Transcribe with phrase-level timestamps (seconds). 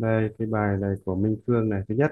[0.00, 1.82] Đây, cái bài này của Minh Phương này.
[1.88, 2.10] Thứ nhất,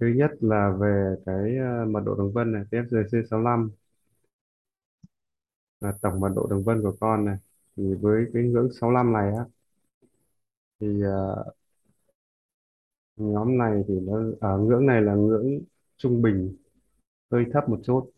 [0.00, 3.70] thứ nhất là về cái ờ, mật độ đường vân này, TFGC65
[5.80, 7.36] là tổng mật độ đường vân của con này.
[7.76, 9.44] Thì với cái ngưỡng 65 này á,
[10.80, 11.44] thì ờ,
[13.16, 15.60] nhóm này thì nó ở ngưỡng này là ngưỡng
[15.96, 16.56] trung bình,
[17.32, 18.10] hơi thấp một chút,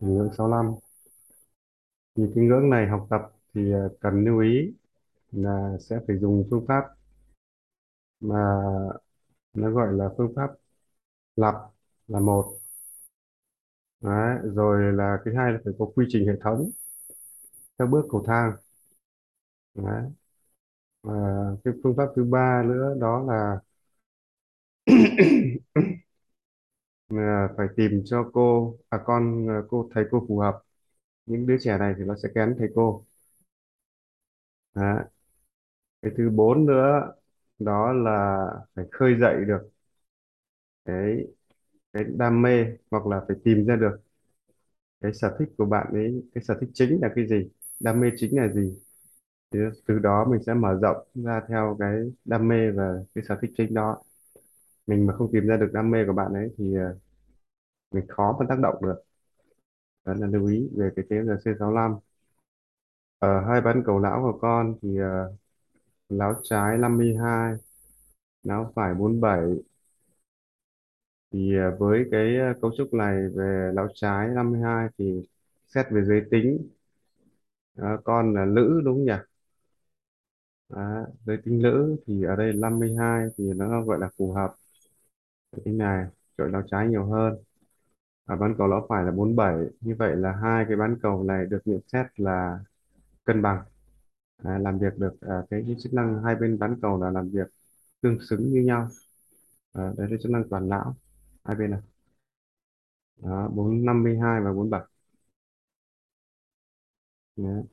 [0.00, 0.74] ngưỡng 65.
[2.16, 3.20] Thì cái ngưỡng này học tập
[3.54, 4.72] thì ờ, cần lưu ý
[5.36, 6.84] là sẽ phải dùng phương pháp
[8.20, 8.38] mà
[9.54, 10.50] nó gọi là phương pháp
[11.36, 11.54] lặp
[12.08, 12.58] là một
[14.00, 16.70] Đấy, rồi là cái hai là phải có quy trình hệ thống
[17.78, 18.52] theo bước cầu thang
[19.74, 20.02] Đấy.
[21.02, 21.12] Và
[21.64, 23.60] cái phương pháp thứ ba nữa đó là,
[27.08, 30.62] là phải tìm cho cô à con à, cô thầy cô phù hợp
[31.26, 33.06] những đứa trẻ này thì nó sẽ kén thầy cô
[34.74, 35.04] Đấy
[36.04, 37.12] cái thứ bốn nữa
[37.58, 38.38] đó là
[38.74, 39.70] phải khơi dậy được
[40.84, 41.26] cái
[41.92, 43.98] cái đam mê hoặc là phải tìm ra được
[45.00, 47.48] cái sở thích của bạn ấy cái sở thích chính là cái gì
[47.80, 48.78] đam mê chính là gì.
[49.52, 53.38] Thì từ đó mình sẽ mở rộng ra theo cái đam mê và cái sở
[53.42, 54.02] thích chính đó.
[54.88, 56.98] Mình mà không tìm ra được đam mê của bạn ấy thì ờ,
[57.92, 58.96] mình khó mà tác động được.
[60.04, 61.94] Đó là lưu ý về cái tiếng C65
[63.18, 65.38] ở hai bán cầu lão của con thì uh,
[66.18, 67.54] láo trái 52
[68.42, 69.40] láo phải 47
[71.32, 75.22] thì uh, với cái uh, cấu trúc này về láo trái 52 thì
[75.66, 76.68] xét về giới tính.
[77.80, 79.12] Uh, con là nữ đúng không nhỉ?
[80.68, 84.54] À, giới tính nữ thì ở đây 52 thì nó gọi là phù hợp.
[85.52, 86.06] Giới tính này
[86.38, 87.34] chọi láo trái nhiều hơn.
[88.24, 91.46] Ở bán cầu láo phải là 47 như vậy là hai cái bán cầu này
[91.46, 92.58] được nhận xét là
[93.24, 93.64] cân bằng
[94.38, 97.28] à, làm việc được à, cái, cái chức năng hai bên bán cầu là làm
[97.30, 97.46] việc
[98.00, 98.88] tương xứng như nhau.
[99.72, 100.96] À, đấy là chức năng toàn não
[101.44, 101.80] hai bên này.
[103.16, 104.82] Đó, 452 và 47
[107.36, 107.64] đấy.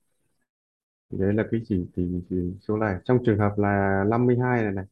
[1.11, 2.35] Thì đấy là cái chỉ, chỉ, chỉ
[2.67, 2.95] số này.
[3.05, 4.85] Trong trường hợp là 52 này này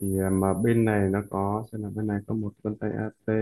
[0.00, 2.90] thì à, mà bên này nó có xem là bên này có một vân tay
[2.92, 3.34] AT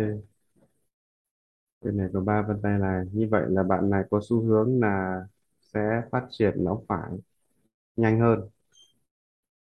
[1.81, 3.06] bên này có ba vân tay này.
[3.12, 5.21] Như vậy là bạn này có xu hướng là
[5.75, 7.11] sẽ phát triển nó phải
[7.97, 8.41] nhanh hơn.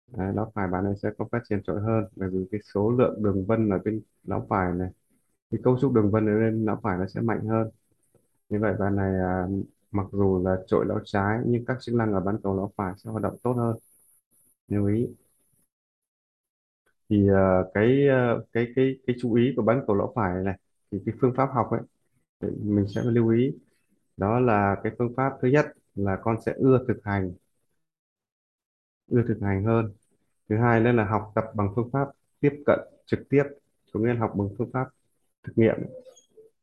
[0.07, 2.91] Đấy, nó phải bạn này sẽ có phát triển trội hơn bởi vì cái số
[2.91, 4.89] lượng đường vân ở bên não phải này
[5.51, 7.69] cái cấu trúc đường vân ở bên não phải nó sẽ mạnh hơn.
[8.49, 9.47] Như vậy bạn này à,
[9.91, 12.93] mặc dù là trội não trái nhưng các chức năng ở bán cầu não phải
[12.97, 13.77] sẽ hoạt động tốt hơn.
[14.69, 15.07] Lưu ý.
[17.09, 20.57] Thì à, cái à, cái cái cái chú ý của bán cầu não phải này
[20.91, 21.81] thì cái phương pháp học ấy
[22.63, 23.51] mình sẽ lưu ý.
[24.17, 27.33] Đó là cái phương pháp thứ nhất là con sẽ ưa thực hành
[29.07, 29.91] ưa thực hành hơn.
[30.49, 32.07] Thứ hai nữa là học tập bằng phương pháp
[32.39, 33.43] tiếp cận trực tiếp.
[33.93, 34.87] Có nghĩa là học bằng phương pháp
[35.43, 35.75] thực nghiệm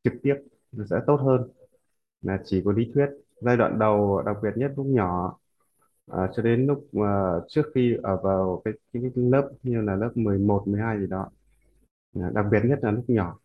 [0.05, 0.35] trực tiếp
[0.73, 1.51] nó sẽ tốt hơn.
[2.23, 3.07] Là chỉ có lý thuyết.
[3.41, 5.39] Giai đoạn đầu đặc biệt nhất lúc nhỏ
[6.07, 9.97] à, cho đến lúc à, trước khi ở vào cái, cái, cái lớp như là
[9.97, 11.31] lớp 11, 12 gì đó.
[12.15, 13.39] À, đặc biệt nhất là lúc nhỏ.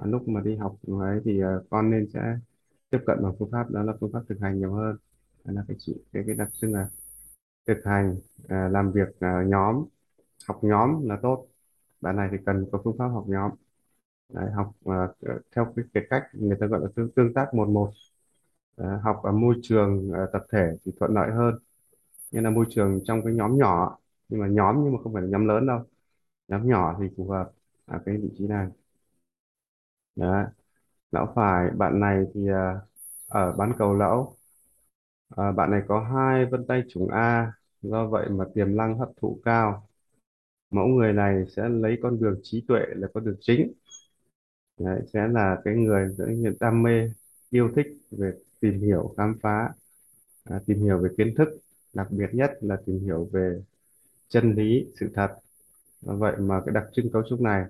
[0.00, 2.38] À, lúc mà đi học ấy thì à, con nên sẽ
[2.90, 4.96] tiếp cận bằng phương pháp đó là phương pháp thực hành nhiều hơn
[5.54, 6.88] là cái chị cái cái đặc trưng là
[7.66, 8.16] thực hành
[8.48, 9.84] à, làm việc à, nhóm
[10.48, 11.48] học nhóm là tốt.
[12.02, 13.52] Bạn này thì cần có phương pháp học nhóm.
[14.34, 15.08] Đấy, học à,
[15.56, 17.90] theo cái, cái cách người ta gọi là tương, tương tác một một.
[18.76, 21.54] À, học ở môi trường à, tập thể thì thuận lợi hơn.
[22.32, 23.98] Như là môi trường trong cái nhóm nhỏ
[24.30, 25.80] nhưng mà nhóm nhưng mà không phải là nhóm lớn đâu.
[26.48, 27.52] Nhóm nhỏ thì phù hợp
[27.86, 28.68] ở cái vị trí này.
[30.16, 30.44] Đấy
[31.12, 32.76] lão phải bạn này thì à,
[33.28, 34.37] ở bán cầu lão
[35.36, 37.52] à, bạn này có hai vân tay trùng A
[37.82, 39.88] do vậy mà tiềm năng hấp thụ cao.
[40.70, 43.72] Mẫu người này sẽ lấy con đường trí tuệ là con đường chính.
[44.78, 47.08] Đấy, sẽ là cái người rất hiện đam mê
[47.50, 49.72] yêu thích về tìm hiểu khám phá
[50.44, 51.48] à, tìm hiểu về kiến thức
[51.94, 53.62] đặc biệt nhất là tìm hiểu về
[54.28, 55.36] chân lý sự thật.
[56.02, 57.64] Do vậy mà cái đặc trưng cấu trúc này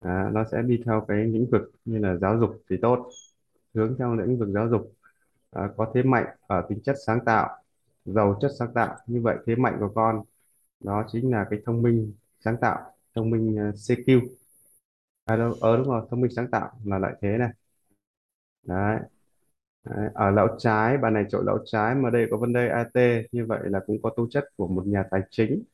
[0.00, 3.10] à, nó sẽ đi theo cái lĩnh vực như là giáo dục thì tốt
[3.74, 4.94] hướng theo lĩnh vực giáo dục
[5.54, 7.48] à, có thế mạnh ở tính chất sáng tạo
[8.04, 8.96] giàu chất sáng tạo.
[9.06, 10.22] Như vậy thế mạnh của con
[10.80, 12.80] đó chính là cái thông minh sáng tạo
[13.14, 14.22] thông minh à, CQ
[15.24, 17.50] à đâu ờ đúng rồi thông minh sáng tạo là lợi thế này.
[18.62, 18.98] Đấy.
[19.84, 23.22] Đấy, ở lão trái bà này chỗ lão trái mà đây có vấn đề AT
[23.32, 25.64] như vậy là cũng có tố chất của một nhà tài chính.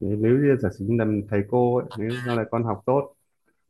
[0.00, 2.82] Nếu nếu như giả sử như làm thầy cô ấy, nếu sau là con học
[2.86, 3.14] tốt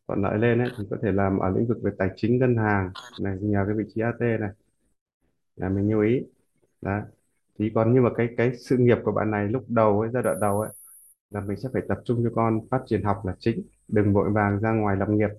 [0.08, 2.56] thuận lợi lên ấy, thì có thể làm ở lĩnh vực về tài chính ngân
[2.56, 4.50] hàng này nhờ cái vị trí AT này
[5.56, 6.22] là mình lưu ý.
[6.82, 7.00] Đó.
[7.58, 10.22] thì còn nhưng mà cái cái sự nghiệp của bạn này lúc đầu ấy giai
[10.22, 10.70] đoạn đầu ấy
[11.30, 14.30] là mình sẽ phải tập trung cho con phát triển học là chính đừng vội
[14.30, 15.30] vàng ra ngoài lập nghiệp.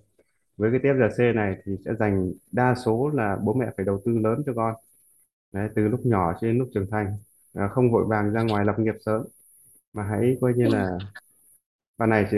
[0.57, 3.85] Với cái tiếp giờ C này thì sẽ dành đa số là bố mẹ phải
[3.85, 4.75] đầu tư lớn cho con.
[5.53, 7.17] Đấy, từ lúc nhỏ cho đến lúc trưởng thành.
[7.53, 9.23] À, không vội vàng ra ngoài lập nghiệp sớm.
[9.93, 10.97] Mà hãy coi như là
[11.97, 12.37] bạn này sẽ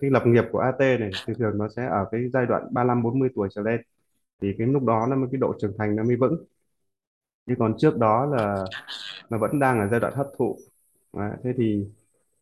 [0.00, 3.02] cái lập nghiệp của AT này thường thường nó sẽ ở cái giai đoạn 35
[3.02, 3.80] 40 tuổi trở lên.
[4.42, 6.44] Thì cái lúc đó nó mới cái độ trưởng thành nó mới vững
[7.46, 8.64] chứ còn trước đó là
[9.30, 10.58] nó vẫn đang ở giai đoạn hấp thụ.
[11.12, 11.86] Đấy, thế thì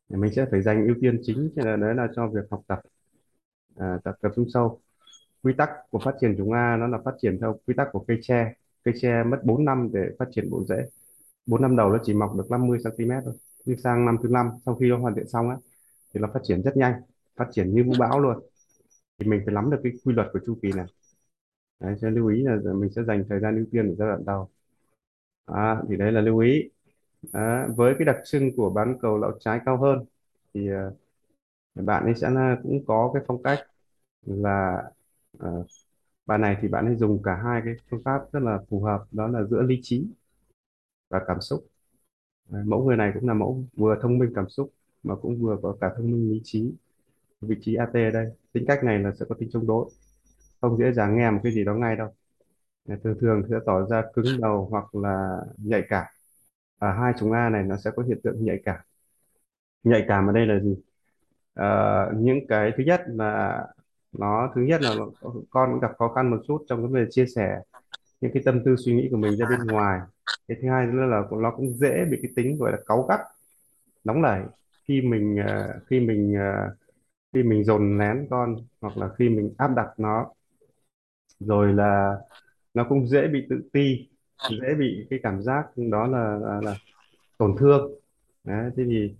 [0.09, 2.81] mình sẽ phải dành ưu tiên chính cho là đấy là cho việc học tập
[3.77, 4.81] à, tập tập trung sâu.
[5.43, 8.05] Quy tắc của phát triển chúng A nó là phát triển theo quy tắc của
[8.09, 8.55] cây tre.
[8.85, 10.89] Cây tre mất 4 năm để phát triển bộ rễ.
[11.47, 13.35] 4 năm đầu nó chỉ mọc được 50 cm thôi
[13.65, 15.57] nhưng sang năm thứ năm sau khi nó hoàn thiện xong á
[16.15, 16.95] thì nó phát triển rất nhanh
[17.37, 18.39] phát triển như vũ bão luôn.
[19.19, 20.87] Thì mình phải nắm được cái quy luật của chu kỳ này.
[21.81, 24.09] Đấy, cho nên lưu ý là mình sẽ dành thời gian ưu tiên ở giai
[24.09, 24.51] đoạn đầu
[25.47, 26.71] à, thì đấy là lưu ý.
[27.33, 30.05] À, với cái đặc trưng của bán cầu lão trái cao hơn
[30.55, 30.95] thì ờ,
[31.85, 33.61] bạn ấy sẽ là cũng có cái phong cách
[34.27, 34.83] là
[35.39, 35.67] uh,
[36.27, 39.05] bạn này thì bạn ấy dùng cả hai cái phương pháp rất là phù hợp
[39.13, 40.07] đó là giữa lý trí
[41.11, 41.67] và cảm xúc.
[42.53, 44.73] À, mẫu người này cũng là mẫu vừa thông minh cảm xúc
[45.03, 46.73] mà cũng vừa có cả thông minh lý trí.
[47.43, 49.91] Vị trí AT ở đây tính cách này là sẽ có tính chống đối
[50.61, 52.09] không dễ dàng nghe một cái gì đó ngay đâu
[53.05, 56.07] thường thường sẽ tỏ ra cứng đầu hoặc là nhạy cảm.
[56.79, 58.81] Ở hai chúng A này nó sẽ có hiện tượng nhạy cảm.
[59.85, 60.77] Nhạy cảm ở đây là gì?
[61.55, 63.61] Ờ, những cái thứ nhất là
[64.13, 64.95] nó thứ nhất là
[65.51, 67.61] con cũng gặp khó khăn một chút trong cái việc chia sẻ
[68.21, 70.01] những cái tâm tư suy nghĩ của mình ra bên ngoài.
[70.49, 73.21] Cái thứ hai nữa là nó cũng dễ bị cái tính gọi là cáu gắt
[74.05, 74.43] nóng nảy
[74.89, 76.77] khi mình ờ, khi mình ờ,
[77.35, 80.27] khi mình dồn nén con hoặc là khi mình áp đặt nó.
[81.41, 82.19] Rồi là
[82.75, 84.09] nó cũng dễ bị tự ti
[84.51, 86.75] dễ bị cái cảm giác đó là là, là
[87.39, 87.93] tổn thương.
[88.45, 89.15] Đấy, thế thì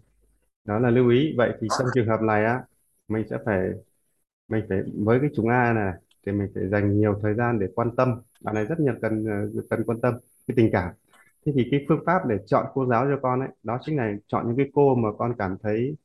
[0.65, 1.35] đó là lưu ý.
[1.37, 2.63] Vậy thì trong trường hợp này á
[3.09, 3.71] mình sẽ phải
[4.49, 5.93] mình phải với cái chúng A này
[6.27, 8.23] thì mình phải dành nhiều thời gian để quan tâm.
[8.41, 10.15] Bạn này rất nhiều cần ờ, cần quan tâm
[10.47, 10.95] cái tình cảm.
[11.47, 14.13] Thế thì cái phương pháp để chọn cô giáo cho con ấy đó chính là
[14.27, 15.97] chọn những cái cô mà con cảm thấy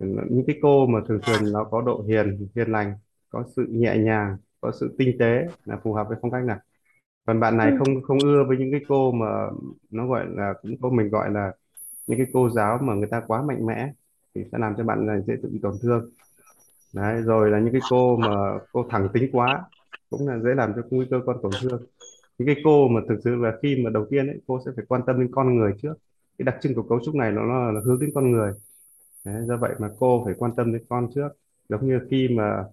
[0.00, 2.94] những cái cô mà thường thường nó có độ hiền hiền lành
[3.30, 6.58] có sự nhẹ nhàng có sự tinh tế là phù hợp với phong cách này
[7.26, 9.26] còn bạn ừ, này không không ưa với những cái cô mà
[9.90, 11.52] nó gọi là cũng có mình gọi là
[12.06, 13.92] những cái cô giáo mà người ta quá mạnh mẽ
[14.34, 16.10] thì sẽ làm cho bạn này dễ tự bị tổn thương.
[16.94, 18.30] Đấy rồi là những cái cô mà
[18.72, 19.64] cô thẳng tính quá
[20.10, 21.82] cũng là dễ làm cho nguy cơ con tổn thương.
[22.38, 24.84] Những cái cô mà thực sự là khi mà đầu tiên ấy cô sẽ phải
[24.88, 25.94] quan tâm đến con người trước.
[26.38, 28.52] Cái đặc trưng của cấu trúc này nó là, là hướng đến con người.
[29.24, 31.28] Đấy, do vậy mà cô phải quan tâm đến con trước.
[31.68, 32.64] Giống như khi mà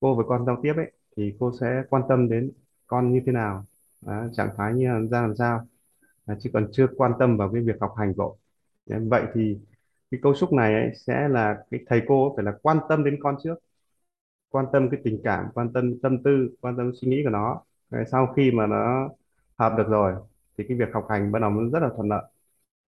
[0.00, 2.52] cô với con giao tiếp ấy thì cô sẽ quan tâm đến
[2.86, 3.64] con như thế nào
[4.06, 5.66] à, trạng thái như là ra làm sao.
[6.26, 8.36] À, chứ còn chưa quan tâm vào cái việc học hành vội.
[8.86, 9.58] Vậy thì
[10.10, 13.16] cái cấu trúc này ấy, sẽ là cái thầy cô phải là quan tâm đến
[13.22, 13.54] con trước.
[14.50, 17.62] Quan tâm cái tình cảm quan tâm tâm tư quan tâm suy nghĩ của nó.
[17.90, 19.08] Đấy, sau khi mà nó
[19.58, 20.14] hợp được rồi
[20.58, 22.22] thì cái việc học hành bắt đầu nó rất là thuận lợi.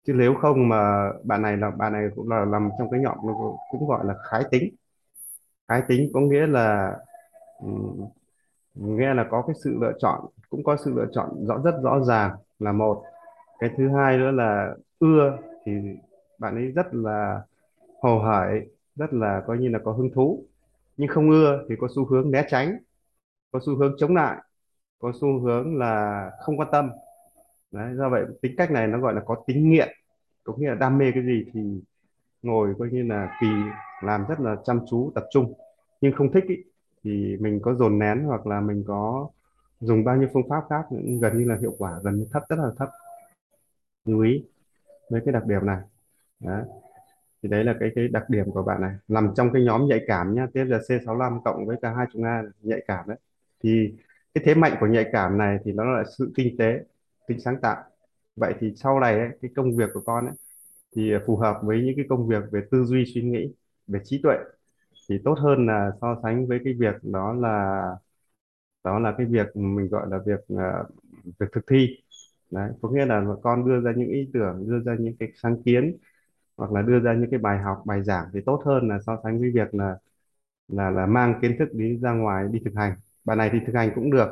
[0.06, 3.18] Chứ nếu không mà bạn này là bạn này cũng là nằm trong cái nhóm
[3.70, 4.74] cũng gọi là khái tính.
[5.68, 6.96] Khái tính có nghĩa là
[7.62, 7.68] Ừ.
[8.74, 10.20] nghe là có cái sự lựa chọn
[10.50, 13.04] cũng có sự lựa chọn rõ rất rõ ràng là một.
[13.60, 15.72] Cái thứ hai nữa là ưa thì
[16.38, 17.42] bạn ấy rất là
[18.02, 20.44] hồ hởi rất là coi như là có hứng thú.
[20.96, 22.78] Nhưng không ưa thì có xu hướng né tránh
[23.52, 24.38] có xu hướng chống lại
[25.00, 26.90] có xu hướng là không quan tâm.
[27.72, 29.88] Đấy do vậy tính cách này nó gọi là có tính nghiện
[30.44, 31.60] có nghĩa là đam mê cái gì thì
[32.42, 33.48] ngồi coi như là kỳ
[34.02, 35.54] làm rất là chăm chú tập trung.
[36.00, 36.56] Nhưng không thích ý,
[37.06, 39.28] thì mình có dồn nén hoặc là mình có
[39.80, 42.42] dùng bao nhiêu phương pháp khác cũng gần như là hiệu quả gần như thấp
[42.48, 42.88] rất là thấp.
[44.04, 44.44] Lưu ý
[45.10, 45.80] với cái đặc điểm này.
[46.40, 46.64] Đấy.
[47.42, 48.94] thì đấy là cái cái đặc điểm của bạn này.
[49.08, 52.24] Nằm trong cái nhóm nhạy cảm nhá tiếp là C65 cộng với cả hai chúng
[52.24, 53.18] A nhạy cảm đấy.
[53.62, 53.94] Thì
[54.34, 56.80] cái thế mạnh của nhạy cảm này thì nó là sự tinh tế
[57.26, 57.84] tính sáng tạo.
[58.36, 60.34] Vậy thì sau này ấy, cái công việc của con ấy,
[60.96, 63.52] thì phù hợp với những cái công việc về tư duy suy nghĩ
[63.86, 64.36] về trí tuệ
[65.08, 67.82] thì tốt hơn là so sánh với cái việc đó là
[68.84, 70.84] đó là cái việc mình gọi là việc ờ,
[71.40, 71.88] việc thực thi.
[72.50, 75.62] Đấy có nghĩa là con đưa ra những ý tưởng đưa ra những cái sáng
[75.64, 75.96] kiến
[76.56, 79.20] hoặc là đưa ra những cái bài học bài giảng thì tốt hơn là so
[79.24, 79.98] sánh với việc là
[80.68, 82.94] là là mang kiến thức đi ra ngoài đi thực hành.
[83.24, 84.28] Bài này thì thực hành cũng được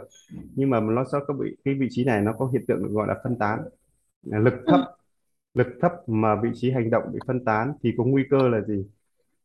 [0.57, 2.90] nhưng mà nó sẽ có bị cái vị trí này nó có hiện tượng được
[2.93, 3.61] gọi là phân tán.
[4.23, 4.81] Là lực ừ, thấp
[5.54, 8.61] lực thấp mà vị trí hành động bị phân tán thì có nguy cơ là
[8.62, 8.87] gì?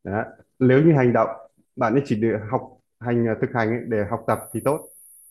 [0.04, 0.24] Đó
[0.60, 1.30] nếu như hành động
[1.76, 2.62] bạn ấy chỉ để học
[3.00, 4.90] hành à, thực hành ấy, để học tập thì tốt.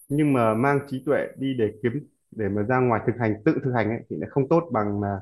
[0.08, 3.54] Nhưng mà mang trí tuệ đi để kiếm để mà ra ngoài thực hành tự
[3.64, 5.20] thực hành ấy, thì lại không tốt bằng là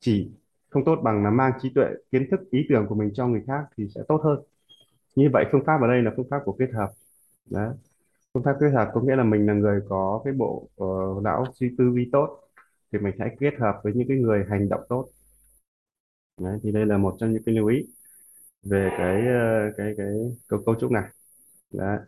[0.00, 0.30] chỉ
[0.70, 3.42] không tốt bằng là mang trí tuệ kiến thức ý tưởng của mình cho người
[3.46, 4.40] khác thì sẽ tốt hơn.
[5.16, 6.90] Như vậy phương pháp ở đây là phương pháp của kết hợp.
[7.50, 7.74] Đó
[8.34, 11.44] phương pháp kết hợp có nghĩa là mình là người có cái bộ uh, não
[11.54, 12.40] suy tư duy tốt
[12.92, 15.06] thì mình hãy kết hợp với những cái người hành động tốt.
[16.40, 17.86] Đấy, thì đây là một trong những cái lưu ý
[18.70, 20.06] về cái ờ, cái cái
[20.48, 21.04] cấu cấu trúc này.
[21.72, 21.98] Đấy.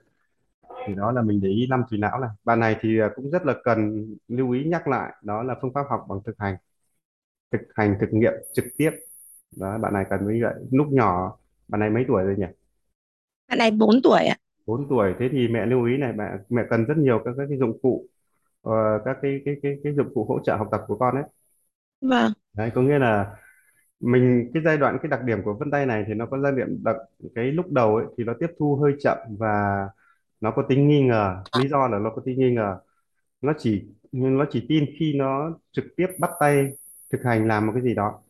[0.87, 2.31] thì đó là mình để ý năm tùy não này.
[2.45, 5.73] Bài này thì ờ, cũng rất là cần lưu ý nhắc lại đó là phương
[5.75, 6.57] pháp học bằng thực hành.
[7.53, 8.91] Thực hành thực nghiệm trực tiếp.
[9.57, 10.55] Đó bạn này cần như vậy.
[10.73, 11.39] Lúc nhỏ
[11.69, 12.47] bạn này mấy tuổi rồi nhỉ?
[13.49, 14.37] Bạn này 4 tuổi ạ.
[14.67, 15.15] 4 tuổi.
[15.19, 17.79] Thế thì mẹ lưu ý này mẹ mẹ cần rất nhiều các, các cái dụng
[17.83, 18.07] cụ
[18.63, 18.73] ờ,
[19.05, 21.25] các cái cái cái cái dụng cụ hỗ trợ học tập của con ấy.
[22.01, 22.33] Vâng.
[22.57, 23.37] Đấy có nghĩa là
[24.01, 26.53] mình cái giai đoạn cái đặc điểm của vân tay này thì nó có giai
[26.53, 26.97] đoạn đặc
[27.35, 29.89] cái lúc đầu ấy thì nó tiếp thu hơi chậm và
[30.41, 31.37] nó có tính nghi ngờ.
[31.59, 32.79] Lý do là nó có tính nghi ngờ.
[33.43, 36.73] Nó chỉ nó chỉ tin khi nó trực tiếp bắt tay
[37.13, 38.21] thực hành làm một cái gì đó.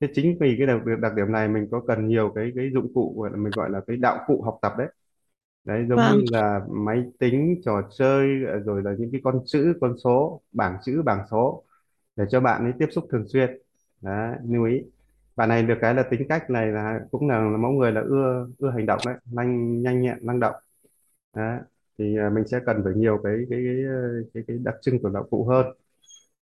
[0.00, 2.94] Thế chính vì cái đặc, đặc điểm này mình có cần nhiều cái cái dụng
[2.94, 4.88] cụ gọi là mình gọi là cái đạo cụ học tập đấy.
[5.64, 6.18] Đấy giống vâng.
[6.18, 8.28] như là máy tính trò chơi
[8.64, 11.64] rồi là những cái con chữ con số bảng chữ bảng số
[12.16, 13.58] để cho bạn ấy tiếp xúc thường xuyên.
[14.00, 14.82] Đấy lưu ý
[15.38, 18.00] bạn này được cái là tính cách này là cũng là, là mẫu người là
[18.00, 20.54] ưa ưa hành động đấy nhanh nhanh nhẹn năng động.
[21.36, 21.60] Đấy
[21.98, 25.02] thì à, mình sẽ cần phải nhiều cái cái cái ờ, cái, cái đặc trưng
[25.02, 25.66] của đạo cụ hơn.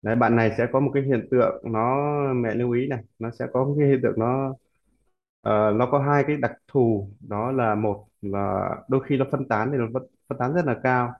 [0.02, 1.96] Đấy bạn này sẽ có một cái hiện tượng nó
[2.34, 4.50] mẹ lưu ý này nó sẽ có một cái hiện tượng nó
[5.48, 7.10] uh, nó có hai cái đặc thù.
[7.28, 10.64] Đó là một là đôi khi nó phân tán thì nó phân, phân tán rất
[10.66, 11.12] là cao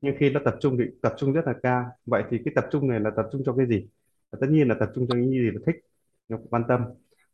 [0.00, 1.86] nhưng khi nó tập trung thì tập trung rất là cao.
[2.06, 3.88] Vậy thì cái tập trung này là tập trung cho cái gì?
[4.32, 5.76] Và tất nhiên là tập trung cho những gì nó thích
[6.28, 6.82] nó quan tâm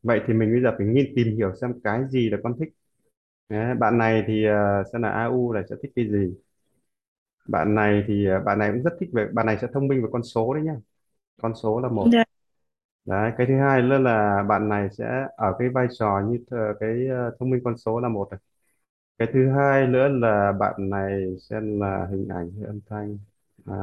[0.02, 2.68] vậy thì mình bây giờ phải nghiên tìm hiểu xem cái gì là con thích.
[3.48, 6.34] Đấy, bạn này thì uh, sẽ là AU là sẽ thích cái gì.
[7.48, 10.02] Bạn này thì ờ, bạn này cũng rất thích về bạn này sẽ thông minh
[10.02, 10.74] về con số đấy nhá.
[11.42, 12.12] Con số là một.
[12.12, 12.24] Dạ,
[13.06, 16.74] đấy cái thứ hai nữa là bạn này sẽ ở cái vai trò như th-
[16.80, 18.40] cái ờ, thông minh con số là một này.
[19.18, 23.18] Cái thứ hai nữa là bạn này xem là hình ảnh hay âm thanh.
[23.66, 23.74] À,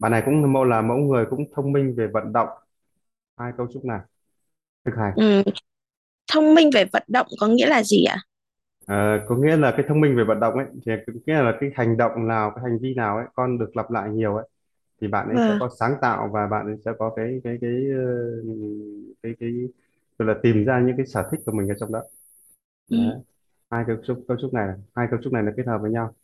[0.00, 2.48] bạn này cũng mẫu là mẫu người cũng thông minh về vận động.
[3.38, 4.00] Hai cấu trúc này
[4.84, 5.42] thực hành ừ.
[6.32, 8.18] thông minh về vận động có nghĩa là gì ạ?
[8.86, 11.56] Ờ, có nghĩa là cái thông minh về vận động ấy thì có nghĩa là
[11.60, 14.48] cái hành động nào cái hành vi nào ấy con được lặp lại nhiều ấy
[15.00, 15.58] thì bạn ấy sẽ vâng.
[15.60, 18.04] có sáng tạo và bạn ấy sẽ có cái cái cái ờ,
[19.22, 19.50] cái cái,
[20.18, 22.02] gọi là tìm ra những cái sở thích của mình ở trong đó.
[22.88, 22.96] Ừ.
[23.70, 26.14] hai cấu trúc cấu trúc này hai cấu trúc này nó kết hợp với nhau.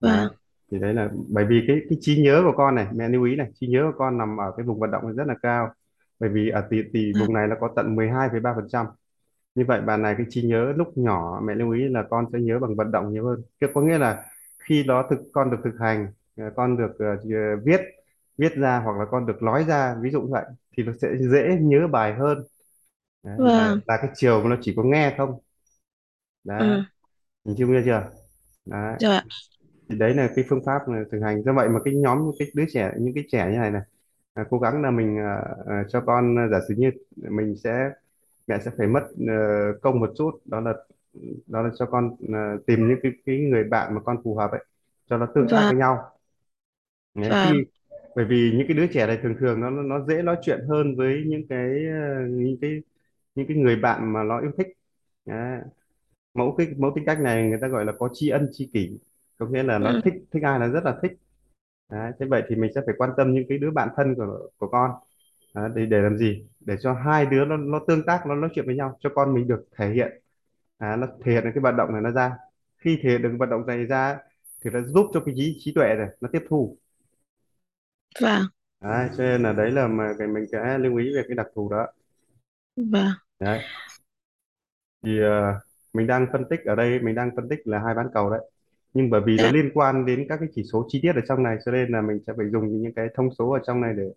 [0.00, 0.26] Đấy.
[0.26, 0.32] Vâng.
[0.70, 3.36] Thì đấy là bởi vì cái cái trí nhớ của con này mẹ lưu ý
[3.36, 5.74] này trí nhớ của con nằm ở cái vùng vận động rất là cao
[6.24, 8.86] bởi vì ở tỷ tỷ vùng này nó có tận 12,3 phần trăm.
[9.54, 12.38] Như vậy bạn này cái trí nhớ lúc nhỏ mẹ lưu ý là con sẽ
[12.40, 13.42] nhớ bằng vận động nhiều hơn.
[13.60, 14.24] Cái có nghĩa là
[14.58, 17.06] khi đó thực con được thực hành ờ, con được ờ,
[17.64, 17.80] viết
[18.38, 20.44] viết ra hoặc là con được nói ra ví dụ như vậy
[20.76, 22.38] thì nó sẽ dễ nhớ bài hơn.
[23.24, 23.80] Đấy, là, vâng.
[23.86, 25.38] là cái chiều mà nó chỉ có nghe không.
[26.44, 26.66] Đấy.
[26.66, 26.84] Ừ.
[27.44, 28.10] nhìn chưa nghe chưa?
[28.66, 28.98] Đấy.
[29.00, 29.20] Rồi
[29.88, 30.80] thì đấy là cái phương pháp
[31.12, 31.42] thực hành.
[31.42, 33.82] Do vậy mà cái nhóm cái đứa trẻ những cái trẻ như này này
[34.34, 37.90] à, cố gắng là mình à, à, cho con giả sử như mình sẽ
[38.46, 39.34] mẹ sẽ phải mất ờ,
[39.82, 40.30] công một chút.
[40.44, 40.74] Đó là
[41.46, 44.50] đó là cho con ờ, tìm những cái cái người bạn mà con phù hợp
[44.50, 44.64] ấy
[45.10, 45.68] cho nó tương tác vâng.
[45.68, 45.98] với nhau.
[47.14, 47.52] Đấy, vâng.
[47.52, 47.64] khi
[48.16, 50.96] bởi vì những cái đứa trẻ này thường thường nó nó dễ nói chuyện hơn
[50.96, 52.82] với những cái ờ, những cái
[53.34, 54.66] những cái người bạn mà nó yêu thích.
[55.26, 55.60] Đấy.
[56.34, 58.98] mẫu cái mẫu tính cách này người ta gọi là có tri ân tri kỷ.
[59.38, 60.00] Có nghĩa là nó ừ.
[60.04, 61.12] thích thích ai là rất là thích
[61.90, 64.50] Đấy, thế vậy thì mình sẽ phải quan tâm những cái đứa bạn thân của
[64.58, 64.90] của con.
[65.54, 66.46] Đấy, để để làm gì?
[66.60, 69.34] Để cho hai đứa nó nó tương tác nó nói chuyện với nhau cho con
[69.34, 70.22] mình được thể hiện.
[70.78, 72.32] À, nó thể hiện được cái vận động này nó ra.
[72.78, 74.18] Khi thể hiện được cái vận động này ra
[74.64, 76.76] thì nó giúp cho cái trí trí tuệ này nó tiếp thu.
[78.20, 78.46] Vâng.
[78.80, 81.46] Đấy, cho nên là đấy là mà cái mình sẽ lưu ý về cái đặc
[81.54, 81.86] thù đó.
[82.76, 83.14] Vâng.
[83.40, 83.62] Đấy.
[85.02, 85.60] Thì ờ,
[85.92, 88.50] mình đang phân tích ở đây mình đang phân tích là hai bán cầu đấy
[88.94, 89.52] nhưng bởi vì nó dạ.
[89.52, 92.00] liên quan đến các cái chỉ số chi tiết ở trong này cho nên là
[92.00, 94.10] mình sẽ phải dùng những cái thông số ở trong này để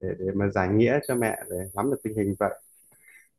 [0.00, 2.60] để để mà giải nghĩa cho mẹ để nắm được tình hình vậy.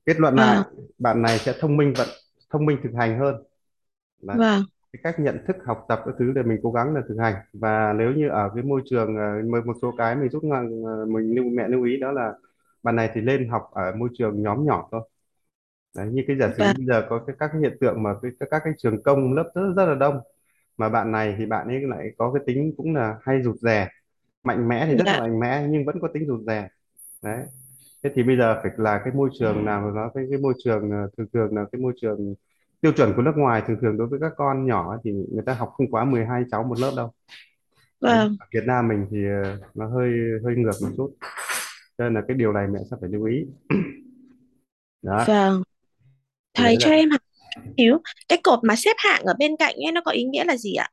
[0.05, 0.86] Kết luận lại vâng.
[0.98, 2.07] bạn này sẽ thông minh vận
[2.50, 3.43] thông minh thực hành hơn.
[4.22, 4.38] Đấy.
[4.38, 4.63] vâng.
[4.93, 7.34] cái cách nhận thức học tập các thứ để mình cố gắng là thực hành.
[7.53, 11.05] Và nếu như ở cái môi trường ờ, một số cái mình rút ngang ờ,
[11.05, 12.34] mình lưu mẹ lưu ý đó là
[12.84, 15.01] bạn này thì lên học ở môi trường nhóm nhỏ thôi.
[15.95, 16.75] Đấy, như cái giả sử vâng.
[16.77, 19.34] bây giờ có cái, các cái hiện tượng mà cái, các các cái trường công
[19.34, 20.19] lớp rất, rất là đông
[20.77, 23.89] mà bạn này thì bạn ấy lại có cái tính cũng là hay rụt rè.
[24.44, 26.67] Mạnh mẽ thì rất là dạ mạnh mẽ nhưng vẫn có tính rụt rè.
[27.24, 27.46] Đấy.
[28.03, 30.53] Thế thì bây giờ phải là cái môi trường nào mà nó cái cái môi
[30.63, 32.36] trường ờ, thường thường là cái môi trường
[32.82, 35.44] tiêu chuẩn của nước ngoài thường thường đối với các con nhỏ ấy thì người
[35.46, 37.12] ta học không quá 12 cháu một lớp đâu.
[38.01, 38.17] Đấy.
[38.17, 38.36] vâng.
[38.39, 40.12] Ở Việt Nam mình thì ờ, nó hơi
[40.44, 41.15] hơi ngược một chút.
[41.98, 43.46] Cho nên là cái điều này mẹ sẽ phải lưu ý.
[45.01, 45.25] Đó.
[45.27, 45.63] Vâng.
[46.53, 47.20] Thì đấy thầy là cho em hỏi
[47.78, 47.98] xíu
[48.28, 50.74] cái cột mà xếp hạng ở bên cạnh ấy nó có ý nghĩa là gì
[50.76, 50.90] ạ?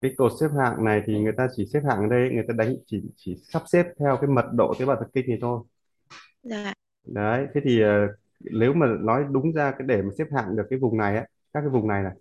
[0.00, 2.54] Cái cột xếp hạng này thì người ta chỉ xếp hạng ở đây người ta
[2.56, 5.60] đánh chỉ chỉ sắp xếp theo cái mật độ tế bào thần kinh này thôi.
[6.42, 6.72] Dạ.
[7.06, 8.06] Đấy thế thì ờ,
[8.40, 11.26] nếu mà nói đúng ra cái để mà xếp hạng được cái vùng này á
[11.52, 12.12] các cái vùng này này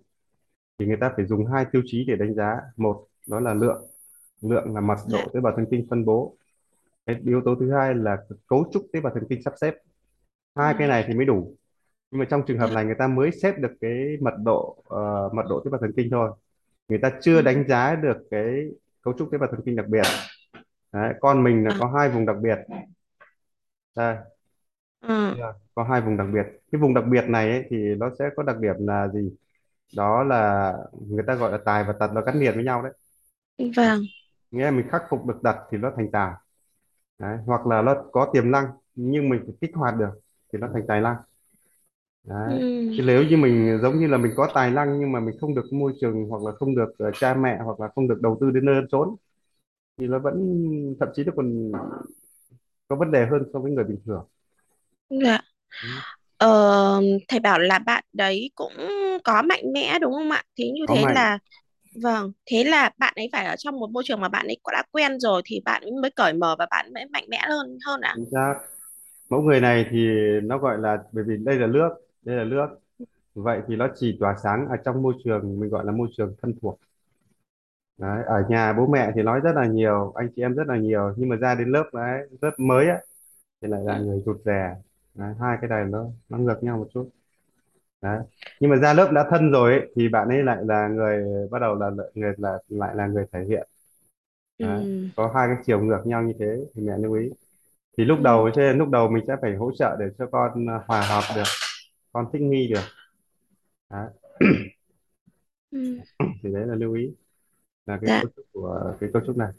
[0.80, 2.62] thì người ta phải dùng hai tiêu chí để đánh giá.
[2.78, 3.86] Một đó là lượng
[4.42, 5.20] lượng là mật dạ.
[5.20, 6.38] độ tế bào thần kinh phân bố.
[7.06, 8.18] Cái yếu tố thứ hai là
[8.48, 9.74] cấu trúc tế bào thần kinh sắp xếp.
[10.56, 11.56] Hai cái ừ, này thì mới đủ
[12.12, 12.74] nhưng mà trong trường hợp dạ.
[12.74, 15.92] này người ta mới xếp được cái mật độ ờ, mật độ tế bào thần
[15.96, 16.32] kinh thôi.
[16.88, 18.66] Người ta chưa ừ, đánh giá được cái
[19.02, 20.04] cấu trúc tế bào thần kinh đặc biệt.
[20.94, 22.58] Đấy, con mình là à, có hai vùng đặc biệt.
[23.96, 24.18] Đây.
[25.02, 25.54] Ừ, chưa?
[25.76, 26.46] có hai vùng đặc biệt.
[26.72, 29.32] Cái vùng đặc biệt này ấy, thì nó sẽ có đặc điểm là gì?
[29.96, 30.74] Đó là
[31.10, 32.94] người ta gọi là tài và tật nó gắn liền với nhau đấy.
[33.78, 34.02] Vâng.
[34.52, 36.34] Nghĩa là mình khắc phục được tật thì nó thành tài.
[37.20, 37.38] Đấy.
[37.46, 40.10] hoặc là nó có tiềm năng nhưng mình phải kích hoạt được
[40.54, 41.16] thì nó thành tài năng
[42.28, 42.64] đấy.
[42.90, 45.56] Ừ, nếu như mình giống như là mình có tài năng nhưng mà mình không
[45.56, 48.38] được môi trường hoặc là không được ờ, cha mẹ hoặc là không được đầu
[48.42, 49.16] tư đến nơi đến chốn
[49.98, 50.36] thì nó vẫn
[51.00, 51.72] thậm chí nó còn
[52.88, 54.28] có vấn đề hơn so với người bình thường.
[55.10, 55.40] Dạ.
[55.82, 55.88] Ừ.
[56.38, 58.74] ờ, thầy bảo là bạn đấy cũng
[59.24, 60.44] có mạnh mẽ đúng không ạ?
[60.60, 61.16] Thế như có thế mạnh.
[61.16, 61.38] là
[62.04, 64.84] vâng thế là bạn ấy phải ở trong một môi trường mà bạn ấy đã
[64.92, 68.02] quen rồi thì bạn ấy mới cởi mở và bạn mới mạnh mẽ hơn hơn
[68.02, 68.16] ạ?
[68.16, 68.54] Chính xác.
[69.30, 69.98] Mẫu người này thì
[70.44, 71.90] nó gọi là bởi vì đây là nước
[72.28, 72.68] đây là nước.
[73.36, 76.36] Vậy thì nó chỉ tỏa sáng ở trong môi trường mình gọi là môi trường
[76.42, 76.80] thân thuộc.
[77.98, 80.78] Đấy, ở nhà bố mẹ thì nói rất là nhiều anh chị em rất là
[80.78, 83.00] nhiều nhưng mà ra đến lớp đấy lớp mới á
[83.62, 84.76] thì lại là ừ, người rụt rè.
[85.16, 87.10] Đấy, hai cái này nó nó ngược nhau một chút.
[88.02, 88.20] Đấy
[88.62, 91.60] nhưng mà ra lớp đã thân rồi ấy, thì bạn ấy lại là người bắt
[91.60, 93.70] đầu là người là lại là người thể hiện.
[94.62, 94.82] Đấy.
[94.82, 97.30] ừ, có hai cái chiều ngược nhau như thế thì mẹ lưu ý.
[97.98, 100.28] Thì lúc ừ, đầu cho nên lúc đầu mình sẽ phải hỗ trợ để cho
[100.32, 101.44] con à, hòa hợp được
[102.12, 102.82] con thích nghi được
[103.90, 104.10] đấy.
[105.72, 105.98] ừ.
[106.44, 107.12] thì đấy là lưu ý.
[107.86, 108.22] Là cái dạ.
[108.22, 109.50] cấu trúc của cái cấu trúc này.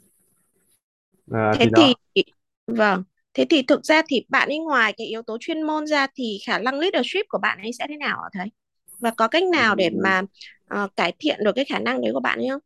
[1.31, 2.33] À, thế thì thì đó
[2.67, 3.03] vâng.
[3.33, 6.37] Thế thì thực ra thì bạn ấy ngoài cái yếu tố chuyên môn ra thì
[6.47, 8.51] khả năng leadership của bạn ấy sẽ thế nào hả thầy?
[8.99, 10.21] Và có cách nào để mà
[10.67, 12.61] ờ, cải thiện được cái khả năng đấy của bạn ấy không?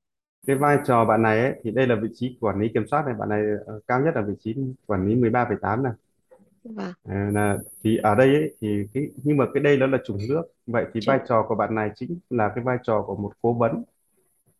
[0.47, 3.03] Cái vai trò bạn này ấy, thì đây là vị trí quản lý kiểm soát
[3.05, 3.15] này.
[3.19, 5.93] Bạn này ờ, cao nhất là vị trí quản lý 13,8 này
[6.63, 6.93] vâng.
[7.03, 10.17] À, là thì ở đây ấy, thì cái nhưng mà cái đây nó là chủng
[10.29, 13.31] nước vậy thì vai trò của bạn này chính là cái vai trò của một
[13.41, 13.83] cố vấn.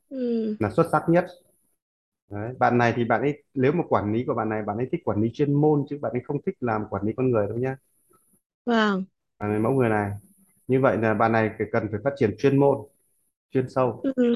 [0.09, 1.25] Ừ, là xuất sắc nhất.
[2.31, 2.53] Đấy.
[2.59, 5.01] bạn này thì bạn ấy nếu mà quản lý của bạn này bạn ấy thích
[5.05, 7.57] quản lý chuyên môn chứ bạn ấy không thích làm quản lý con người đâu
[7.57, 7.75] nhá.
[8.65, 9.05] Vâng.
[9.39, 10.11] Bạn này, mẫu người này.
[10.67, 12.77] Như vậy là bạn này phải cần phải phát triển chuyên môn
[13.51, 14.07] chuyên sâu.
[14.15, 14.35] Ừ,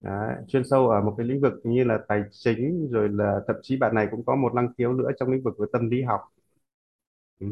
[0.00, 3.56] Đấy, chuyên sâu ở một cái lĩnh vực như là tài chính rồi là thậm
[3.62, 6.02] chí bạn này cũng có một năng khiếu nữa trong lĩnh vực về tâm lý
[6.02, 6.20] học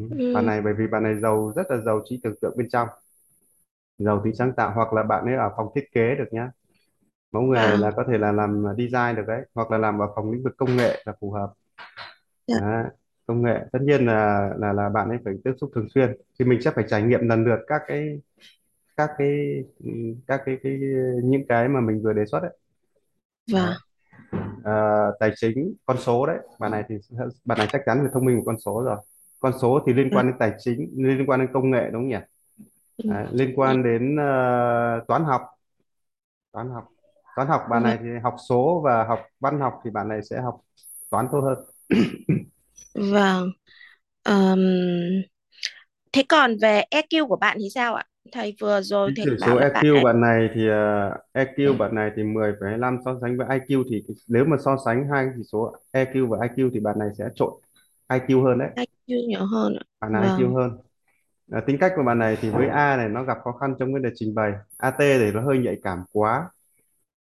[0.09, 0.33] ừ.
[0.33, 2.69] bạn ừ, này bởi vì bạn này giàu rất là giàu trí tưởng tượng bên
[2.69, 2.87] trong.
[3.97, 6.51] Giàu tính sáng tạo hoặc là bạn ấy ở phòng thiết kế được nhá.
[7.31, 10.07] Mẫu người này là có thể là làm design được đấy hoặc là làm ở
[10.15, 11.53] phòng lĩnh vực công nghệ là phù hợp.
[12.47, 12.85] Dạ, đấy.
[13.25, 13.59] công nghệ.
[13.71, 16.71] Tất nhiên là là là bạn ấy phải tiếp xúc thường xuyên thì mình sẽ
[16.75, 18.21] phải trải nghiệm lần lượt các cái
[18.97, 19.91] các cái ừ,
[20.27, 20.79] các cái, cái
[21.23, 22.57] những cái mà mình vừa đề xuất đấy,
[23.51, 23.73] vâng.
[24.63, 26.37] Ờ, tài chính con số đấy.
[26.59, 26.95] Bạn này thì
[27.45, 28.97] bạn này chắc chắn phải thông minh một con số rồi
[29.43, 32.03] con số thì liên vâng quan đến tài chính liên quan đến công nghệ đúng
[32.03, 32.17] không nhỉ?
[32.97, 35.41] Ừ, đấy, liên quan đến ờ, toán học.
[36.51, 36.85] Toán học.
[37.35, 40.41] Toán học bạn này thì học số và học văn học thì bạn này sẽ
[40.41, 40.61] học
[41.09, 41.57] toán tốt hơn.
[42.93, 43.51] Vâng.
[44.23, 44.59] Ờm,
[46.11, 48.05] thế còn về EQ của bạn thì sao ạ?
[48.31, 51.73] Thầy vừa rồi thầy chỉ số là bạn EQ ấy bạn này thì ờ, EQ
[51.73, 55.43] bạn này thì 10,25 so sánh với IQ thì nếu mà so sánh hai chỉ
[55.51, 57.51] số EQ và IQ thì bạn này sẽ trội
[58.07, 58.69] IQ hơn đấy
[59.07, 59.83] IQ nhiều hơn ạ.
[60.01, 60.53] Bạn này vâng.
[60.55, 60.77] hơn.
[61.51, 63.93] À, tính cách của bạn này thì với A này nó gặp khó khăn trong
[63.93, 64.53] vấn đề trình bày.
[64.77, 66.49] AT thì nó hơi nhạy cảm quá.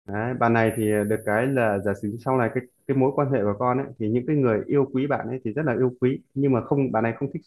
[0.08, 3.32] Đấy, bạn này thì được cái là giả sử sau này cái cái mối quan
[3.32, 5.74] hệ của con ấy thì những cái người yêu quý bạn ấy thì rất là
[5.74, 7.42] yêu quý nhưng mà không bạn này không thích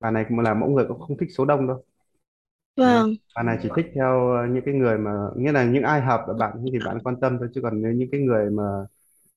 [0.00, 1.84] bạn này là mẫu người cũng không thích số đông đâu.
[2.82, 3.02] Đấy.
[3.02, 3.16] vâng.
[3.36, 6.24] bạn này chỉ thích theo ờ, những cái người mà nghĩa là những ai hợp
[6.26, 8.62] với bạn thì bạn quan tâm thôi chứ còn nếu những cái người mà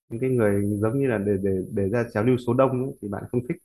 [0.10, 2.94] những cái người giống như là để để để ra trào lưu số đông ấy,
[3.02, 3.58] thì bạn không thích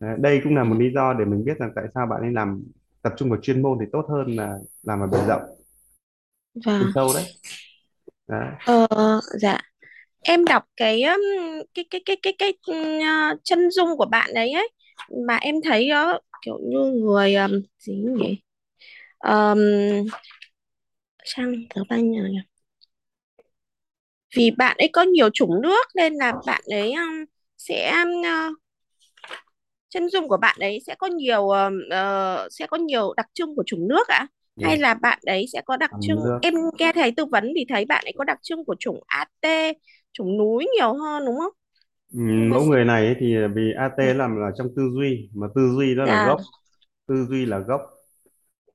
[0.00, 2.20] Đấy, đây cũng là ừ, một lý do để mình biết rằng tại sao bạn
[2.20, 2.64] ấy làm
[3.02, 5.42] tập trung vào chuyên môn thì tốt hơn là làm ở bề rộng.
[6.64, 6.82] Vâng.
[6.94, 7.24] Sâu đấy.
[8.28, 8.50] Đấy.
[8.66, 8.86] Ờ,
[9.40, 9.58] dạ.
[10.20, 11.20] Em đọc cái um,
[11.74, 14.68] cái cái cái cái cái uh, chân dung của bạn ấy ấy
[15.26, 18.38] mà em thấy uh, kiểu như người um, gì nhỉ?
[19.18, 19.58] Um,
[21.24, 22.40] sang tờ bao nhiêu nhỉ?
[24.36, 27.24] Vì bạn ấy có nhiều chủng nước nên là bạn ấy um,
[27.58, 28.54] sẽ um,
[29.94, 33.56] chân dung của bạn ấy sẽ có nhiều ờ, ờ, sẽ có nhiều đặc trưng
[33.56, 34.26] của chủng nước ạ?
[34.62, 36.38] Hay đúng là bạn ấy sẽ có đặc trưng nước.
[36.42, 39.72] em nghe thầy tư vấn thì thấy bạn ấy có đặc trưng của chủng AT
[40.12, 41.52] chủng núi nhiều hơn đúng không?
[42.12, 43.80] Có mẫu người này ấy thì vì dạ.
[43.80, 46.26] AT làm là trong tư duy mà tư duy đó là dạ.
[46.26, 46.40] gốc.
[47.06, 47.80] Tư duy là gốc.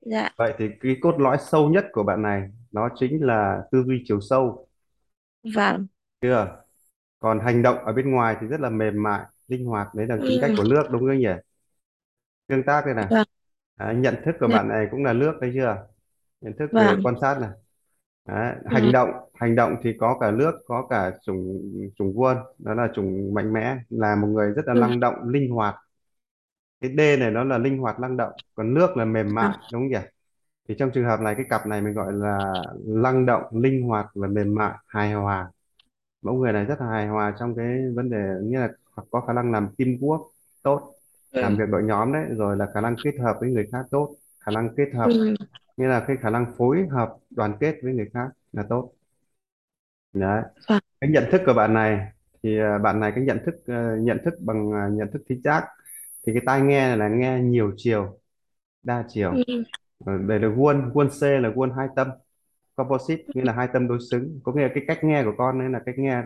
[0.00, 0.30] Dạ.
[0.36, 4.02] Vậy thì cái cốt lõi sâu nhất của bạn này nó chính là tư duy
[4.04, 4.68] chiều sâu.
[5.54, 5.86] Vâng.
[6.20, 6.62] Chưa?
[7.18, 10.18] Còn hành động ở bên ngoài thì rất là mềm mại linh hoạt đấy là
[10.26, 11.28] tính cách ừ, của nước đúng không nhỉ?
[12.46, 13.06] Tương tác đây này.
[13.08, 13.26] Vâng.
[13.78, 15.86] Đấy, nhận thức của bạn này cũng là nước đấy chưa?
[16.40, 17.00] Nhận thức về vâng.
[17.02, 17.50] quan sát này.
[18.28, 21.62] Đấy, hành ừ, động hành động thì có cả nước có cả chủng
[21.96, 25.14] chủng quân đó là chủng mạnh mẽ là một người rất là ừ, năng động
[25.28, 25.76] linh hoạt.
[26.80, 29.80] Cái D này nó là linh hoạt năng động còn nước là mềm mại đúng
[29.82, 29.98] không nhỉ?
[30.68, 34.06] Thì trong trường hợp này cái cặp này mình gọi là năng động linh hoạt
[34.14, 35.50] và mềm mại hài hòa.
[36.22, 38.68] Mẫu người này rất là hài hòa trong cái vấn đề nghĩa là
[39.10, 40.28] có khả năng làm teamwork
[40.62, 40.94] tốt
[41.40, 43.86] làm ừ, việc đội nhóm đấy rồi là khả năng kết hợp với người khác
[43.90, 45.36] tốt khả năng kết hợp ừ,
[45.76, 48.92] nghĩa là cái khả năng phối hợp đoàn kết với người khác là tốt.
[50.12, 50.42] Đấy.
[50.68, 53.96] Vâng cái nhận thức của bạn này thì à, bạn này cái nhận thức ờ,
[53.96, 55.64] nhận thức bằng à, nhận thức thính giác
[56.26, 58.20] thì cái tai nghe là nghe nhiều chiều
[58.82, 59.44] đa chiều.
[59.46, 59.64] Ừ,
[60.06, 62.08] Ờ, đây là guôn guôn C là guôn hai tâm
[62.76, 64.40] composite nghĩa là hai tâm đối xứng.
[64.44, 66.22] Có nghĩa là cái cách nghe của con ấy là cách nghe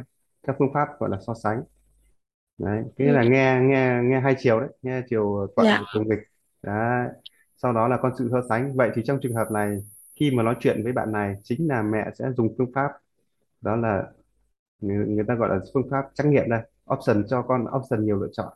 [0.47, 1.63] theo phương pháp gọi là so sánh
[2.59, 5.83] đấy cái ừ, là nghe nghe nghe hai chiều đấy nghe chiều thuận dạ.
[5.93, 6.19] chiều nghịch
[6.63, 7.09] đấy
[7.57, 8.77] sau đó là con sự so sánh.
[8.77, 9.79] Vậy thì trong trường hợp này
[10.17, 12.91] khi mà nói chuyện với bạn này chính là mẹ sẽ dùng phương pháp
[13.63, 14.05] đó là
[14.81, 16.61] người, người ta gọi là phương pháp trắc nghiệm đây
[16.95, 18.55] option cho con option nhiều lựa chọn.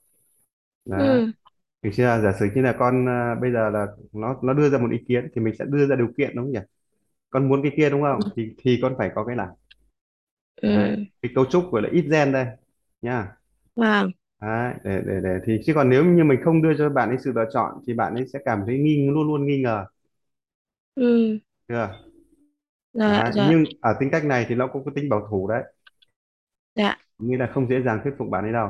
[0.85, 1.21] Đấy.
[1.21, 1.33] Ừ,
[1.83, 4.79] được chưa giả sử như là con à, bây giờ là nó nó đưa ra
[4.79, 6.61] một ý kiến thì mình sẽ đưa ra điều kiện đúng không nhỉ?
[7.31, 8.21] Con muốn cái kia đúng không?
[8.37, 9.49] Thì thì con phải có cái này.
[10.67, 12.47] Đấy ừ, cái cấu trúc gọi là ít gen đây
[13.03, 13.38] nha
[13.79, 14.13] vâng.
[14.41, 15.39] Đấy, để để để.
[15.47, 17.95] Thì chứ còn nếu như mình không đưa cho bạn ấy sự lựa chọn thì
[17.95, 19.87] bạn ấy sẽ cảm thấy nghi luôn luôn nghi ngờ.
[20.97, 21.39] Ừ,
[21.69, 22.09] chưa?
[22.93, 23.33] Dạ đấy.
[23.35, 23.51] dạ.
[23.51, 25.63] nhưng ở tính cách này thì nó cũng có tính bảo thủ đấy.
[26.75, 26.99] Dạ.
[27.19, 28.69] Nghĩa là không dễ dàng thuyết phục bạn ấy đâu.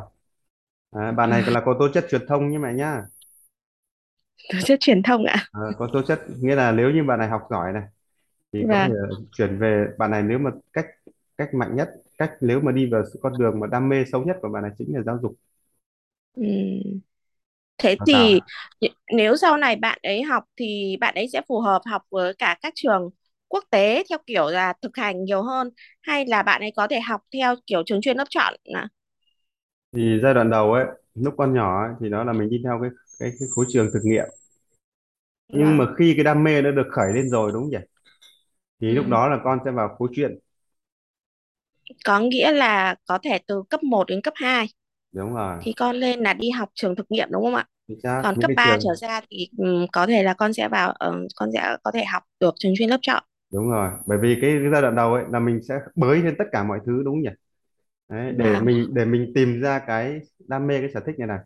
[0.92, 3.02] Đấy, bạn này là có tố chất truyền thông như mày nhá.
[4.52, 5.46] Tổ chức truyền thông ạ?
[5.50, 7.82] Ờ, có tố chất nghĩa là nếu như bạn này học giỏi này
[8.52, 8.98] thì có thể vâng
[9.32, 10.86] chuyển về bạn này nếu mà cách
[11.38, 14.36] cách mạnh nhất cách nếu mà đi vào con đường mà đam mê xấu nhất
[14.42, 15.32] của bạn này chính là giáo dục
[16.36, 16.98] ừ.
[17.78, 18.40] thế đào thì
[18.80, 22.34] nh- nếu sau này bạn ấy học thì bạn ấy sẽ phù hợp học với
[22.38, 23.10] cả các trường
[23.48, 25.70] quốc tế theo kiểu là thực hành nhiều hơn
[26.02, 28.88] hay là bạn ấy có thể học theo kiểu trường chuyên lớp chọn à?
[29.92, 32.78] thì giai đoạn đầu ấy lúc con nhỏ ấy, thì đó là mình đi theo
[32.82, 34.24] cái cái, cái khối trường thực nghiệm
[35.52, 37.78] nhưng vâng mà khi cái đam mê nó được khởi lên rồi đúng không nhỉ
[38.80, 39.08] thì lúc ừ.
[39.08, 40.38] đó là con sẽ vào khối chuyên
[42.04, 44.66] có nghĩa là có thể từ cấp một đến cấp 2
[45.12, 45.64] đúng rồi.
[45.64, 47.66] thì con lên là đi học trường thực nghiệm đúng không ạ?
[47.88, 50.34] Chính xác còn những cấp cái 3 trở trường ra thì ừm, có thể là
[50.34, 53.24] con sẽ vào ờ, con sẽ có thể học được trường chuyên lớp chọn.
[53.52, 56.34] Đúng rồi bởi vì cái, cái giai đoạn đầu ấy là mình sẽ bới lên
[56.38, 57.30] tất cả mọi thứ đúng không nhỉ?
[58.08, 61.28] Đấy, để vâng mình để mình tìm ra cái đam mê cái sở thích này
[61.28, 61.38] này.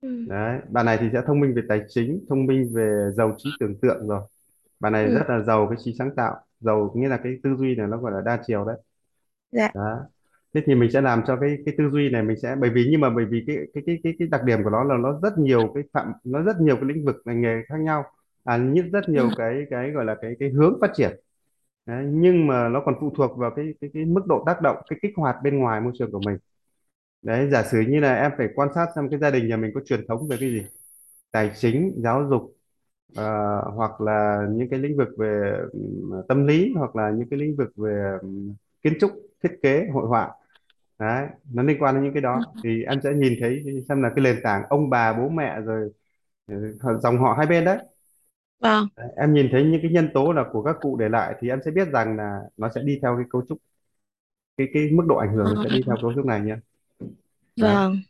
[0.00, 0.08] Ừ.
[0.24, 3.56] đấy bạn này thì sẽ thông minh về tài chính thông minh về giàu trí
[3.60, 4.20] tưởng tượng rồi.
[4.80, 5.10] Bạn này Ừ.
[5.10, 7.98] rất là giàu cái trí sáng tạo giàu nghĩa là cái tư duy này nó
[7.98, 8.76] gọi là đa chiều đấy
[9.50, 9.72] dạ.
[9.74, 9.98] Đó.
[10.54, 12.88] Thế thì mình sẽ làm cho cái cái tư duy này mình sẽ bởi vì
[12.90, 15.20] nhưng mà bởi vì cái cái cái cái, cái đặc điểm của nó là nó
[15.22, 18.04] rất nhiều cái phạm nó rất nhiều cái lĩnh vực ngành nghề khác nhau
[18.44, 19.22] à như rất ừ.
[19.22, 21.10] nhiều cái cái gọi là cái cái hướng phát triển.
[21.86, 24.76] Đấy, nhưng mà nó còn phụ thuộc vào cái cái cái mức độ tác động
[24.90, 26.36] cái kích hoạt bên ngoài môi trường của mình.
[27.22, 29.70] Đấy giả sử như là em phải quan sát xem cái gia đình nhà mình
[29.74, 30.62] có truyền thống về cái gì?
[31.32, 32.56] Tài chính giáo dục
[33.16, 33.24] ờ,
[33.76, 37.56] hoặc là những cái lĩnh vực về ừm, tâm lý hoặc là những cái lĩnh
[37.56, 40.30] vực về ừm, kiến trúc thiết kế hội họa.
[40.98, 42.40] Đấy nó liên quan đến những cái Ừ.
[42.40, 45.60] đó thì em sẽ nhìn thấy xem là cái nền tảng ông bà bố mẹ
[45.60, 45.92] rồi
[46.46, 47.78] ừ, dòng họ hai bên đấy.
[48.60, 48.88] Vâng.
[48.96, 51.48] Đấy, em nhìn thấy những cái nhân tố là của các cụ để lại thì
[51.48, 53.58] em sẽ biết rằng là nó sẽ đi theo cái cấu trúc
[54.56, 56.56] cái cái mức độ ảnh hưởng Ờ, nó sẽ đi theo cấu trúc này nhé.
[57.60, 58.02] Đấy, vâng.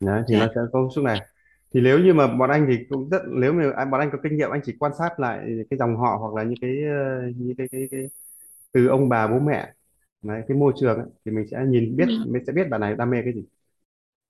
[0.00, 0.54] Đấy thì nó dạ.
[0.54, 1.20] sẽ có cấu trúc này.
[1.74, 4.18] Thì nếu như mà bọn anh thì cũng rất nếu mà anh bọn anh có
[4.22, 7.22] kinh nghiệm anh chỉ quan sát lại cái dòng họ hoặc là những cái ờ,
[7.36, 8.00] những cái cái, cái
[8.72, 9.74] từ ông bà bố mẹ
[10.22, 12.24] đấy, cái môi trường ấy, thì mình sẽ nhìn biết ừ.
[12.24, 13.44] mình sẽ biết bạn này đam mê cái gì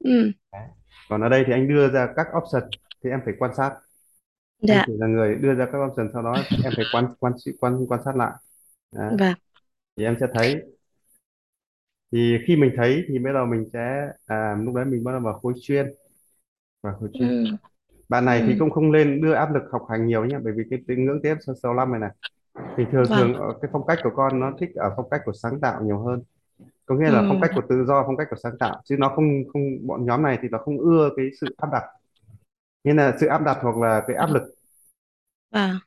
[0.05, 0.33] Ừ.
[0.53, 0.63] đấy.
[1.09, 2.63] còn ở đây thì anh đưa ra các option
[3.05, 3.73] thì em phải quan sát
[4.69, 7.35] anh dạ chỉ là người đưa ra các option sau đó em phải quan quan
[7.61, 8.33] quan quan sát lại
[8.93, 9.19] đấy.
[9.19, 9.35] vâng
[9.97, 10.57] thì em sẽ thấy
[12.13, 15.21] thì khi mình thấy thì bắt đầu mình sẽ à, lúc đấy mình bắt đầu
[15.21, 15.87] vào khối chuyên
[16.83, 17.57] vào khối chuyên ừ.
[18.11, 18.61] bạn này thì Ừ.
[18.61, 21.23] cũng không lên đưa áp lực học hành nhiều nhé bởi vì cái tính ngưỡng
[21.23, 22.11] TF 65 này này
[22.77, 23.19] thì thường vâng.
[23.19, 25.83] thường ở cái phong cách của con nó thích ở phong cách của sáng tạo
[25.83, 26.23] nhiều hơn.
[26.87, 27.43] Có nghĩa là phong ừ.
[27.43, 28.83] cách của tự do phong cách của sáng tạo.
[28.85, 31.85] Chứ nó không không bọn nhóm này thì nó không ưa cái sự áp đặt.
[32.85, 34.43] Nghĩa là sự áp đặt hoặc là cái áp lực.
[35.53, 35.79] Vâng.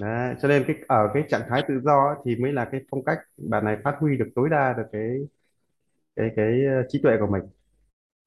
[0.00, 2.80] Đấy, cho nên cái ở cái trạng thái tự do ấy, thì mới là cái
[2.90, 5.16] phong cách bạn này phát huy được tối đa được cái
[6.16, 7.42] cái cái ờ, trí tuệ của mình.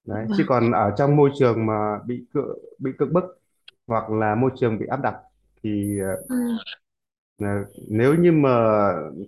[0.07, 0.47] Đấy chứ vâng.
[0.47, 3.23] còn ở trong môi trường mà bị cự, bị cưỡng bức
[3.87, 5.15] hoặc là môi trường bị áp đặt
[5.63, 5.99] thì
[7.39, 8.49] ờ, ừ nếu như mà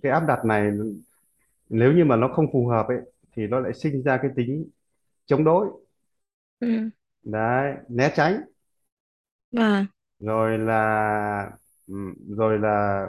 [0.04, 0.72] cái áp đặt này
[1.70, 2.98] nếu như mà nó không phù hợp ấy
[3.36, 4.70] thì nó lại sinh ra cái tính
[5.28, 5.68] chống đối.
[6.60, 6.90] Ừ.
[7.24, 8.42] Đấy né tránh.
[9.52, 9.88] Vâng.
[10.20, 11.52] Rồi là
[11.88, 13.08] ừm, rồi là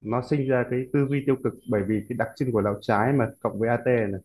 [0.00, 2.78] nó sinh ra cái tư duy tiêu cực bởi vì cái đặc trưng của não
[2.82, 4.20] trái mà cộng với AT này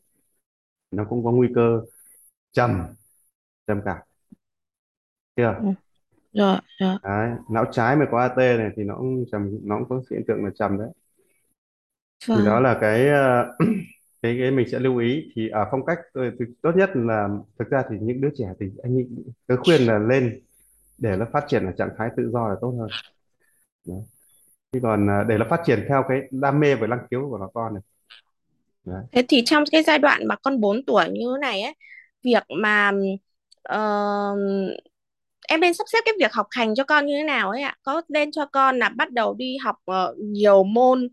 [0.92, 1.82] nó cũng có nguy cơ
[2.54, 2.82] trầm
[3.68, 3.98] trầm cảm.
[5.36, 5.56] Chưa?
[5.58, 5.74] Ừ.
[6.34, 9.90] rồi rồi đấy não trái mà có AT này thì nó cũng trầm nó cũng
[9.90, 10.90] có hiện tượng là trầm đấy.
[12.36, 13.56] Thì đó vâng là cái ờ,
[14.22, 15.32] cái cái mình sẽ lưu ý.
[15.36, 18.54] Thì ở phong cách tôi, tôi, tốt nhất là thực ra thì những đứa trẻ
[18.60, 19.06] thì anh nghĩ
[19.48, 20.42] tôi khuyên là lên
[20.98, 22.90] để nó phát triển ở trạng thái tự do là tốt hơn.
[23.88, 24.04] Đấy.
[24.74, 27.38] chứ còn ờ, để nó phát triển theo cái đam mê và năng khiếu của
[27.38, 27.84] nó con này.
[28.86, 29.04] Đấy.
[29.12, 31.76] thế thì trong cái giai đoạn mà con 4 tuổi như thế này ấy
[32.24, 32.92] việc mà
[33.64, 34.36] ờ,
[35.48, 37.76] em nên sắp xếp cái việc học hành cho con như thế nào ấy ạ?
[37.84, 41.08] Có nên cho con là bắt đầu đi học ờ, nhiều môn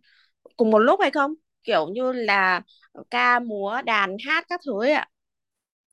[0.56, 1.34] cùng một lúc hay không?
[1.64, 2.62] Kiểu như là
[3.10, 5.08] ca múa đàn hát các thứ ấy ạ.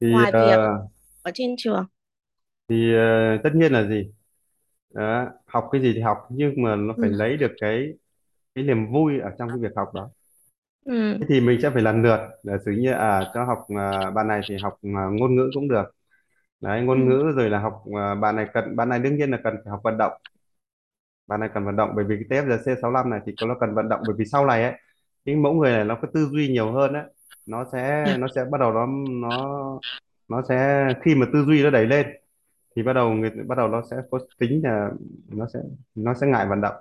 [0.01, 0.87] Thì ngoài việc ờ,
[1.23, 1.85] ở trên trường.
[2.69, 4.11] thì ờ, tất nhiên là gì?
[4.91, 7.11] Đó, học cái gì thì học nhưng mà nó phải ừ.
[7.11, 7.93] lấy được cái
[8.55, 10.11] cái niềm vui ở trong cái việc học đó.
[10.85, 11.19] Ừ.
[11.19, 14.27] Thế thì mình sẽ phải lần lượt giả sử như à cho học à, bạn
[14.27, 15.83] này thì học à, ngôn ngữ cũng được
[16.61, 16.85] đấy ừ.
[16.85, 19.55] ngôn ngữ rồi là học à, bạn này cần bạn này đương nhiên là cần
[19.63, 20.13] phải học vận động.
[21.27, 24.01] Bạn này cần vận động bởi vì cái TFGC65 này thì nó cần vận động
[24.07, 24.73] bởi vì sau này ấy
[25.25, 27.03] cái mẫu người này nó có tư duy nhiều hơn đấy
[27.45, 29.81] nó sẽ dạ nó sẽ bắt đầu nó nó
[30.27, 32.07] nó sẽ khi mà tư duy nó đẩy lên
[32.75, 34.91] thì bắt đầu người bắt đầu nó sẽ có tính là
[35.29, 35.59] nó sẽ
[35.95, 36.75] nó sẽ ngại vận động.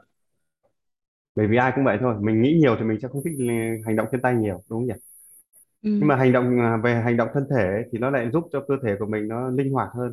[1.36, 3.44] Bởi vì ai cũng vậy thôi mình nghĩ nhiều thì mình sẽ không thích ừ,
[3.86, 4.94] hành động chân tay nhiều đúng không nhỉ
[5.98, 8.44] nhưng ừ mà hành động à, về hành động thân thể thì nó lại giúp
[8.52, 10.12] cho cơ thể của mình nó linh hoạt hơn.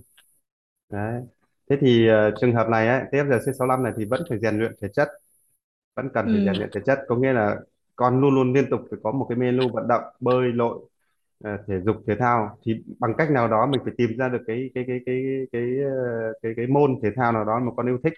[0.91, 1.23] Đấy.
[1.69, 4.87] Thế thì ờ, trường hợp này ấy, TFGC65 này thì vẫn phải rèn luyện thể
[4.93, 5.07] chất.
[5.95, 6.43] Vẫn cần phải ừ.
[6.45, 6.99] rèn luyện thể chất.
[7.07, 7.57] Có nghĩa là
[7.95, 10.79] con luôn luôn liên tục phải có một cái menu vận động bơi lội
[11.43, 12.57] ờ, thể dục thể thao.
[12.65, 15.61] Thì bằng cách nào đó mình phải tìm ra được cái cái cái cái cái
[15.85, 18.13] ờ, cái cái môn thể thao nào đó mà con yêu thích.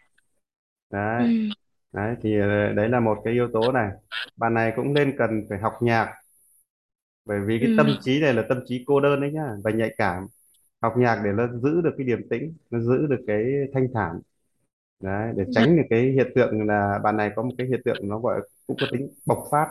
[0.89, 1.27] Đấy.
[1.27, 1.49] Ừ.
[1.93, 3.91] Đấy thì ờ, đấy là một cái yếu tố này.
[4.38, 6.08] Bạn này cũng nên cần phải học nhạc
[7.26, 9.72] bởi vì cái tâm ừ trí này là tâm trí cô đơn đấy nhá và
[9.72, 10.28] nhạy cảm.
[10.82, 14.20] Học nhạc để nó giữ được cái điềm tĩnh nó giữ được cái thanh thản.
[15.04, 17.82] Đấy để dạ tránh được cái hiện tượng là bạn này có một cái hiện
[17.86, 19.68] tượng nó gọi cũng có tính bộc phát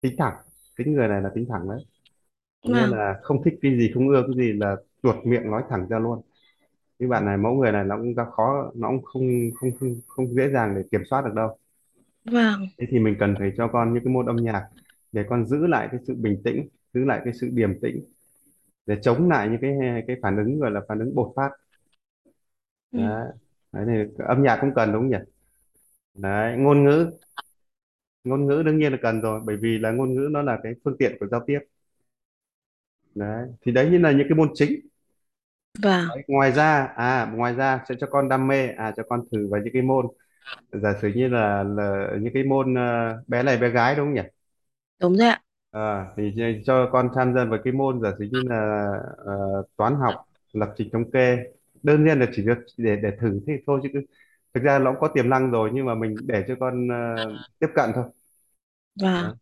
[0.00, 0.34] tính thẳng.
[0.78, 1.84] Tính người này là tính thẳng đấy.
[2.64, 2.90] Nghĩa vâng.
[2.90, 5.98] là không thích cái gì không ưa cái gì là tuột miệng nói thẳng ra
[5.98, 6.22] luôn.
[6.98, 9.94] Cái bạn này mẫu người này nó cũng gặp khó nó cũng không không không
[10.08, 11.58] không dễ dàng để kiểm soát được đâu.
[12.24, 12.66] Vâng.
[12.78, 14.68] Thế thì mình cần phải cho con những cái môn âm nhạc
[15.12, 18.04] để con giữ lại cái sự bình tĩnh giữ lại cái sự điềm tĩnh
[18.86, 21.50] để chống lại những cái cái phản ứng gọi là phản ứng bột phát.
[22.92, 22.98] Ừ.
[22.98, 23.32] Đấy,
[23.72, 25.16] đấy thì âm nhạc cũng cần đúng không nhỉ?
[26.14, 27.10] Đấy ngôn ngữ.
[28.24, 30.72] Ngôn ngữ đương nhiên là cần rồi bởi vì là ngôn ngữ nó là cái
[30.84, 31.58] phương tiện của giao tiếp.
[33.14, 34.80] Đấy thì đấy như là những cái môn chính.
[35.82, 36.08] Vâng.
[36.14, 36.24] Đấy.
[36.28, 39.60] ngoài ra à ngoài ra sẽ cho con đam mê à cho con thử vào
[39.64, 40.06] những cái môn
[40.72, 44.14] giả sử như là, là những cái môn ờ, bé này bé gái đúng không
[44.14, 44.22] nhỉ?
[45.00, 48.24] Đúng rồi ạ Ờ, thì cho cho con tham gia vào cái môn giả sử
[48.32, 48.56] như là
[49.18, 49.34] ờ,
[49.76, 50.14] toán học
[50.52, 51.38] lập trình thống kê.
[51.82, 54.02] Đơn giản là chỉ được để để thử thế thôi chứ cứ-
[54.54, 56.96] thực ra nó cũng có tiềm năng rồi nhưng mà mình để cho con ờ,
[57.60, 58.04] tiếp cận thôi.
[58.96, 59.32] Vâng Đấy.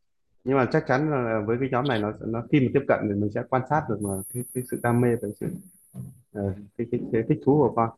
[0.45, 3.01] nhưng mà chắc chắn là với cái nhóm này nó nó khi mà tiếp cận
[3.09, 5.47] thì mình sẽ quan sát được mà cái, cái sự đam mê và sự
[6.33, 7.91] ờ, cái, cái, cái thích thú của con.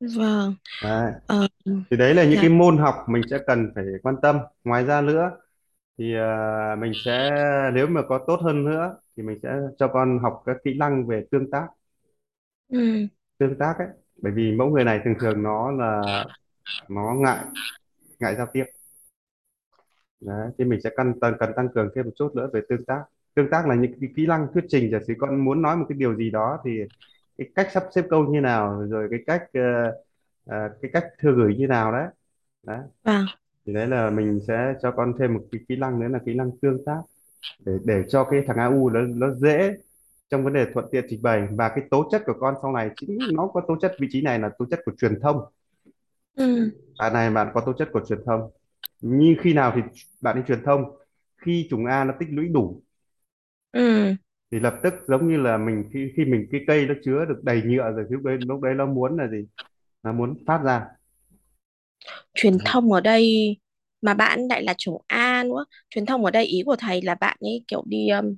[0.00, 0.54] Vâng.
[0.80, 1.12] Đấy.
[1.26, 1.48] ờ
[1.90, 2.42] thì đấy là những dạ.
[2.42, 4.38] cái môn học mình sẽ cần phải quan tâm.
[4.64, 5.30] Ngoài ra nữa
[5.98, 7.30] thì ờ, mình sẽ
[7.74, 11.06] nếu mà có tốt hơn nữa thì mình sẽ cho con học các kỹ năng
[11.06, 11.66] về tương tác.
[12.68, 13.06] Ừ.
[13.38, 13.88] Tương tác ấy
[14.22, 16.24] bởi vì mẫu người này thường thường nó là
[16.88, 17.44] nó ngại
[18.20, 18.64] ngại giao tiếp.
[20.20, 22.84] Đấy thì mình sẽ cần cần, cần tăng cường thêm một chút nữa về tương
[22.84, 23.02] tác.
[23.34, 25.86] Tương tác là những cái kỹ năng thuyết trình giả sử con muốn nói một
[25.88, 26.70] cái điều gì đó thì
[27.38, 29.60] cái cách sắp xếp câu như nào rồi cái cách ờ,
[30.46, 32.06] ờ, cái cách thư gửi như nào đấy.
[32.62, 32.80] Đấy.
[33.04, 33.26] Vâng
[33.68, 36.34] thì đấy là mình sẽ cho con thêm một cái kỹ năng nữa là kỹ
[36.34, 37.02] năng tương tác.
[37.66, 39.72] Để để cho cái thằng AU nó nó dễ
[40.30, 41.48] trong vấn đề thuận tiện trình bày.
[41.52, 44.22] Và cái tố chất của con sau này chính nó có tố chất vị trí
[44.22, 45.42] này là tố chất của truyền thông.
[46.36, 46.70] Ừ.
[46.98, 48.50] Bạn này bạn có tố chất của truyền thông.
[49.00, 49.82] Như khi nào thì
[50.22, 50.84] bạn đi truyền thông
[51.38, 52.82] khi chủng A nó tích lũy đủ
[53.72, 54.14] ừ.
[54.50, 57.40] thì lập tức giống như là mình khi khi mình cái cây nó chứa được
[57.44, 59.46] đầy nhựa rồi lúc đấy lúc đấy nó muốn là gì?
[60.02, 60.86] Nó muốn phát ra
[62.34, 63.56] truyền thông ở đây
[64.02, 67.14] mà bạn lại là chỗ A nữa truyền thông ở đây ý của thầy là
[67.14, 68.36] bạn ấy kiểu đi um,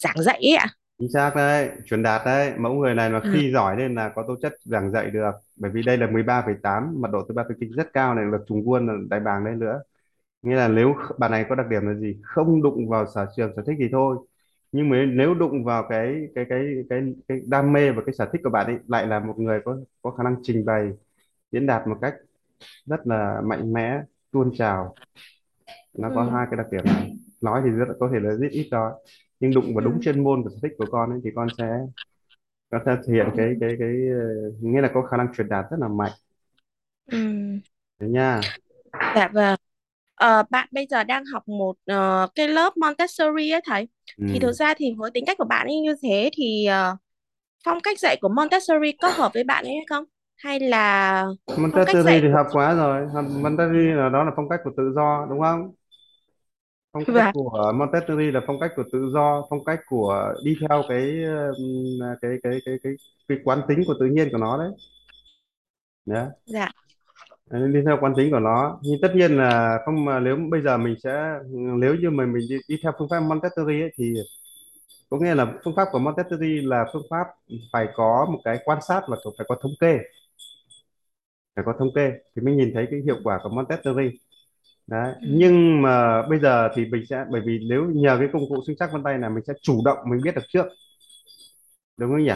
[0.00, 0.68] giảng dạy ấy ạ.
[0.98, 2.52] Chính xác đấy truyền đạt đấy.
[2.58, 5.30] Mẫu người này mà à, khi giỏi lên là có tố chất giảng dạy được.
[5.56, 8.38] Bởi vì đây là 13,8 mật độ thứ ba phi kinh rất cao này là
[8.48, 9.82] trùng quân là đại bàng đây nữa.
[10.42, 12.16] Nghĩa là nếu bạn này có đặc điểm là gì?
[12.24, 14.16] Không đụng vào sở trường sở thích thì thôi.
[14.72, 18.26] Nhưng mà nếu đụng vào cái cái cái cái cái đam mê và cái sở
[18.32, 20.90] thích của bạn ấy lại là một người có có khả năng trình bày
[21.52, 22.14] diễn đạt một cách
[22.86, 24.00] rất là mạnh mẽ
[24.32, 24.98] tuôn trào
[25.94, 28.48] nó có ừ, hai cái đặc điểm này nói thì rất có thể là rất
[28.50, 28.92] ít thôi
[29.40, 31.50] nhưng đụng vào đúng ừ, chuyên môn và sở thích của con ấy thì con
[31.58, 31.64] sẽ
[32.70, 34.18] có thể thể hiện ừ, cái cái cái ờ,
[34.60, 36.12] nghĩa là có khả năng truyền đạt rất là mạnh
[37.06, 37.18] ừ.
[37.98, 38.52] đấy nha
[39.14, 39.56] Dạ vâng.
[40.14, 43.88] Ờ, bạn bây giờ đang học một ờ, cái lớp Montessori ấy thầy.
[44.26, 44.56] Thì thực ừ.
[44.56, 46.96] ra thì với tính cách của bạn ấy như thế thì ờ,
[47.64, 50.04] phong cách dạy của Montessori có hợp với bạn ấy hay không?
[50.38, 53.06] Hay là phong cách Montessori dạy thì của học quá rồi.
[53.42, 55.72] Montessori là đó là phong cách của tự do đúng không?
[56.92, 60.56] Phong cách và của Montessori là phong cách của tự do phong cách của đi
[60.60, 61.24] theo cái
[61.56, 62.92] ừm, cái cái cái cái
[63.28, 64.70] cái quán tính của tự nhiên của nó đấy.
[66.06, 66.26] Nhá.
[66.46, 66.70] dạ.
[67.50, 68.78] Đấy, đi theo quán tính của nó.
[68.82, 72.46] Nhưng tất nhiên là không mà nếu bây giờ mình sẽ nếu như mình mình
[72.48, 74.14] đi, đi theo phương pháp Montessori ấy, thì
[75.10, 77.26] có nghĩa là phương pháp của Montessori là phương pháp
[77.72, 79.98] phải có một cái quan sát và phải có thống kê
[81.58, 84.18] phải có thống kê thì mới nhìn thấy cái hiệu quả của Montessori
[84.86, 88.42] đấy ừ, nhưng mà bây giờ thì mình sẽ bởi vì nếu nhờ cái công
[88.48, 90.66] cụ sinh chắc vân tay là mình sẽ chủ động mình biết được trước.
[91.96, 92.32] Đúng không nhỉ?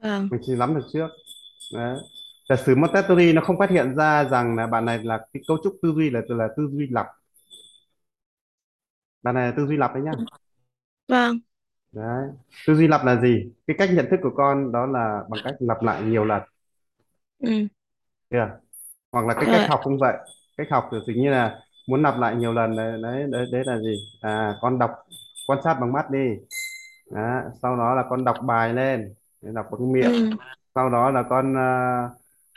[0.00, 0.28] Vâng.
[0.30, 1.08] Mình sẽ nắm được trước.
[1.74, 1.98] Đấy.
[2.48, 5.58] Giả sử Montessori nó không phát hiện ra rằng là bạn này là cái cấu
[5.64, 7.06] trúc tư duy là là tư duy lặp
[9.22, 10.12] bạn này là tư duy lặp đấy nhá.
[11.08, 11.38] Vâng.
[11.92, 12.28] Đấy.
[12.66, 13.52] Tư duy lặp là gì?
[13.66, 16.42] Cái cách nhận thức của con đó là bằng cách lặp lại nhiều lần.
[17.38, 17.68] Ừ,
[18.30, 18.48] chưa
[19.12, 20.14] hoặc là cái cách học cũng vậy.
[20.56, 23.64] Cách học thì tự nhiên là muốn lặp lại nhiều lần đấy đấy đấy, đấy
[23.66, 23.98] là gì?
[24.20, 24.90] À con đọc
[25.48, 26.20] quan sát bằng mắt đi.
[27.10, 27.42] Đó.
[27.62, 30.12] sau đó là con đọc bài lên đọc bằng miệng.
[30.12, 30.38] Ừ,
[30.74, 32.08] sau đó là con à,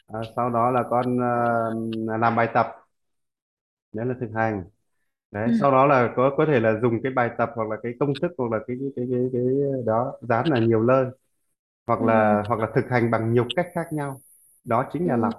[0.07, 2.67] à, sau đó là con à, làm bài tập.
[3.93, 4.63] Đấy là thực hành.
[5.31, 7.77] Đấy ừ, sau đó là có có thể là dùng cái bài tập hoặc là
[7.83, 9.41] cái công thức hoặc là cái cái cái cái, cái
[9.85, 11.05] đó dán là nhiều nơi.
[11.87, 14.21] Hoặc ừ, là hoặc là thực hành bằng nhiều cách khác nhau
[14.67, 15.33] đó chính là ừ, lặp.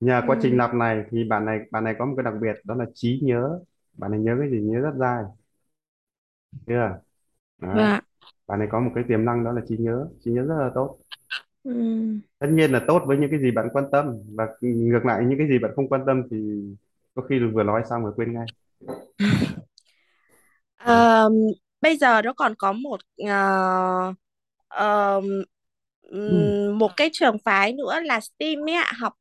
[0.00, 2.34] Nhờ quá trình ừ, lặp này thì bạn này bạn này có một cái đặc
[2.42, 3.60] biệt đó là trí nhớ.
[3.94, 4.60] Bạn này nhớ cái gì?
[4.62, 5.24] Nhớ rất dai.
[6.66, 7.00] Chưa?
[7.58, 7.88] Và
[8.48, 10.08] bạn này có một cái tiềm năng đó là trí nhớ.
[10.24, 10.98] Trí nhớ rất là tốt.
[11.64, 12.20] Ừ.
[12.38, 15.38] tất nhiên là tốt với những cái gì bạn quan tâm và ngược lại những
[15.38, 16.36] cái gì bạn không quan tâm thì
[17.14, 18.46] có khi vừa nói xong rồi quên ngay.
[20.76, 21.28] Ờ,
[21.80, 24.14] bây giờ nó còn có một ờ,
[24.68, 25.20] ờ,
[26.14, 26.72] Ừ.
[26.78, 29.12] một cái trường phái nữa là STEAM ấy học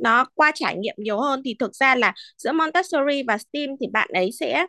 [0.00, 1.42] nó qua trải nghiệm nhiều hơn.
[1.44, 4.66] Thì thực ra là giữa Montessori và STEAM thì bạn ấy sẽ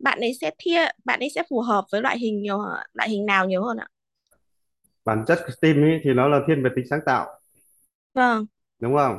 [0.00, 2.58] bạn ấy sẽ thia bạn ấy sẽ phù hợp với loại hình nhiều
[2.92, 3.88] loại hình nào nhiều hơn ạ?
[5.04, 7.40] Bản chất của STEAM ấy thì nó là thiên về tính sáng tạo.
[8.14, 8.46] Vâng.
[8.80, 9.18] Đúng không?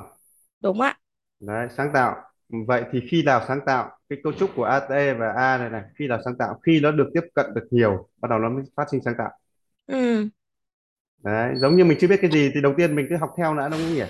[0.62, 0.98] Đúng ạ.
[1.40, 2.16] Đấy sáng tạo.
[2.68, 3.98] Vậy thì khi nào sáng tạo?
[4.10, 6.60] Cái cấu trúc của AT và A này này khi nào sáng tạo?
[6.64, 9.32] Khi nó được tiếp cận được nhiều bắt đầu nó mới phát sinh sáng tạo.
[9.88, 10.30] Ừ
[11.26, 13.56] đấy giống như mình chưa biết cái gì thì đầu tiên mình cứ học theo
[13.58, 14.04] đã đúng không nhỉ?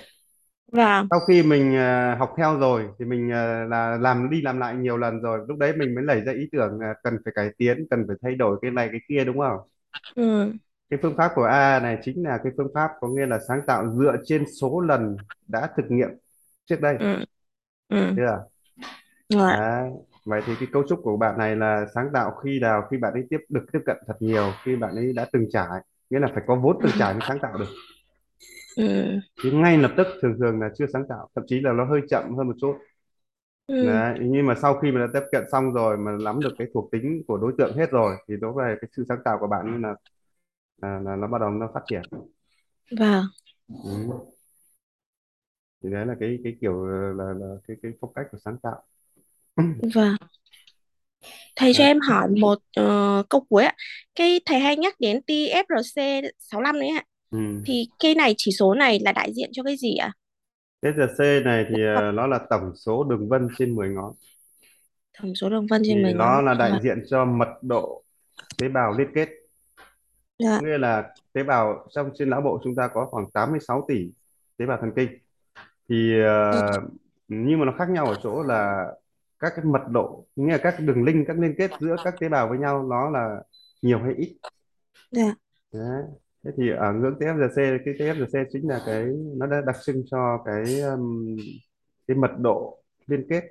[0.72, 1.10] Vâng.
[1.10, 4.74] Sau khi mình ờ, học theo rồi thì mình ờ, là làm đi làm lại
[4.74, 7.50] nhiều lần rồi lúc đấy mình mới nảy ra ý tưởng là cần phải cải
[7.58, 9.58] tiến cần phải thay đổi cái này cái kia đúng không?
[10.16, 10.52] Ừ.
[10.90, 13.60] Cái phương pháp của A này chính là cái phương pháp có nghĩa là sáng
[13.66, 15.16] tạo dựa trên số lần
[15.48, 16.08] đã thực nghiệm
[16.66, 16.96] trước đây.
[16.98, 17.24] Ừ.
[17.88, 18.14] Ừ.
[18.16, 18.48] Chưa?
[19.28, 19.58] Rồi ạ.
[19.58, 19.90] đấy
[20.24, 23.12] vậy thì cái cấu trúc của bạn này là sáng tạo khi nào khi bạn
[23.12, 26.28] ấy tiếp được tiếp cận thật nhiều khi bạn ấy đã từng trải nghĩa là
[26.34, 27.68] phải có vốn từng trải mới sáng tạo được.
[28.76, 29.20] Ừ.
[29.42, 32.00] Chứ ngay lập tức thường thường là chưa sáng tạo thậm chí là nó hơi
[32.08, 32.74] chậm hơn một chút.
[33.66, 33.86] Ừ.
[33.86, 36.68] Đấy, nhưng mà sau khi mà đã tiếp cận xong rồi mà nắm được cái
[36.74, 39.46] thuộc tính của đối tượng hết rồi thì đối với cái sự sáng tạo của
[39.46, 39.94] bạn là
[40.82, 42.02] là, là nó bắt đầu nó phát triển.
[42.98, 43.24] Vâng.
[43.68, 43.90] Ừ.
[45.82, 48.82] thì đấy là cái cái kiểu là, là cái cái phong cách của sáng tạo.
[49.94, 50.16] Vâng
[51.56, 51.88] thầy cho đấy.
[51.90, 53.74] em hỏi một ờ, câu cuối ạ
[54.14, 57.38] cái thầy hay nhắc đến TFRC 65 đấy ạ Ừ.
[57.66, 60.12] thì cái này chỉ số này là đại diện cho cái gì ạ
[60.80, 64.12] TRC này thì ờ, nó là tổng số đường vân trên 10 ngón
[65.22, 66.78] tổng số đường vân thì trên 10 nó ngón là đại Dạ.
[66.82, 68.02] diện cho mật độ
[68.58, 69.28] tế bào liên kết
[70.38, 70.60] Dạ.
[70.62, 74.08] nghĩa là tế bào trong trên não bộ chúng ta có khoảng 86 tỷ
[74.56, 75.08] tế bào thần kinh
[75.88, 76.22] thì Ừ.
[76.24, 76.66] ờ,
[77.28, 78.86] nhưng mà nó khác nhau ở chỗ là
[79.38, 82.28] các cái mật độ nghĩa là các đường link các liên kết giữa các tế
[82.28, 83.42] bào với nhau nó là
[83.82, 84.38] nhiều hay ít
[85.10, 85.34] Dạ.
[85.72, 86.02] Đấy.
[86.44, 89.04] thế thì ở ngưỡng TFGC cái TFGC chính là cái
[89.36, 91.36] nó đã đặc trưng cho cái um,
[92.08, 93.44] cái mật độ liên kết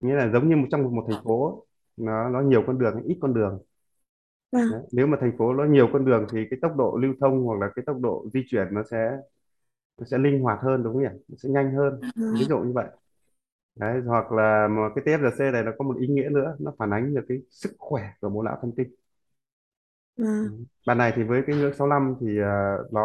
[0.00, 1.64] nghĩa là giống như một trong một thành phố
[1.96, 3.58] nó nó nhiều con đường ít con đường
[4.52, 4.80] vâng Đấy.
[4.92, 7.58] nếu mà thành phố nó nhiều con đường thì cái tốc độ lưu thông hoặc
[7.60, 9.10] là cái tốc độ di chuyển nó sẽ
[9.98, 12.72] nó sẽ linh hoạt hơn đúng không nhỉ nó sẽ nhanh hơn ví dụ như
[12.74, 12.86] vậy
[13.74, 16.90] đấy hoặc là mà cái TFRC này nó có một ý nghĩa nữa nó phản
[16.92, 18.94] ánh được cái sức khỏe của bộ não thần kinh
[20.16, 20.24] Ừ.
[20.42, 20.52] vâng
[20.84, 23.02] Bạn này thì với cái ngưỡng 65 thì à, nó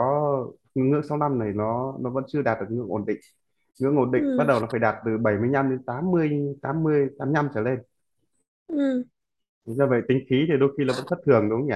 [0.76, 3.18] ngưỡng 65 này nó nó vẫn chưa đạt được ngưỡng ổn định.
[3.80, 7.50] Ngưỡng ổn định bắt ừ đầu nó phải đạt từ 75 đến 80 80 85
[7.56, 7.80] trở lên.
[8.68, 9.04] Ừ.
[9.66, 11.76] Do vậy tính khí thì đôi khi là vẫn thất thường đúng không nhỉ?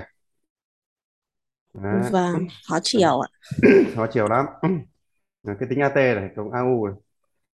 [1.73, 2.11] Đấy.
[2.11, 3.29] vâng khó chịu ạ.
[3.95, 4.45] Khó chiều lắm.
[5.43, 6.95] Cái tính AT này cộng AU này.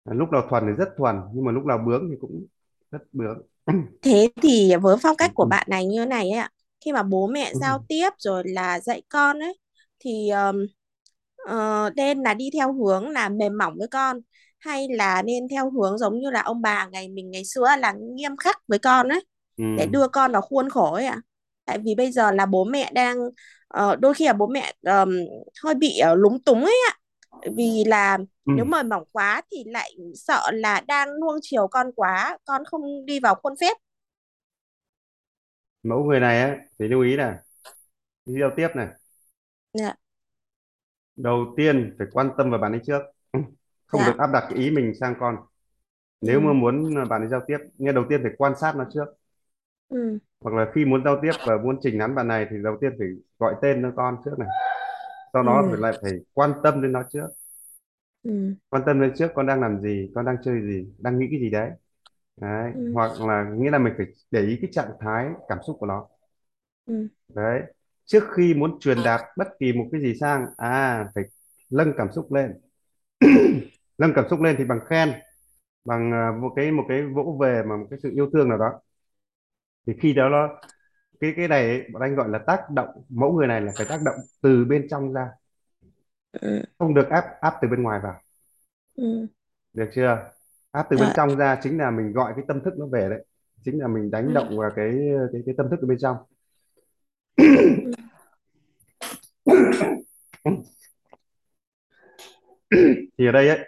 [0.06, 2.46] Lúc nào thuần thì rất thuần nhưng mà lúc nào bướng thì cũng
[2.92, 3.42] rất bướng
[4.02, 6.50] thế thì với phong cách của bạn này như thế này ấy ạ
[6.86, 7.60] khi mà bố mẹ Ừ.
[7.60, 9.60] giao tiếp rồi là dạy con ấy
[10.00, 10.56] thì um,
[11.48, 14.20] ờ, nên là đi theo hướng là mềm mỏng với con
[14.60, 17.94] hay là nên theo hướng giống như là ông bà ngày mình ngày xưa là
[18.16, 19.26] nghiêm khắc với con ấy
[19.76, 19.92] để Ừ.
[19.92, 21.18] đưa con vào khuôn khổ ấy ạ
[21.66, 23.18] tại vì bây giờ là bố mẹ đang
[23.68, 25.18] ờ, đôi khi là bố mẹ ờm,
[25.64, 26.96] hơi bị ờ, lúng túng ấy ạ
[27.58, 28.54] vì là Ừ.
[28.54, 33.06] nếu mời mỏng quá thì lại sợ là đang nuông chiều con quá con không
[33.06, 33.78] đi vào khuôn phép.
[35.84, 37.36] Mẫu người này á thì lưu ý này.
[38.28, 38.88] Khi giao tiếp này.
[39.74, 39.96] Dạ.
[41.16, 43.02] Đầu tiên phải quan tâm vào bạn ấy trước.
[43.88, 45.36] Không được dạ áp đặt cái ý mình sang con.
[46.22, 48.86] Nếu mà ừ muốn bạn ấy giao tiếp nghe đầu tiên phải quan sát nó
[48.94, 49.06] trước.
[49.90, 50.20] Ừ.
[50.40, 52.92] Hoặc là khi muốn giao tiếp và muốn chỉnh đắn bạn này thì đầu tiên
[53.00, 53.08] phải
[53.40, 54.50] gọi tên cho con trước này
[55.36, 57.28] sau đó phải ừ lại phải quan tâm đến nó trước.
[58.24, 58.56] Ừ.
[58.70, 61.40] Quan tâm đến trước con đang làm gì con đang chơi gì đang nghĩ cái
[61.40, 61.72] gì đấy.
[62.38, 62.82] Đấy ừ.
[62.94, 66.08] hoặc là nghĩa là mình phải để ý cái trạng thái cảm xúc của nó.
[66.86, 67.10] Ừ.
[67.36, 67.62] Đấy
[68.06, 71.24] trước khi muốn truyền đạt bất kỳ một cái gì sang à phải
[71.72, 72.54] nâng cảm xúc lên.
[74.00, 75.14] Nâng cảm xúc lên thì bằng khen
[75.86, 78.58] bằng à, một cái một cái vỗ về mà một cái sự yêu thương nào
[78.58, 78.72] đó.
[79.88, 80.48] Thì khi đó nó
[81.20, 83.86] cái cái này ấy, bọn anh gọi là tác động mẫu người này là phải
[83.90, 85.30] tác động từ bên trong ra.
[86.42, 86.62] Ừ.
[86.80, 88.22] Không được áp áp từ bên ngoài vào.
[88.96, 89.28] Ừ.
[89.74, 90.32] Được chưa?
[90.72, 91.14] Áp từ bên dạ.
[91.16, 93.26] trong ra chính là mình gọi cái tâm thức nó về đấy.
[93.66, 94.34] Chính là mình đánh ừ.
[94.34, 95.00] động vào cái
[95.32, 96.18] cái cái tâm thức ở bên trong.
[103.18, 103.60] Thì ở đây ấy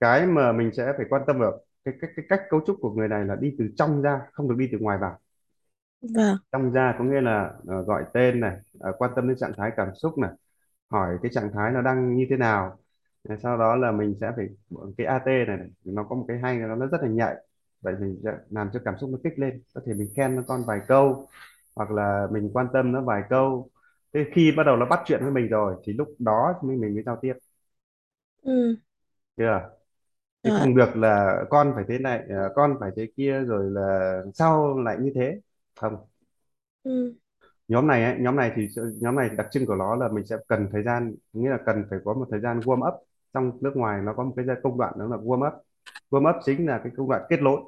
[0.00, 2.92] cái mà mình sẽ phải quan tâm vào cái cái cái cách cấu trúc của
[2.92, 5.18] người này là đi từ trong ra không được đi từ ngoài vào
[6.02, 6.38] vâng.
[6.52, 9.70] Trong ra có nghĩa là ờ, gọi tên này ờ, quan tâm đến trạng thái
[9.76, 10.30] cảm xúc này
[10.90, 12.78] hỏi cái trạng thái nó đang như thế nào.
[13.28, 14.46] Thế sau đó là mình sẽ phải
[14.98, 17.36] cái AT này, này nó có một cái hay là nó rất là nhạy.
[17.82, 19.62] Vậy mình sẽ làm cho cảm xúc nó kích lên.
[19.74, 21.26] Có thể mình khen nó con vài câu
[21.76, 23.70] hoặc là mình quan tâm nó vài câu.
[24.14, 26.94] Thế khi bắt đầu nó bắt chuyện với mình rồi thì lúc đó mình mình
[26.94, 27.34] mới giao tiếp.
[28.42, 28.76] Ừ.
[29.36, 29.70] Chưa?
[30.44, 33.70] Chứ dạ không được là con phải thế này ờ, con phải thế kia rồi
[33.72, 35.40] là sao lại như thế
[35.80, 35.96] không.
[36.82, 37.18] Ừ.
[37.68, 38.68] Nhóm này ấy, nhóm này thì
[39.00, 41.84] nhóm này đặc trưng của nó là mình sẽ cần thời gian nghĩa là cần
[41.90, 42.94] phải có một thời gian warm up.
[43.34, 45.52] Trong nước ngoài nó có một cái giai- công đoạn đó là warm up.
[46.10, 47.60] Warm up chính là cái công đoạn kết nối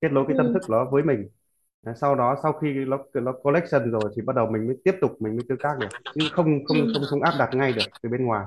[0.00, 0.52] kết nối cái tâm ừ.
[0.54, 1.28] thức đó với mình.
[1.96, 5.12] Sau đó sau khi nó nó collection rồi thì bắt đầu mình mới tiếp tục
[5.22, 5.88] mình mới tương tác được.
[6.14, 6.92] Chứ không không ừ.
[6.94, 8.46] không không áp đặt ngay được từ bên ngoài.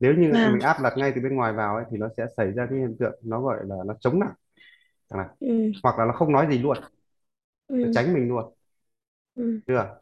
[0.00, 2.26] Nếu như vâng mình áp đặt ngay từ bên ngoài vào ấy, thì nó sẽ
[2.36, 4.32] xảy ra cái hiện tượng nó gọi là nó chống hạn.
[5.40, 5.72] ừ.
[5.82, 6.76] Hoặc là nó không nói gì luôn
[7.68, 7.92] nó ừ.
[7.94, 8.52] tránh mình luôn
[9.34, 9.60] ừ.
[9.66, 10.00] Chưa?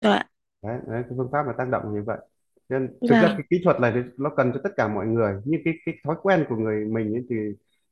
[0.00, 0.22] Dạ
[0.62, 2.18] đấy, đấy cái phương pháp là tác động như vậy.
[2.68, 3.30] Nên thực ra vâng.
[3.36, 5.34] cái kỹ thuật này thì nó cần cho tất cả mọi người.
[5.44, 7.36] Nhưng cái cái thói quen của người mình ấy thì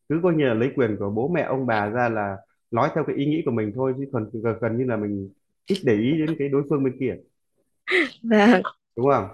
[0.08, 2.36] cứ coi như là lấy quyền của bố mẹ ông bà ra là
[2.70, 5.30] nói theo cái ý nghĩ của mình thôi chứ còn gần, gần như là mình
[5.66, 7.16] ít để ý đến cái đối phương bên kia.
[8.22, 8.62] Vâng.
[8.96, 9.28] Đúng không?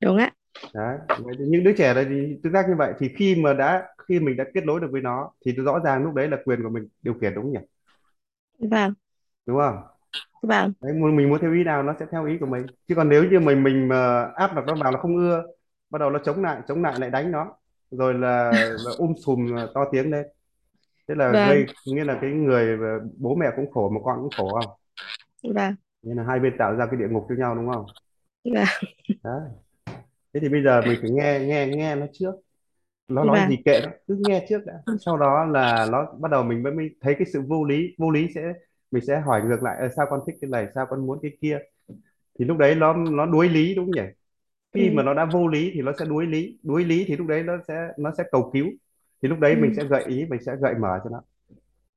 [0.00, 0.32] Đúng ạ.
[0.74, 3.52] Đấy Vậy thì những đứa trẻ này thì tương tác như vậy thì khi mà
[3.52, 6.36] đã khi mình đã kết nối được với nó thì rõ ràng lúc đấy là
[6.44, 7.60] quyền của mình điều khiển đúng không nhỉ
[8.58, 8.94] vâng.
[9.46, 9.76] Đúng không?
[10.42, 10.72] Vâng.
[10.80, 12.66] Đấy mình muốn theo ý nào nó sẽ theo ý của mình.
[12.88, 15.42] Chứ còn nếu như mình mình mà áp đặt nó vào nó không ưa
[15.90, 17.54] bắt đầu nó chống lại chống lại lại đánh nó
[17.90, 20.26] rồi là, là um sùm to tiếng lên.
[21.08, 21.48] Thế là vâng.
[21.48, 22.78] gây nghĩa là cái người
[23.16, 24.70] bố mẹ cũng khổ mà con cũng khổ không?
[25.54, 25.74] Vâng.
[26.02, 27.86] Nên là hai bên tạo ra cái địa ngục cho nhau đúng không?
[28.44, 28.64] Vâng.
[29.24, 29.40] Đấy.
[30.34, 32.34] Thế thì bây giờ mình phải nghe nghe nghe nó trước
[33.08, 34.74] nó nói vâng gì kệ nó cứ nghe trước đã.
[35.06, 37.94] Sau đó là nó bắt đầu mình mới mới thấy cái sự vô lý.
[37.98, 38.52] Vô lý sẽ
[38.90, 40.66] mình sẽ hỏi ngược lại "Ờ, sao con thích cái này?
[40.74, 41.58] Sao con muốn cái kia?
[42.38, 44.02] Thì lúc đấy nó nó đuối lý đúng không nhỉ?
[44.74, 46.58] Khi mà ừ nó đã vô lý thì nó sẽ đuối lý.
[46.62, 48.66] Đuối lý thì lúc đấy nó sẽ nó sẽ cầu cứu.
[49.22, 51.22] Thì lúc đấy mình ừ sẽ gợi ý mình sẽ gợi mở cho nó.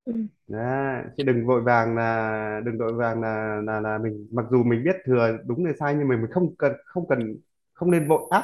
[0.06, 0.14] Ừ.
[0.48, 4.64] Đấy, chứ đừng vội vàng là đừng vội vàng là là là mình mặc dù
[4.64, 7.38] mình biết thừa đúng hay sai nhưng mà mình không cần không cần
[7.74, 8.44] không nên vội áp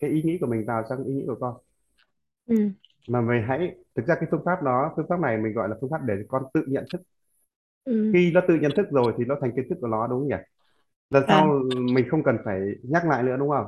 [0.00, 1.54] cái ý nghĩ của mình vào trong ý nghĩ của con
[2.48, 2.70] ừ.
[3.08, 5.76] Mà mình hãy thực ra cái phương pháp đó phương pháp này mình gọi là
[5.80, 7.00] phương pháp để con tự nhận thức.
[7.84, 8.10] Ừ.
[8.12, 10.28] Khi nó tự nhận thức rồi thì nó thành kiến thức của nó đúng không
[10.28, 10.44] nhỉ?
[11.10, 11.28] Lần vâng.
[11.28, 11.60] sau
[11.94, 13.66] mình không cần phải nhắc lại nữa đúng không?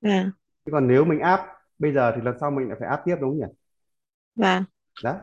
[0.00, 0.30] Vâng.
[0.64, 1.40] Chứ còn nếu mình áp
[1.78, 3.54] bây giờ thì lần sau mình lại phải áp tiếp đúng không nhỉ?
[4.34, 4.64] Vâng.
[5.04, 5.20] Đó.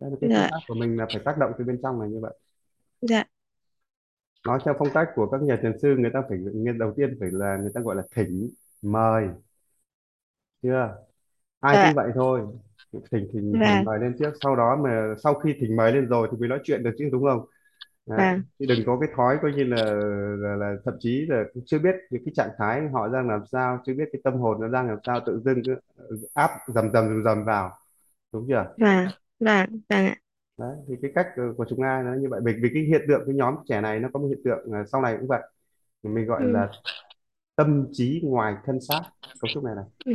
[0.00, 2.00] Đây là cái phương dạ pháp của mình là phải tác động từ bên trong
[2.00, 2.38] là như vậy.
[3.00, 3.24] Dạ.
[4.46, 7.16] Nói theo phong cách của các nhà thiền sư người ta phải người đầu tiên
[7.20, 8.50] phải là người ta gọi là thỉnh
[8.82, 9.28] mời.
[10.62, 10.96] Chưa
[11.62, 11.86] ai dạ.
[11.86, 12.40] cũng vậy thôi.
[12.92, 16.28] Thỉnh thỉnh vâng mời lên trước sau đó mà sau khi thỉnh mời lên rồi
[16.30, 17.46] thì mới nói chuyện được chứ đúng không?
[18.06, 18.18] Đấy.
[18.18, 19.84] vâng Chứ đừng có cái thói coi như là,
[20.38, 23.78] là là thậm chí là chưa biết những cái trạng thái họ đang làm sao
[23.86, 25.76] chưa biết cái tâm hồn nó đang làm sao tự dưng cứ
[26.34, 27.78] áp dầm dầm dầm dầm vào.
[28.32, 28.74] Đúng chưa?
[28.78, 29.06] Vâng
[29.40, 30.16] vâng vâng ạ
[30.58, 32.40] đấy thì cái cách của của chúng ta nó như vậy.
[32.44, 34.84] Vì vì cái hiện tượng cái nhóm trẻ này nó có một hiện tượng là
[34.92, 35.42] sau này cũng vậy.
[36.02, 36.50] Mình gọi ừ.
[36.50, 36.68] là
[37.56, 39.00] tâm trí ngoài thân xác.
[39.40, 39.84] Cấu trúc này này.
[40.04, 40.12] Ừ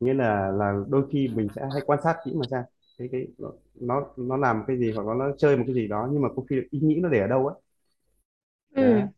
[0.00, 2.62] nghĩa là là đôi khi mình sẽ hay quan sát kỹ mà xem
[2.98, 3.26] cái cái
[3.74, 6.28] nó nó làm cái gì hoặc nó, nó chơi một cái gì đó nhưng mà
[6.36, 7.56] có khi ý nghĩ nó để ở đâu ấy
[8.76, 9.02] đấy.
[9.02, 9.08] Ừ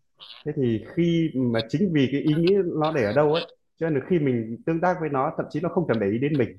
[0.44, 3.44] thế thì khi mà chính vì cái ý nghĩ nó để ở đâu ấy
[3.78, 6.08] cho nên là khi mình tương tác với nó thậm chí nó không thèm để
[6.10, 6.58] ý đến mình.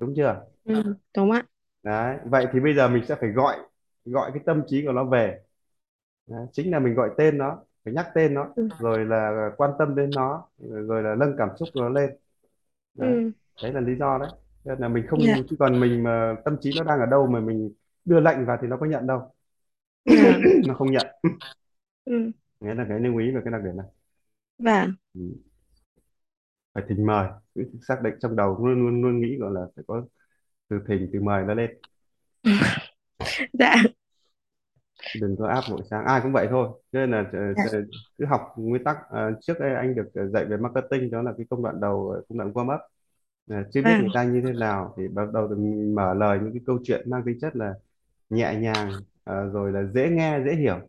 [0.00, 0.46] Đúng chưa?
[0.64, 1.42] Ừ đúng ạ.
[1.82, 3.56] Đấy vậy thì bây giờ mình sẽ phải gọi
[4.04, 5.38] gọi cái tâm trí của nó về.
[6.26, 6.46] Đấy.
[6.52, 8.68] chính là mình gọi tên nó phải nhắc tên nó ừ.
[8.78, 12.10] rồi là quan tâm đến nó rồi là nâng cảm xúc của nó lên
[12.94, 13.30] đấy ừ.
[13.62, 14.30] đấy là lý do đấy.
[14.64, 15.08] Nên là mình dạ.
[15.10, 15.20] không
[15.50, 17.72] chứ còn mình mà tâm trí nó đang ở đâu mà mình
[18.04, 19.32] đưa lệnh vào thì nó có nhận đâu.
[20.04, 21.06] Vâng nó không nhận.
[22.04, 22.30] Ừ.
[22.60, 23.86] Nghĩa là cái lưu ý về cái đặc điểm này.
[24.58, 25.20] Vâng ừ.
[26.74, 27.28] phải thỉnh mời.
[27.54, 30.06] Cứ xác định trong đầu luôn luôn luôn nghĩ gọi là phải có
[30.68, 31.70] từ thỉnh từ mời nó lên.
[33.52, 33.74] Dạ
[35.14, 36.04] đừng có áp buổi sáng.
[36.06, 36.68] Ai cũng vậy thôi.
[36.92, 37.64] Nên là ờ, dạ.
[37.72, 37.78] ờ,
[38.18, 41.46] cứ học nguyên tắc Ờ, trước đây anh được dạy về marketing đó là cái
[41.50, 42.80] công đoạn đầu công đoạn warm up.
[43.50, 45.56] Ờ, chưa biết người vâng ta như thế nào thì bắt đầu từ
[45.96, 47.74] mở lời những cái câu chuyện mang tính chất là
[48.30, 50.80] nhẹ nhàng ờ, rồi là dễ nghe dễ hiểu.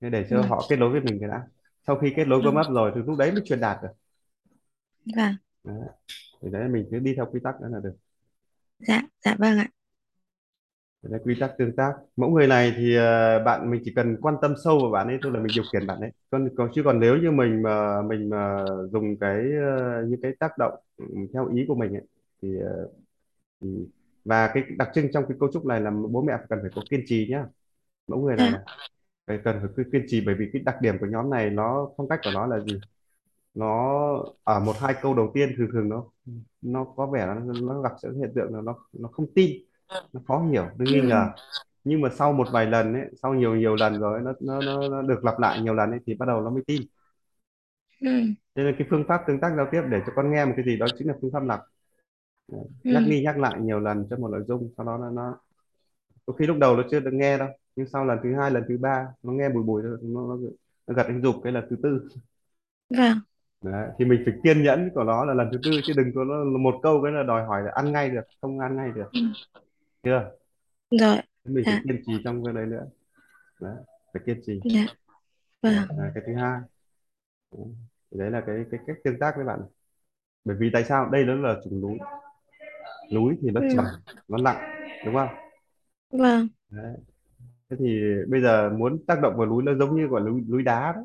[0.00, 1.42] Để ừ cho họ kết nối với mình cái đã.
[1.86, 3.88] Sau khi kết nối ừ warm up rồi thì lúc đấy mới truyền đạt được.
[5.16, 5.36] Vâng.
[5.64, 5.74] Đấy.
[6.42, 7.96] thì đấy mình cứ đi theo quy tắc đó là được.
[8.78, 9.68] Dạ dạ vâng ạ
[11.02, 11.92] là quy tắc tương tác.
[12.16, 15.18] Mẫu người này thì ờ, bạn mình chỉ cần quan tâm sâu vào bạn ấy
[15.22, 16.10] thôi là mình điều khiển bạn ấy.
[16.30, 20.32] Còn còn chứ còn nếu như mình mà mình mà dùng cái ờ, những cái
[20.40, 22.02] tác động ừ, theo ý của mình ấy,
[22.42, 22.88] thì, ờ,
[23.62, 23.68] thì
[24.24, 26.82] và cái đặc trưng trong cái cấu trúc này là bố mẹ cần phải có
[26.90, 27.46] kiên trì nhá.
[28.08, 28.64] Mẫu người này dạ.
[29.26, 32.08] phải cần phải kiên trì bởi vì cái đặc điểm của nhóm này nó phong
[32.08, 32.82] cách của nó là gì?
[33.54, 33.94] Nó
[34.44, 36.04] ở một hai câu đầu tiên thường thường nó
[36.62, 39.50] nó có vẻ nó, nó gặp sự hiện tượng là nó nó không tin
[40.12, 41.26] nó khó hiểu nó nghi ừ ngờ
[41.84, 44.88] nhưng mà sau một vài lần ấy sau nhiều nhiều lần rồi nó nó nó,
[44.88, 46.82] nó được lặp lại nhiều lần ấy thì bắt đầu nó mới tin.
[48.00, 48.34] Ừ.
[48.54, 50.64] Cho nên cái phương pháp tương tác giao tiếp để cho con nghe một cái
[50.64, 51.60] gì đó chính là phương pháp lặp.
[52.48, 52.62] Đấy.
[52.88, 55.38] nhắc ừ đi nhắc lại nhiều lần cho một nội dung sau đó nó, nó
[56.26, 58.64] có khi lúc đầu nó chưa được nghe đâu nhưng sau lần thứ hai lần
[58.68, 60.36] thứ ba nó nghe bùi bùi nó, nó,
[60.86, 62.08] nó gật anh dục cái lần thứ tư.
[62.90, 63.20] Vâng.
[63.62, 63.88] Đấy.
[63.98, 66.58] thì mình phải kiên nhẫn của nó là lần thứ tư chứ đừng có nó
[66.58, 69.12] một câu cái là đòi hỏi là ăn ngay được không ăn ngay được.
[69.12, 69.20] Ừ
[70.02, 70.30] chưa
[70.90, 72.86] rồi mình phải dạ kiên trì trong cái đấy nữa
[73.60, 73.76] đấy.
[74.12, 74.86] phải kiên trì dạ
[75.66, 75.76] đấy.
[75.76, 76.60] vâng là cái thứ hai
[78.10, 78.30] Đấy.
[78.30, 79.60] Là cái cái cách tương tác với bạn
[80.44, 81.98] bởi vì tại sao đây nó là chủng núi
[83.14, 83.84] núi thì nó ừ trầm
[84.28, 84.56] nó nặng
[85.04, 85.28] đúng không
[86.10, 86.96] vâng đấy.
[87.70, 90.62] thế thì bây giờ muốn tác động vào núi nó giống như gọi núi, núi
[90.62, 91.04] đá đấy.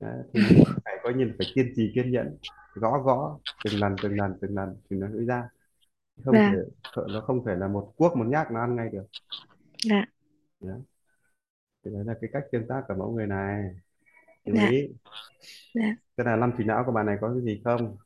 [0.00, 0.24] Đấy.
[0.34, 2.36] thì mình phải coi như là phải kiên trì kiên nhẫn
[2.74, 5.48] gõ gõ từng lần từng lần từng lần thì nó mới ra
[6.24, 6.52] không thể
[6.96, 9.04] vâng nó không thể là một cuốc một nhát nó ăn ngay được.
[9.84, 10.04] Dạ.
[10.60, 10.80] Đấy.
[11.84, 13.70] thì đấy là cái cách tương tác của mẫu người này.
[14.44, 14.68] Lưu dạ.
[14.68, 14.88] ý.
[15.74, 15.96] Dạ.
[16.16, 17.96] Tức là năm thủy não của bạn này có cái gì không?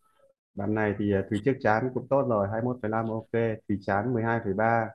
[0.54, 3.58] Bạn này thì à, thủy trước chán cũng tốt rồi 21,5 ok.
[3.68, 4.88] Thủy chán 12,3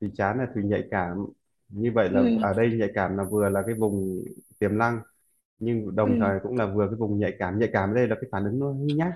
[0.00, 1.26] thủy chán là thủy nhạy cảm.
[1.68, 2.26] Như vậy là ừ.
[2.42, 4.24] ở đây nhạy cảm là vừa là cái vùng
[4.58, 5.00] tiềm năng
[5.58, 6.16] nhưng đồng ừ.
[6.20, 7.58] thời cũng là vừa cái vùng nhạy cảm.
[7.58, 9.12] Nhạy cảm ở đây là cái phản ứng nó nhát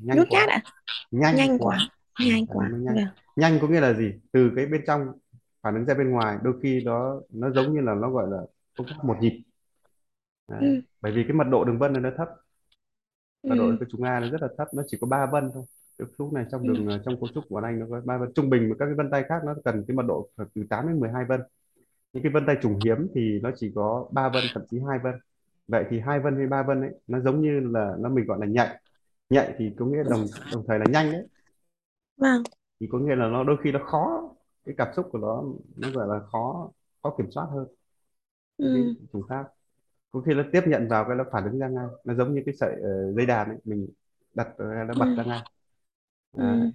[0.00, 0.40] nhanh nhút quá.
[0.40, 0.62] nhát ạ
[1.10, 1.76] nhanh nhanh quá.
[1.76, 1.88] quá.
[2.18, 2.68] Ừ, nhanh quá.
[2.68, 2.94] nhanh.
[2.94, 3.04] Vâng.
[3.36, 4.12] Nhanh có nghĩa là gì?
[4.32, 5.00] Từ cái bên trong
[5.62, 8.38] phản ứng ra bên ngoài đôi khi đó nó giống như là nó gọi là
[8.76, 9.42] không có một nhịp.
[10.48, 10.60] Đấy.
[10.60, 10.80] ừ.
[11.00, 12.28] Bởi vì cái mật độ đường vân này nó thấp.
[13.42, 13.76] Mật độ ừ.
[13.80, 15.64] cái chúng A nó rất là thấp nó chỉ có 3 vân thôi.
[15.98, 16.68] Cái lúc này trong ừ.
[16.68, 18.32] đường trong cấu trúc của anh nó có ba vân.
[18.34, 20.88] Trung bình mà các cái vân tay khác nó cần cái mật độ từ 8
[20.88, 21.40] đến 12 vân.
[22.12, 24.98] Những cái vân tay trùng hiếm thì nó chỉ có 3 vân thậm chí hai
[24.98, 25.14] vân.
[25.68, 28.38] Vậy thì hai vân hay ba vân ấy nó giống như là nó mình gọi
[28.40, 28.80] là nhạy
[29.30, 31.26] nhạy thì có nghĩa đồng đồng thời là nhanh đấy.
[32.16, 32.42] Vâng.
[32.80, 34.30] Thì có nghĩa là nó đôi khi nó khó
[34.64, 35.44] cái cảm xúc của nó
[35.76, 36.70] nó gọi là khó
[37.02, 37.66] khó kiểm soát hơn.
[38.56, 38.94] Ừ.
[39.12, 39.46] chủng khác
[40.10, 41.86] có khi nó tiếp nhận vào cái nó phản ứng ra ngay.
[42.04, 43.88] Nó giống như cái sợi ờ, dây đàn ấy mình
[44.34, 45.24] đặt nó bật ra
[46.32, 46.40] ừ.
[46.42, 46.68] Ngay đấy.
[46.68, 46.72] ừ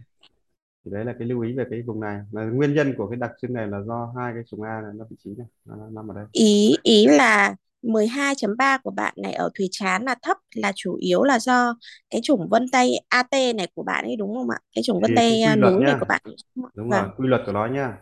[0.85, 2.21] thì đấy là cái lưu ý về cái vùng này.
[2.31, 4.91] Là nguyên nhân của cái đặc trưng này là do hai cái trùng A này
[4.95, 6.25] nó vị trí này nó nó nằm ở đây.
[6.31, 10.37] Ý ý là mười hai chấm ba của bạn này ở thùy trán là thấp
[10.55, 11.75] là chủ yếu là do
[12.09, 14.59] cái chủng vân tay AT này của bạn ấy đúng không ạ?
[14.75, 16.73] Cái chủng vân tay quy à, núi này của bạn ấy đúng không ạ?
[16.73, 17.97] đúng rồi Vâng, quy luật của nó nhá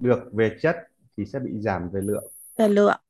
[0.00, 0.76] được về chất
[1.16, 2.32] thì sẽ bị giảm về lượng.
[2.56, 3.00] Về lượng.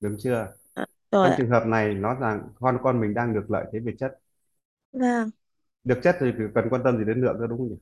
[0.00, 0.52] đúng chưa?
[0.74, 1.38] Ờ, Rồi trong ạ.
[1.38, 4.20] trường hợp này nó rằng con con mình đang ngược lợi thế về chất.
[4.92, 5.30] Vâng,
[5.84, 7.76] được chất thì cần quan tâm gì đến lượng nữa đúng không nhỉ?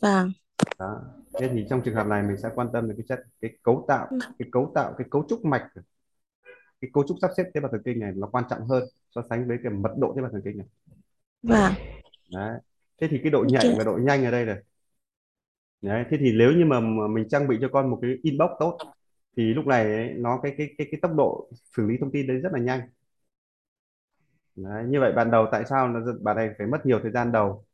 [0.00, 0.32] Vâng.
[0.78, 1.02] đó.
[1.38, 3.84] Thế thì trong trường hợp này mình sẽ quan tâm đến cái chất cái cấu
[3.88, 5.68] tạo Ừ, cái cấu tạo cái cấu trúc mạch
[6.82, 9.22] cái cấu trúc sắp xếp tế bào thần kinh này nó quan trọng hơn so
[9.30, 10.66] sánh với cái mật độ tế bào thần kinh này.
[11.42, 11.74] Vâng,
[12.32, 12.60] đấy.
[13.00, 13.78] Thế thì cái độ nhạy ok.
[13.78, 14.58] và độ nhanh ở đây này.
[15.82, 16.80] Đấy thế thì nếu như mà,
[17.10, 18.78] mình trang bị cho con một cái inbox tốt
[19.36, 22.26] thì lúc này ấy, nó cái cái cái cái tốc độ xử lý thông tin
[22.26, 22.80] đấy rất là nhanh.
[24.56, 27.32] Đấy, như vậy ban đầu tại sao nó bạn này phải mất nhiều thời gian
[27.32, 27.64] đầu?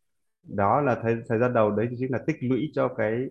[0.43, 3.27] Đó là thời thời gian đầu đấy chính là tích lũy cho cái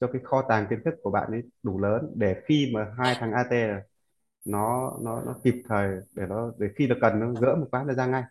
[0.00, 3.16] cho cái kho tàng kiến thức của bạn ấy đủ lớn để khi mà hai
[3.20, 3.50] thằng AT
[4.44, 7.84] nó nó nó kịp thời để nó để khi nó cần nó gỡ một phát
[7.86, 8.22] là ra ngay.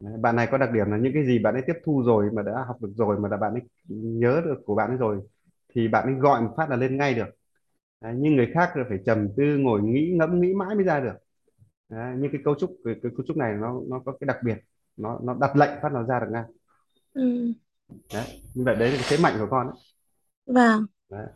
[0.00, 2.30] Đấy, bạn này có đặc điểm là những cái gì bạn ấy tiếp thu rồi
[2.34, 5.20] mà đã học được rồi mà đã bạn ấy nhớ được của bạn ấy rồi
[5.74, 7.26] thì bạn ấy gọi một phát là lên ngay được.
[8.00, 11.00] Đấy, nhưng người khác là phải trầm tư ngồi nghĩ ngẫm nghĩ mãi mới ra
[11.00, 11.14] được.
[11.88, 14.38] Đấy, nhưng cái cấu trúc cái, cái cấu trúc này nó nó có cái đặc
[14.44, 14.56] biệt
[14.96, 16.44] nó nó đặt lệnh phát nó ra được ngay.
[17.14, 17.52] Ừ,
[18.12, 19.76] đấy như vậy đấy là cái thế mạnh của con ấy.
[20.46, 21.26] vâng, Đấy.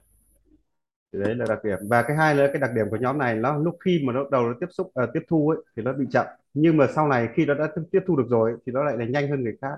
[1.12, 1.78] Thì đấy là đặc điểm.
[1.90, 4.24] Và cái hai nữa cái đặc điểm của nhóm này nó lúc khi mà nó
[4.30, 6.26] đầu nó tiếp xúc ờ, tiếp thu ấy thì nó bị chậm.
[6.54, 8.96] Nhưng mà sau này khi nó đã tiếp thu được rồi ấy, thì nó lại
[8.98, 9.76] là nhanh hơn người khác.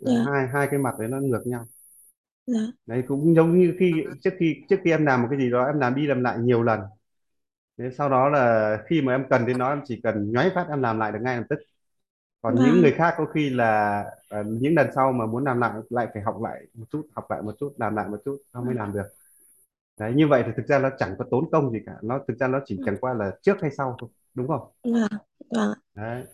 [0.00, 1.66] Đấy, dạ, hai hai cái mặt đấy nó ngược nhau.
[2.46, 5.50] Dạ, đấy cũng giống như khi trước khi trước khi em làm một cái gì
[5.50, 6.80] đó em làm đi làm lại nhiều lần.
[7.78, 10.66] Thế sau đó là khi mà em cần đến nó em chỉ cần nhoáy phát
[10.70, 11.58] em làm lại được ngay lập tức.
[12.42, 15.60] Còn những vâng, người khác có khi là ờ, những lần sau mà muốn làm
[15.60, 18.38] lại lại phải học lại một chút học lại một chút làm lại một chút
[18.52, 19.04] không mới vâng, làm được
[20.02, 21.92] đấy như vậy thì thực ra nó chẳng có tốn công gì cả.
[22.02, 24.72] Nó thực ra nó chỉ vâng, chẳng qua là trước hay sau thôi đúng không?
[24.84, 25.08] Vâng,
[25.50, 26.24] vâng, đấy.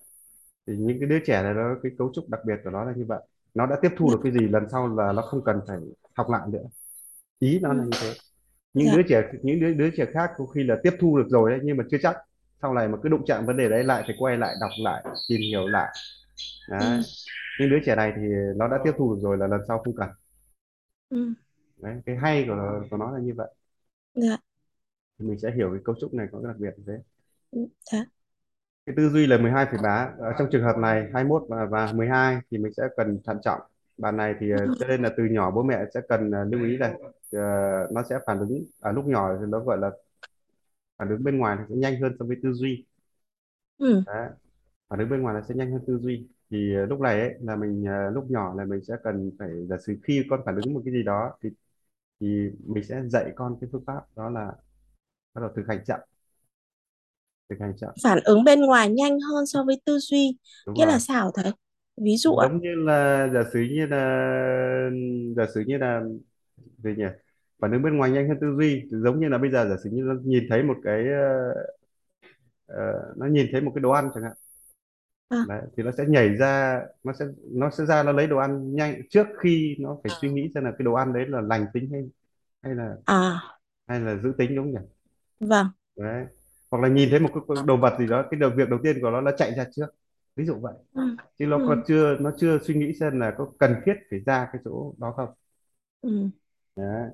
[0.67, 2.93] Thì những cái đứa trẻ này nó cái cấu trúc đặc biệt của nó là
[2.97, 3.21] như vậy.
[3.55, 5.79] Nó đã tiếp thu được cái gì lần sau là nó không cần phải
[6.15, 6.65] học lại nữa.
[7.39, 8.15] Ý nó là ừ, như thế.
[8.75, 11.27] Những dạ, đứa trẻ những đứa đứa trẻ khác có khi là tiếp thu được
[11.31, 12.17] rồi đấy nhưng mà chưa chắc.
[12.63, 15.05] Sau này mà cứ đụng chạm vấn đề đấy lại phải quay lại đọc lại
[15.29, 15.95] tìm hiểu lại.
[16.71, 16.99] Đấy.
[16.99, 17.03] Ừ,
[17.61, 18.23] nhưng đứa trẻ này thì
[18.57, 20.09] nó đã tiếp thu được rồi là lần sau không cần.
[21.11, 21.35] Ừ,
[21.77, 23.55] đấy cái hay của của nó là như vậy
[24.15, 24.39] dạ,
[25.19, 27.03] thì mình sẽ hiểu cái cấu trúc này có cái đặc biệt như thế.
[27.51, 27.59] Ừ,
[27.93, 28.05] dạ,
[28.87, 31.93] cái tư duy là 12 phẩy bá ở trong trường hợp này 21 và, và
[31.93, 33.61] 12 thì mình sẽ cần thận trọng.
[33.99, 36.65] Bạn này thì ờ, cho nên là từ nhỏ bố mẹ sẽ cần ờ, lưu
[36.65, 36.95] ý là
[37.33, 37.41] ờ,
[37.93, 39.91] nó sẽ phản ứng ở lúc nhỏ thì nó gọi là
[40.99, 42.85] phản ứng bên ngoài thì sẽ nhanh hơn so với tư duy.
[43.79, 44.29] Ừ, Đấy.
[44.91, 46.29] phản ứng bên ngoài là sẽ nhanh hơn tư duy.
[46.51, 49.51] Thì ờ, lúc này ấy, là mình ờ, lúc nhỏ là mình sẽ cần phải
[49.71, 51.51] giả sử khi con phản ứng một cái gì đó thì
[52.21, 54.53] thì mình sẽ dạy con cái phương pháp đó là
[55.35, 56.01] bắt đầu thực hành chậm.
[57.51, 57.91] Thực hành chậm.
[58.05, 60.87] Phản ứng bên ngoài nhanh hơn so với tư duy, đúng nghĩa rồi.
[60.87, 61.53] là sao thầy?
[61.97, 62.49] Ví dụ ạ.
[62.49, 63.97] giống như là giả sử như là
[65.37, 66.03] giả sử như là
[66.85, 67.05] gì nhỉ?
[67.61, 68.83] Phản ứng bên ngoài nhanh hơn tư duy.
[68.91, 71.55] Giống như là bây giờ giả sử như nó nhìn thấy một cái ờ,
[72.67, 74.33] ờ, nó nhìn thấy một cái đồ ăn chẳng hạn
[75.31, 78.37] À, đấy, thì nó sẽ nhảy ra nó sẽ nó sẽ ra nó lấy đồ
[78.39, 79.03] ăn nhanh.
[79.11, 81.91] Trước khi nó phải suy nghĩ xem là cái đồ ăn đấy là lành tính
[81.93, 82.03] hay
[82.63, 83.59] hay là à,
[83.89, 84.89] hay là giữ tính đúng không nhỉ?
[85.41, 86.27] Vâng, đấy.
[86.71, 88.97] Hoặc là nhìn thấy một cái đồ vật gì đó cái đầu việc đầu tiên
[89.03, 89.87] của nó là chạy ra trước.
[90.37, 90.75] Ví dụ vậy.
[90.93, 91.03] Ừ,
[91.39, 94.21] chứ nó còn ừ, chưa nó chưa suy nghĩ xem là có cần thiết phải
[94.27, 95.29] ra cái chỗ đó không?
[96.03, 96.31] Ừ,
[96.77, 97.11] đấy.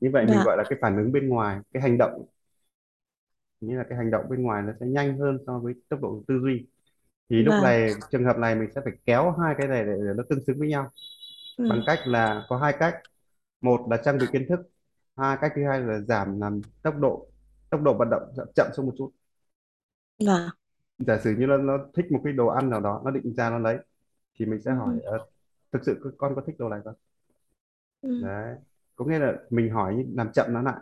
[0.00, 2.26] như vậy mình dạ, gọi là cái phản ứng bên ngoài cái hành động.
[3.60, 6.22] Nghĩa là cái hành động bên ngoài nó sẽ nhanh hơn so với tốc độ
[6.28, 6.66] tư duy
[7.30, 9.92] thì lúc vâng, này trường hợp này mình sẽ phải kéo hai cái này để,
[9.92, 10.90] để nó tương xứng với nhau.
[11.58, 12.94] Ừ, bằng cách là có hai cách.
[13.62, 14.60] Một là trang bị kiến thức.
[15.16, 17.28] Hai cách thứ hai là giảm làm tốc độ
[17.70, 19.12] tốc độ vận động chậm chậm xuống một chút.
[20.20, 20.50] Vâng,
[20.98, 23.50] giả sử như nó, nó thích một cái đồ ăn nào đó nó định ra
[23.50, 23.78] nó lấy
[24.38, 25.18] thì mình sẽ hỏi ừ, ờ,
[25.72, 26.94] thực sự con có thích đồ này không?
[28.02, 28.56] Ừ, đấy.
[28.96, 30.76] Có nghĩa là mình hỏi nhưng làm chậm nó lại.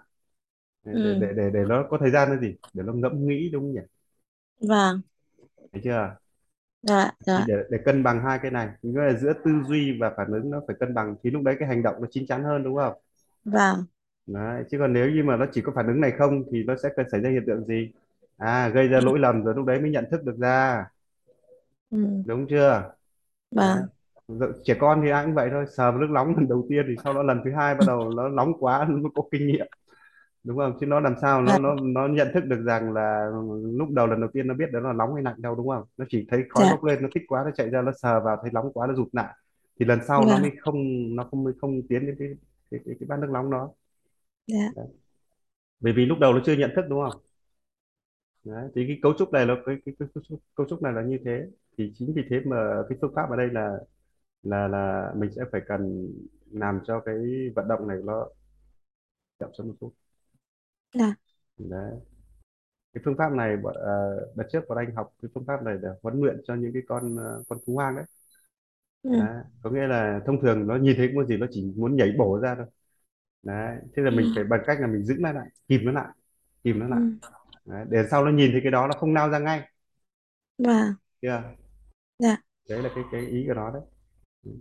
[0.84, 2.56] Để ừ, để để để nó có thời gian là gì?
[2.74, 3.80] Để nó ngẫm nghĩ đúng không nhỉ?
[4.60, 5.02] Vâng,
[5.72, 6.16] thấy chưa
[6.82, 8.68] dạ, dạ, để để cân bằng hai cái này.
[8.82, 11.56] Nghĩa là giữa tư duy và phản ứng nó phải cân bằng thì lúc đấy
[11.58, 12.94] cái hành động nó chín chắn hơn đúng không?
[13.44, 13.86] Vâng,
[14.26, 16.74] đấy chứ còn nếu như mà nó chỉ có phản ứng này không thì nó
[16.82, 17.92] sẽ cần xảy ra hiện tượng gì?
[18.36, 20.84] À gây ra lỗi lầm rồi lúc đấy mới nhận thức được ra.
[21.90, 22.94] Ừ, đúng chưa?
[23.50, 23.88] Vâng,
[24.64, 25.64] trẻ con thì ai cũng vậy thôi.
[25.76, 28.10] Sờ vào nước nóng lần đầu tiên thì sau đó lần thứ hai bắt đầu
[28.10, 29.66] nó nóng quá nó có kinh nghiệm
[30.46, 30.76] đúng không?
[30.80, 33.30] Chứ nó làm sao nó nó nó nhận thức được rằng là
[33.78, 35.84] lúc đầu lần đầu tiên nó biết đó là nóng hay lạnh đâu đúng không?
[35.96, 38.20] Nó chỉ thấy khói dạ, bốc lên nó thích quá nó chạy ra nó sờ
[38.20, 39.34] vào thấy nóng quá nó rụt lại.
[39.80, 40.76] Thì lần sau nó vâng, mới không
[41.16, 42.28] nó không mới không tiến đến cái
[42.70, 43.70] cái cái, cái bát nước nóng đó.
[44.46, 44.86] Dạ, Đấy.
[45.80, 47.20] bởi vì lúc đầu nó chưa nhận thức đúng không?
[48.44, 48.68] Đấy.
[48.74, 51.02] thì cái cấu trúc này là cái, cái, cái cấu trúc, cấu trúc này là
[51.02, 51.46] như thế.
[51.78, 53.78] Thì chính vì thế mà cái phương pháp ở đây là
[54.42, 56.12] là là mình sẽ phải cần
[56.50, 57.14] làm cho cái
[57.56, 58.28] vận động này nó
[59.38, 59.92] chậm xuống một chút
[60.98, 61.16] dạ,
[61.58, 62.00] đấy.
[62.94, 65.76] Cái phương pháp này bọn- ờ, đợt trước bọn anh học cái phương pháp này
[65.82, 68.04] để huấn luyện cho những cái con ờ, con thú hoang đấy.
[69.02, 71.96] ừ, đấy có nghĩa là thông thường nó nhìn thấy con gì nó chỉ muốn
[71.96, 72.66] nhảy bổ ra thôi.
[73.42, 75.92] Đấy thế là ừ, mình phải bằng cách là mình giữ nó lại kìm nó
[75.92, 76.08] lại
[76.64, 77.02] kìm nó ừ, lại
[77.66, 77.86] đấy.
[77.90, 79.62] để sau nó nhìn thấy cái đó nó không lao ra ngay.
[80.58, 81.56] Vâng, chưa?
[82.18, 82.36] Dạ,
[82.68, 83.82] đấy là cái cái ý của nó đấy.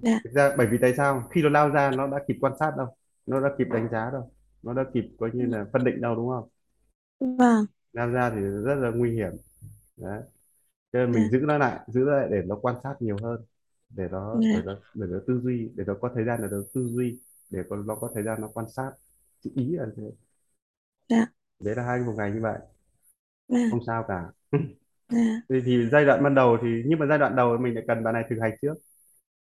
[0.02, 2.54] Dạ, thực ra bởi vì tại sao khi nó lao ra nó đã kịp quan
[2.60, 2.88] sát đâu
[3.26, 4.32] nó đã kịp đánh giá đâu
[4.66, 6.50] nó đã kịp coi như là phân định đâu đúng không?
[7.20, 9.32] Vâng, lao ra thì rất là nguy hiểm.
[9.98, 10.22] Đấy.
[10.94, 13.18] Cho nên mình dạ, giữ nó lại giữ nó lại để nó quan sát nhiều
[13.24, 13.42] hơn
[13.90, 16.48] để nó để dạ, nó để nó tư duy để nó có thời gian để
[16.52, 17.20] nó tư duy
[17.52, 18.92] để có, nó có thời gian nó quan sát.
[19.44, 20.04] Chữ ý là thế.
[21.10, 21.26] Dạ,
[21.60, 22.60] đấy là hai một ngày như vậy.
[23.48, 24.24] Dạ, không sao cả.
[25.10, 27.84] Dạ, thì, thì giai đoạn ban đầu thì nhưng mà giai đoạn đầu mình lại
[27.88, 28.74] cần bạn này thực hành trước.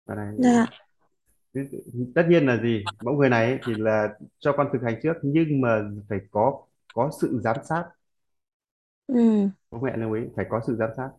[0.08, 0.66] Bạn này dạ,
[2.16, 2.90] tất nhiên là gì?
[3.02, 4.08] Mẫu người này ấy, thì là
[4.40, 7.84] cho con thực hành trước nhưng mà phải có có sự giám sát.
[9.08, 11.10] Ừ, bố mẹ lưu ý phải có sự giám sát.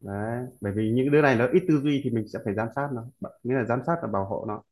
[0.00, 2.68] Đấy bởi vì những đứa này nó ít tư duy thì mình sẽ phải giám
[2.76, 3.04] sát nó.
[3.44, 4.62] Nghĩa là giám sát và bảo hộ nó.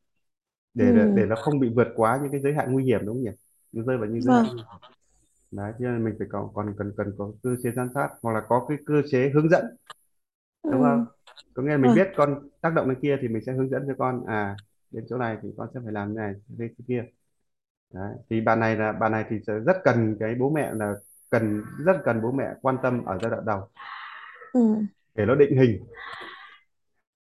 [0.74, 3.16] Để để ừ, nó không bị vượt quá những cái giới hạn nguy hiểm đúng
[3.16, 3.30] không nhỉ?
[3.72, 4.66] Nó rơi vào những giới hạn vâng, nguy hiểm.
[5.52, 8.32] đấy cho nên mình phải có còn cần cần có cơ chế giám sát hoặc
[8.34, 9.64] là có cái cơ chế hướng dẫn.
[10.68, 11.00] Đúng không?
[11.00, 11.06] Ừ,
[11.54, 13.70] có nghĩa là mình vâng, biết con tác động lên kia thì mình sẽ hướng
[13.70, 14.60] dẫn cho con à
[14.90, 17.04] đến chỗ này thì con sẽ phải làm như này cái kia.
[17.92, 18.14] Đấy.
[18.30, 20.94] thì bạn này là bạn này thì sẽ rất cần cái bố mẹ là
[21.30, 23.68] cần rất cần bố mẹ quan tâm ở giai đoạn đầu.
[24.52, 24.60] Ừ,
[25.14, 25.84] để nó định hình.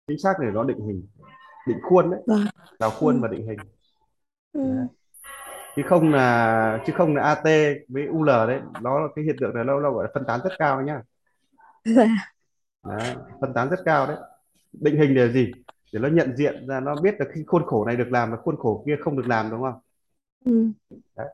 [0.06, 1.06] Chính xác để nó định hình.
[1.66, 2.20] Định khuôn đấy.
[2.26, 2.46] Vâng,
[2.78, 3.58] vào ừ, khuôn và định hình.
[3.58, 3.66] Đấy.
[4.52, 4.86] ừ,
[5.76, 7.44] chứ không là chứ không là AT
[7.88, 8.60] với UL đấy.
[8.82, 11.02] Nó là cái hiện tượng này nó, nó gọi là phân tán rất cao nhá.
[11.84, 12.30] Dạ,
[12.84, 14.16] đấy, phân tán rất cao đấy.
[14.72, 15.52] Định hình để gì
[15.94, 18.36] để nó nhận diện ra nó biết là cái khuôn khổ này được làm và
[18.36, 19.80] khuôn khổ kia không được làm đúng không?
[20.44, 20.70] Ừ.
[21.16, 21.26] đấy.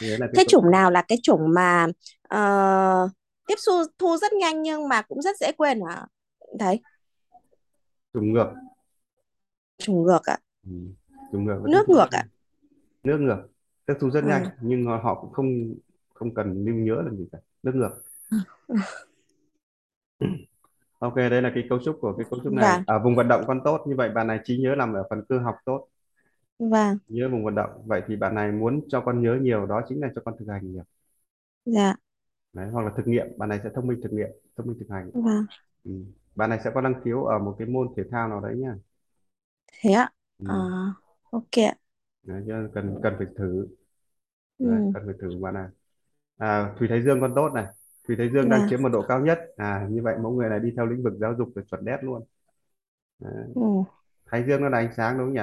[0.00, 1.86] Đấy là cái Thế chủng nào là cái chủng mà
[2.28, 3.08] ờ,
[3.46, 6.06] tiếp thu thu rất nhanh nhưng mà cũng rất dễ quên hả?
[6.58, 6.80] Thấy,
[8.14, 8.52] trùng ngược.
[9.78, 10.72] Chủng ngược ạ, ừ.
[11.32, 12.22] trùng ngược nước ngược ạ.
[12.22, 12.28] nhanh.
[13.02, 13.48] Nước ngược.
[13.86, 14.50] Tiếp thu rất nhanh Ừ.
[14.60, 15.74] nhưng họ họ cũng không
[16.14, 17.38] không cần lưu nhớ làm gì cả.
[17.62, 18.02] Nước ngược
[20.98, 22.70] ok đây là cái cấu trúc của cái cấu trúc này.
[22.70, 25.04] Vâng, ở vùng vận động con tốt như vậy bạn này trí nhớ nằm ở
[25.10, 25.88] phần cơ học tốt.
[26.58, 27.70] Vâng, nhớ vùng vận động.
[27.86, 30.46] Vậy thì bạn này muốn cho con nhớ nhiều đó chính là cho con thực
[30.48, 30.84] hành nhiều.
[31.64, 31.94] Dạ,
[32.52, 33.26] đấy hoặc là thực nghiệm.
[33.38, 35.10] Bạn này sẽ thông minh thực nghiệm thông minh thực hành.
[35.12, 35.46] Vâng,
[35.84, 35.92] ừ.
[36.36, 38.74] bạn này sẽ có năng khiếu ở một cái môn thể thao nào đấy nhá.
[39.72, 40.10] Thế ạ.
[40.38, 40.46] Ừ.
[41.30, 41.74] ok ạ.
[42.22, 43.66] đấy, cho nên cần cần phải thử.
[44.62, 45.68] Đấy, Ừ, cần phải thử bạn này.
[46.38, 47.66] À, Thùy Thái Dương con tốt này
[48.08, 49.38] Thùy Thái Dương đang vâng, chiếm một độ cao nhất.
[49.56, 52.04] À như vậy mẫu người này đi theo lĩnh vực giáo dục là chuẩn đét
[52.04, 52.24] luôn.
[53.20, 53.28] Ừ,
[54.26, 55.42] Thái Dương nó là ánh sáng đúng không nhỉ?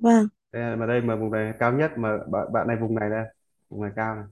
[0.00, 3.10] Vâng, đây, mà đây mà vùng này cao nhất mà bạn, bạn này vùng này
[3.10, 3.24] đây
[3.70, 4.24] vùng này cao này.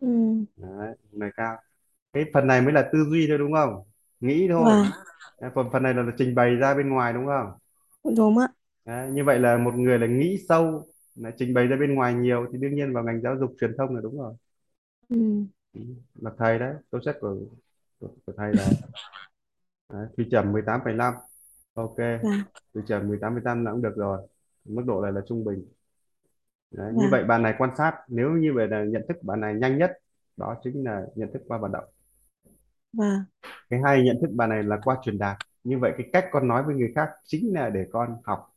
[0.00, 1.56] Ừ, đấy, vùng này cao.
[2.12, 3.84] Cái phần này mới là tư duy thôi đúng không?
[4.20, 4.76] Nghĩ thôi.
[4.78, 4.92] Vâng,
[5.54, 7.52] phần phần này là, là trình bày ra bên ngoài đúng không?
[8.16, 8.48] Đúng ạ.
[8.84, 10.82] Đấy, như vậy là một người là nghĩ sâu
[11.14, 13.74] là trình bày ra bên ngoài nhiều thì đương nhiên vào ngành giáo dục truyền
[13.78, 14.34] thông là đúng rồi.
[15.08, 15.46] Ừ,
[16.14, 17.36] Là thầy đấy tố chất của,
[18.00, 18.74] của, của thầy đấy.
[19.88, 21.14] đấy Thùy Trầm 18,5
[21.74, 22.44] ok vâng,
[22.74, 24.28] Thùy Trầm 18,5 là cũng được rồi.
[24.64, 25.64] Mức độ này là trung bình.
[26.70, 29.40] Đấy, như vâng, vậy bạn này quan sát nếu như vậy là nhận thức bạn
[29.40, 29.90] này nhanh nhất
[30.36, 31.84] đó chính là nhận thức qua vận động.
[32.92, 33.24] Vâng,
[33.70, 35.36] cái hai nhận thức bạn này là qua truyền đạt.
[35.64, 38.52] Như vậy cái cách con nói với người khác chính là để con học.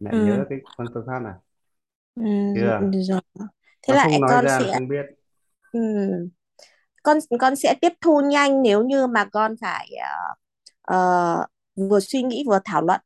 [0.00, 1.34] Mẹ ừ, nhớ cái con phương pháp này
[2.14, 2.22] ừ,
[2.52, 2.92] chưa?
[3.08, 3.20] rồi.
[3.82, 5.06] Thế nó là không nói con ra là sẽ không biết
[5.76, 6.28] ừ,
[7.02, 10.34] con con sẽ tiếp thu nhanh nếu như mà con phải ờ,
[10.82, 11.46] ờ,
[11.90, 13.00] vừa suy nghĩ vừa thảo luận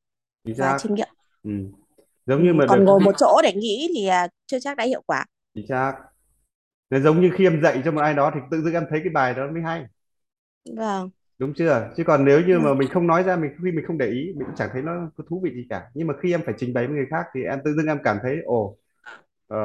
[0.45, 0.79] chính và xác.
[0.79, 1.09] chiêm nghiệm
[1.43, 1.51] ừ.
[2.27, 4.77] giống ừ, như mà còn được ngồi một chỗ để nghĩ thì à, chưa chắc
[4.77, 5.25] đã hiệu quả.
[5.55, 5.95] Chính xác.
[6.91, 9.01] Nó giống như khi em dạy cho một ai đó thì tự dưng em thấy
[9.05, 9.87] cái bài đó mới hay.
[10.77, 11.11] Vâng.
[11.39, 11.91] Đúng chưa?
[11.97, 14.07] Chứ còn nếu như vâng mà mình không nói ra mình khi mình không để
[14.07, 15.91] ý mình cũng chẳng thấy nó có thú vị gì cả.
[15.95, 17.99] Nhưng mà khi em phải trình bày với người khác thì em tự dưng em
[18.05, 18.77] cảm thấy ồ
[19.49, 19.59] ờ,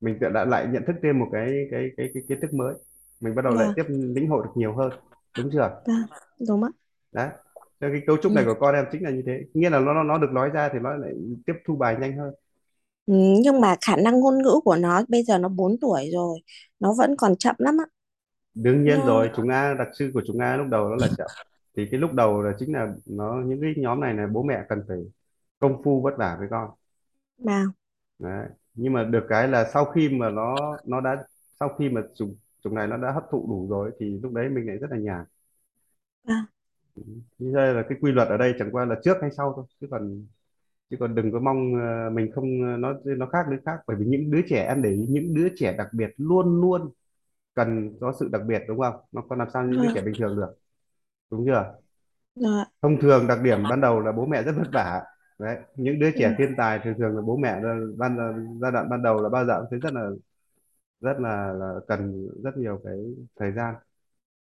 [0.00, 2.74] mình tự đã lại nhận thức thêm một cái cái cái cái kiến thức mới.
[3.20, 3.74] Mình bắt đầu lại vâng.
[3.76, 4.92] tiếp lĩnh hội được nhiều hơn
[5.38, 5.82] đúng chưa?
[5.86, 6.02] Vâng
[6.48, 6.70] đúng ạ.
[7.12, 7.28] Đấy.
[7.80, 8.34] Cái cấu trúc ừ.
[8.34, 9.40] này của con em chính là như thế.
[9.54, 11.12] Nghĩa là nó nó được nói ra thì nó lại
[11.46, 12.34] tiếp thu bài nhanh hơn.
[13.06, 16.38] Ừ, nhưng mà khả năng ngôn ngữ của nó bây giờ nó 4 tuổi rồi
[16.80, 17.84] nó vẫn còn chậm lắm á
[18.54, 21.08] đương nhiên nó rồi chúng A đặc trưng của chúng A lúc đầu nó là
[21.18, 21.26] chậm.
[21.76, 24.64] Thì cái lúc đầu là chính là nó những cái nhóm này là bố mẹ
[24.68, 24.98] cần phải
[25.58, 26.70] công phu vất vả với con.
[27.38, 27.66] Nào
[28.18, 28.46] Đấy.
[28.74, 31.16] Nhưng mà được cái là sau khi mà nó nó đã
[31.60, 34.48] sau khi mà chúng chúng này nó đã hấp thụ đủ rồi thì lúc đấy
[34.48, 35.24] mình lại rất là nhàn.
[36.26, 36.46] À,
[37.38, 39.64] như đây là cái quy luật ở đây chẳng qua là trước hay sau thôi
[39.80, 40.26] chứ còn
[40.90, 43.80] chứ còn đừng có mong ờ, mình không nó nó khác đứa khác.
[43.88, 46.90] Bởi vì những đứa trẻ em để ý những đứa trẻ đặc biệt luôn luôn
[47.54, 48.94] cần có sự đặc biệt đúng không?
[49.12, 50.54] Nó còn làm sao những đứa rồi, trẻ bình thường được?
[51.30, 51.74] Đúng chưa?
[52.34, 52.64] Rồi.
[52.82, 55.02] thông thường đặc điểm ban đầu là bố mẹ rất vất vả
[55.40, 58.16] đấy những đứa Ừ, trẻ thiên tài thường thường là bố mẹ là ban
[58.62, 60.10] giai đoạn ban đầu là bao giờ cũng thấy rất là
[61.00, 62.94] rất là, là cần rất nhiều cái
[63.36, 63.74] thời gian.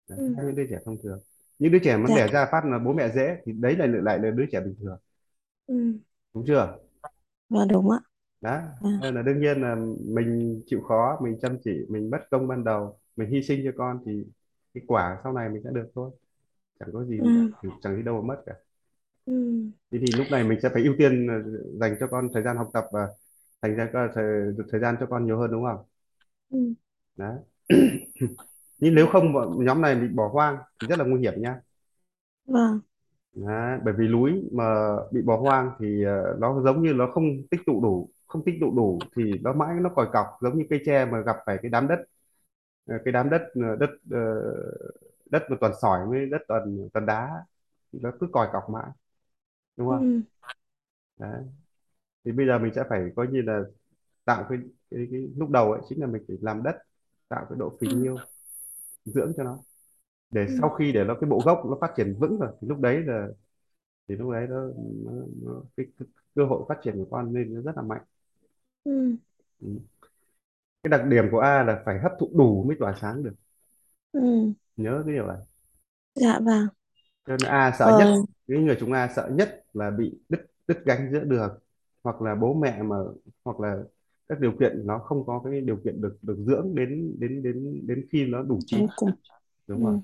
[0.09, 1.21] Đấy, ừ, khác những đứa trẻ thông thường.
[1.59, 2.15] Những đứa trẻ mà dạ.
[2.15, 4.77] đẻ ra phát là bố mẹ dễ thì đấy lại lại là đứa trẻ bình
[4.83, 4.99] thường.
[5.67, 5.99] Ừ,
[6.35, 6.79] đúng chưa?
[7.49, 7.99] Và đúng ạ.
[8.41, 9.77] Đó à, nên là đương nhiên là
[10.15, 13.71] mình chịu khó mình chăm chỉ mình mất công ban đầu mình hy sinh cho
[13.77, 14.25] con thì
[14.75, 16.11] cái quả sau này mình sẽ được thôi.
[16.81, 18.55] Chẳng có gì ừ, chẳng gì đâu mà mất cả
[19.29, 21.35] ừ, thế thì lúc này mình sẽ phải ưu tiên ờ,
[21.81, 23.09] dành cho con thời gian học tập và
[23.63, 24.25] thành ra có thời,
[24.73, 25.85] thời gian cho con nhiều hơn đúng không?
[26.51, 26.75] Ừ,
[27.17, 27.37] đấy.
[28.79, 29.33] Nhưng nếu không
[29.65, 31.61] nhóm này bị bỏ hoang thì rất là nguy hiểm nha
[32.47, 32.81] vâng.
[33.35, 34.65] Đấy, bởi vì núi mà
[35.13, 38.55] bị bỏ hoang thì ờ, nó giống như nó không tích tụ đủ không tích
[38.61, 41.59] tụ đủ thì nó mãi nó còi cọc giống như cây tre mà gặp phải
[41.63, 41.99] cái đám đất
[42.87, 43.43] ờ, cái đám đất
[43.81, 43.91] đất
[45.31, 47.31] đất mà toàn sỏi với đất toàn toàn đá
[47.93, 48.91] thì nó cứ còi cọc mãi
[49.79, 50.07] đúng không?
[50.07, 50.23] Ừ,
[51.19, 51.43] đấy.
[52.25, 53.61] Thì bây giờ mình sẽ phải coi như là
[54.25, 54.59] tạo cái,
[54.91, 56.77] cái, cái lúc đầu ấy chính là mình phải làm đất
[57.29, 58.23] tạo cái độ phì ừ, nhiêu
[59.05, 59.59] dưỡng cho nó.
[60.31, 62.69] Để ừ, sau khi để nó cái bộ gốc nó phát triển vững rồi thì
[62.69, 63.29] lúc đấy là
[64.09, 64.61] thì lúc đấy nó,
[65.07, 65.13] nó,
[65.43, 68.03] nó cái, cái cơ hội phát triển của con nên nó rất là mạnh.
[68.85, 69.17] Ừ,
[69.61, 69.69] ừ.
[70.83, 73.35] cái đặc điểm của A là phải hấp thụ đủ mới tỏa sáng được.
[74.13, 75.37] Ừ, nhớ cái điều này.
[76.15, 76.69] Dạ vâng
[77.29, 80.41] cho nên A sợ nhất ờ, cái người chúng A sợ nhất là bị đứt
[80.69, 81.59] đứt gánh giữa đường
[82.05, 82.97] hoặc là bố mẹ mà
[83.45, 83.79] hoặc là
[84.29, 87.87] các điều kiện nó không có cái điều kiện được được dưỡng đến đến đến
[87.87, 88.81] đến khi nó đủ chín.
[88.81, 89.13] Đến cùng.
[89.69, 89.95] Đúng ừ, rồi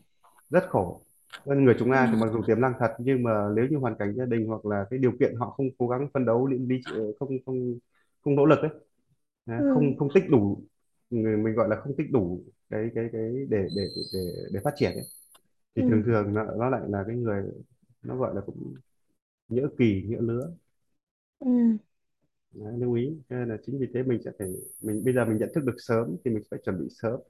[0.51, 1.03] rất khổ.
[1.47, 3.79] Nên người chúng ừ, A thì mặc dù tiềm năng thật nhưng mà nếu như
[3.79, 6.47] hoàn cảnh gia đình hoặc là cái điều kiện họ không cố gắng phấn đấu
[6.49, 6.81] đi, đi
[7.21, 7.79] không không
[8.25, 8.71] không nỗ lực ấy
[9.47, 10.63] à, ừ, không không tích đủ
[11.11, 14.21] người mình gọi là không tích đủ cái cái cái để để để
[14.53, 15.05] để phát triển ấy
[15.77, 17.45] thì thường ừ, thường nó, nó lại là cái người
[18.03, 18.75] nó gọi là cũng
[19.49, 20.53] nhỡ kỳ nhỡ lứa.
[21.41, 21.79] Ừ,
[22.53, 23.11] Đấy, lưu ý.
[23.31, 24.49] Cho nên là chính vì thế mình sẽ phải
[24.81, 27.21] mình bây giờ mình nhận thức được sớm thì mình phải chuẩn bị sớm.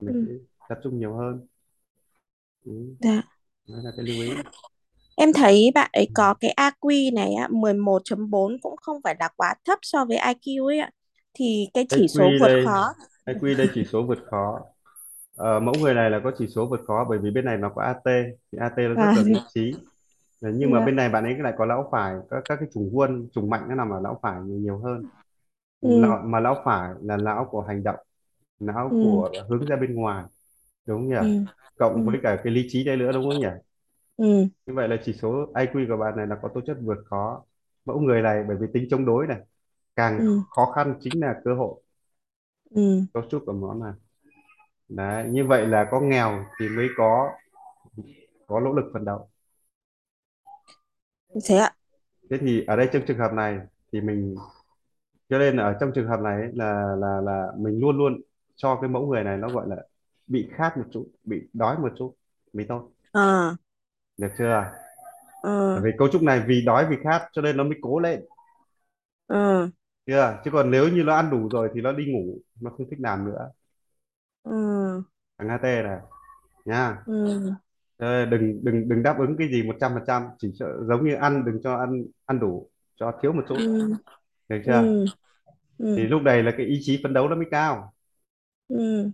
[0.00, 0.28] Mình ừ,
[0.68, 1.46] tập trung nhiều hơn.
[2.64, 2.96] Ừ.
[2.98, 3.22] dạ.
[3.68, 4.30] Đấy là cái lưu ý.
[5.14, 9.54] Em thấy bạn ấy có cái AQ này á, 11.4 cũng không phải là quá
[9.64, 10.90] thấp so với IQ ấy ạ.
[11.34, 12.94] Thì cái chỉ số IQ vượt đây khó.
[13.26, 14.60] IQ đây chỉ số vượt khó
[15.38, 17.68] Ờ, mẫu người này là có chỉ số vượt khó bởi vì bên này nó
[17.74, 18.12] có AT
[18.52, 19.80] thì AT nó rất À, là lý trí.
[20.40, 20.86] Đấy, nhưng mà dạ.
[20.86, 23.64] bên này bạn ấy lại có lão phải các các cái chủng quân chủng mạnh
[23.68, 25.06] nó nằm ở lão phải nhiều, nhiều hơn.
[25.80, 27.96] Ừ, lão, mà lão phải là lão của hành động
[28.60, 30.24] lão ừ, của hướng ra bên ngoài
[30.86, 31.16] đúng không nhỉ?
[31.16, 31.44] Ừ,
[31.78, 33.48] cộng ừ, với cả cái lý trí đây nữa đúng không nhỉ?
[34.16, 36.98] Ừ, như vậy là chỉ số IQ của bạn này là có tố chất vượt
[37.06, 37.44] khó.
[37.84, 39.38] Mẫu người này bởi vì tính chống đối này
[39.96, 41.82] càng ừ, khó khăn chính là cơ hội.
[42.70, 43.06] Ừ.
[43.12, 43.92] cấu trúc của nó này
[44.88, 47.30] đấy như vậy là có nghèo thì mới có
[48.46, 49.28] có nỗ lực phấn đấu.
[51.44, 51.74] Thế ạ.
[52.30, 53.58] thế thì ở đây trong trường hợp này
[53.92, 54.34] thì mình
[55.30, 58.20] cho nên là ở trong trường hợp này ấy, là là là mình luôn luôn
[58.56, 59.76] cho cái mẫu người này nó gọi là
[60.26, 62.14] bị khát một chút bị đói một chút
[62.52, 63.56] mới tốt Ờ,
[64.18, 64.70] được chưa?
[65.74, 68.20] Bởi vì cấu trúc này vì đói vì khát cho nên nó mới cố lên.
[69.26, 69.68] Ờ,
[70.06, 70.40] chưa?
[70.44, 73.00] Chứ còn nếu như nó ăn đủ rồi thì nó đi ngủ nó không thích
[73.00, 73.50] làm nữa
[74.48, 75.02] ờ,
[75.38, 75.98] thằng HT này
[76.66, 76.96] nha.
[77.06, 77.54] Ừ,
[77.98, 81.04] Ờ, đừng đừng đừng đáp ứng cái gì một trăm phần trăm chỉ sợ, giống
[81.06, 83.58] như ăn đừng cho ăn ăn đủ cho thiếu một chút.
[83.58, 83.94] Ừ,
[84.48, 84.94] được chưa?
[84.98, 85.10] Ừ,
[85.96, 87.92] thì ừ, lúc này là cái ý chí phấn đấu nó mới cao.
[88.68, 89.10] Ừ.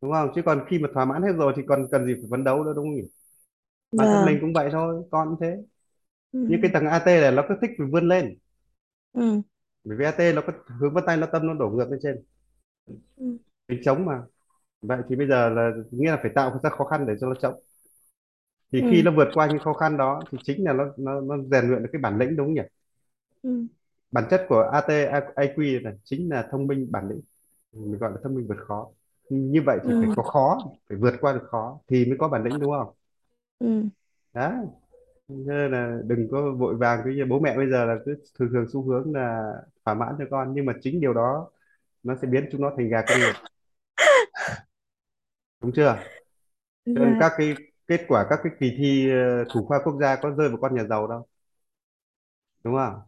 [0.00, 0.28] đúng không?
[0.34, 2.64] Chứ còn khi mà thỏa mãn hết rồi thì còn cần gì phải phấn đấu
[2.64, 3.02] nữa đúng không nhỉ?
[3.96, 5.56] Bản thân mình Vâng, cũng vậy thôi con cũng thế.
[6.46, 8.36] Như cái ừ, thằng AT này nó cứ thích phải vươn lên.
[9.12, 9.42] Ừ,
[9.84, 12.16] bởi vì AT nó có hướng vân tay nó tâm nó đổ ngược lên trên.
[13.16, 14.22] Ừ, tính chống mà
[14.82, 17.34] vậy thì bây giờ là nghĩa là phải tạo ra khó khăn để cho nó
[17.42, 17.54] chống
[18.72, 21.20] thì khi ừ, nó vượt qua những khó khăn đó thì chính là nó nó
[21.20, 22.62] nó rèn luyện được cái bản lĩnh đúng không nhỉ?
[23.42, 23.68] Ừ,
[24.10, 24.88] bản chất của AT
[25.36, 27.20] IQ là chính là thông minh bản lĩnh.
[27.72, 28.88] Mình gọi là thông minh vượt khó.
[29.30, 32.28] Như vậy thì phải ừ, có khó phải vượt qua được khó thì mới có
[32.28, 32.94] bản lĩnh đúng không?
[33.58, 33.88] Ừ.
[34.34, 34.52] đấy.
[35.28, 38.66] Thế là đừng có vội vàng cái bố mẹ bây giờ là cứ thường thường
[38.72, 39.52] xu hướng là
[39.84, 40.52] thỏa mãn cho con.
[40.56, 41.50] Nhưng mà chính điều đó
[42.02, 43.36] nó sẽ biến chúng nó thành gà con nghiện
[45.60, 45.98] đúng chưa
[46.94, 47.20] cho nên Dạ.
[47.20, 47.54] các cái
[47.86, 50.74] kết quả các cái kỳ thi ờ, thủ khoa quốc gia có rơi vào con
[50.76, 51.26] nhà giàu đâu
[52.64, 53.00] đúng không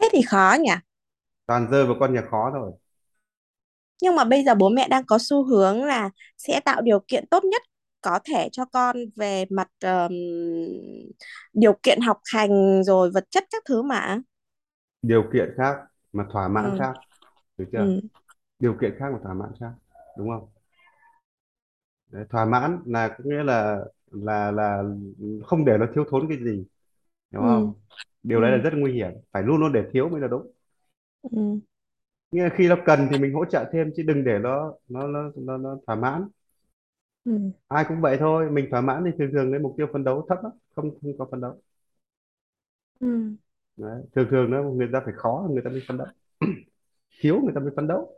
[0.00, 0.70] Thế thì khó nhỉ?
[1.46, 2.72] toàn rơi vào con nhà khó thôi
[4.02, 7.26] Nhưng mà bây giờ bố mẹ đang có xu hướng là sẽ tạo điều kiện
[7.26, 7.62] tốt nhất
[8.00, 10.12] có thể cho con về mặt ờm,
[11.52, 14.18] điều kiện học hành rồi vật chất các thứ mà.
[15.02, 15.76] điều kiện khác
[16.12, 16.78] mà thỏa mãn Ừ.
[16.78, 16.94] khác
[17.58, 18.00] được chưa Ừ.
[18.60, 19.72] điều kiện khác mà thỏa mãn khác
[20.18, 20.48] đúng không
[22.10, 23.78] Đấy, thỏa mãn là có nghĩa là
[24.12, 24.82] là là
[25.44, 26.64] không để nó thiếu thốn cái gì
[27.32, 27.46] hiểu Ừ.
[27.48, 27.74] không
[28.24, 28.62] điều đấy là Ừ.
[28.64, 30.52] rất nguy hiểm phải luôn luôn để thiếu mới là đúng
[31.22, 31.60] Ừ.
[32.30, 35.06] nghĩa là khi nó cần thì mình hỗ trợ thêm chứ đừng để nó nó
[35.08, 36.28] nó nó, nó thỏa mãn
[37.24, 37.52] Ừ.
[37.68, 40.26] ai cũng vậy thôi mình thỏa mãn thì thường thường cái mục tiêu phấn đấu
[40.28, 41.60] thấp lắm không không có phấn đấu
[43.00, 43.36] Ừ.
[43.76, 44.02] đấy.
[44.16, 46.06] thường thường nó người ta phải khó người ta mới phấn đấu
[47.20, 48.14] thiếu người ta mới phấn đấu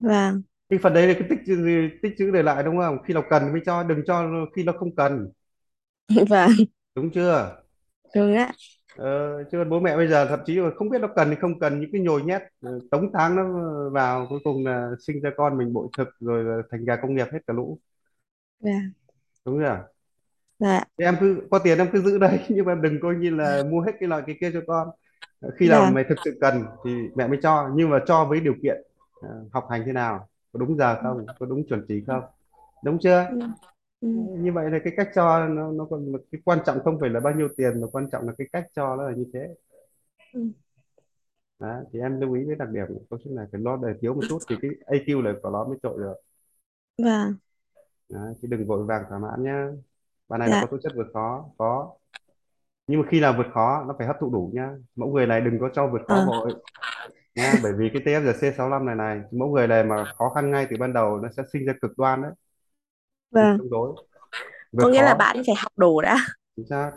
[0.00, 0.42] Vâng.
[0.74, 1.56] Cái phần đấy là cái tích chữ
[2.02, 4.24] tích chữ để lại đúng không khi nào cần mới cho đừng cho
[4.56, 5.28] khi nó không cần
[6.28, 6.66] Vâng.
[6.94, 7.62] đúng chưa
[8.14, 8.52] Đúng ạ.
[8.94, 11.36] ờ, chứ còn bố mẹ bây giờ thậm chí là không biết nó cần hay
[11.36, 13.44] không cần những cái nhồi nhét ờ, tống táng nó
[13.90, 17.14] vào cuối cùng là sinh ra con mình bội thực rồi là thành gà công
[17.14, 17.78] nghiệp hết cả lũ
[18.60, 18.92] Vâng.
[19.44, 19.88] đúng chưa
[20.58, 20.84] Dạ.
[20.98, 23.62] Thế em cứ có tiền em cứ giữ đấy nhưng mà đừng coi như là
[23.70, 24.88] mua hết cái loại cái kia cho con
[25.60, 25.94] khi nào Vâng.
[25.94, 28.82] mày thực sự cần thì mẹ mới cho nhưng mà cho với điều kiện
[29.20, 31.02] ờ, học hành thế nào có đúng giờ Ừ.
[31.02, 32.22] không có đúng chuẩn chỉ không
[32.84, 33.38] đúng chưa Ừ.
[34.00, 34.08] Ừ.
[34.38, 37.20] như vậy là cái cách cho nó nó còn cái quan trọng không phải là
[37.20, 39.54] bao nhiêu tiền mà quan trọng là cái cách cho nó là như thế
[40.32, 40.40] Ừ.
[41.60, 44.14] Đấy, thì em lưu ý với đặc điểm câu chuyện này phải lo đời thiếu
[44.14, 46.14] một chút thì cái AQ là của nó mới trội được
[46.98, 47.36] Vâng.
[48.08, 49.68] Đấy, chứ đừng vội vàng thỏa mãn nhá
[50.28, 50.60] bạn này là Dạ.
[50.60, 51.92] có tố chất vượt khó có
[52.86, 55.40] nhưng mà khi nào vượt khó nó phải hấp thụ đủ nhá mẫu người này
[55.40, 56.26] đừng có cho vượt khó Ờ.
[56.26, 56.52] vội
[57.34, 60.76] nha bởi vì cái TFGC65 này này mẫu người này mà khó khăn ngay từ
[60.76, 62.32] ban đầu nó sẽ sinh ra cực đoan đấy
[63.38, 63.58] bị Vâng.
[63.58, 63.96] chống đối
[64.72, 66.16] vượt Có nghĩa là khó bạn phải học đủ đã.
[66.56, 66.92] chính xác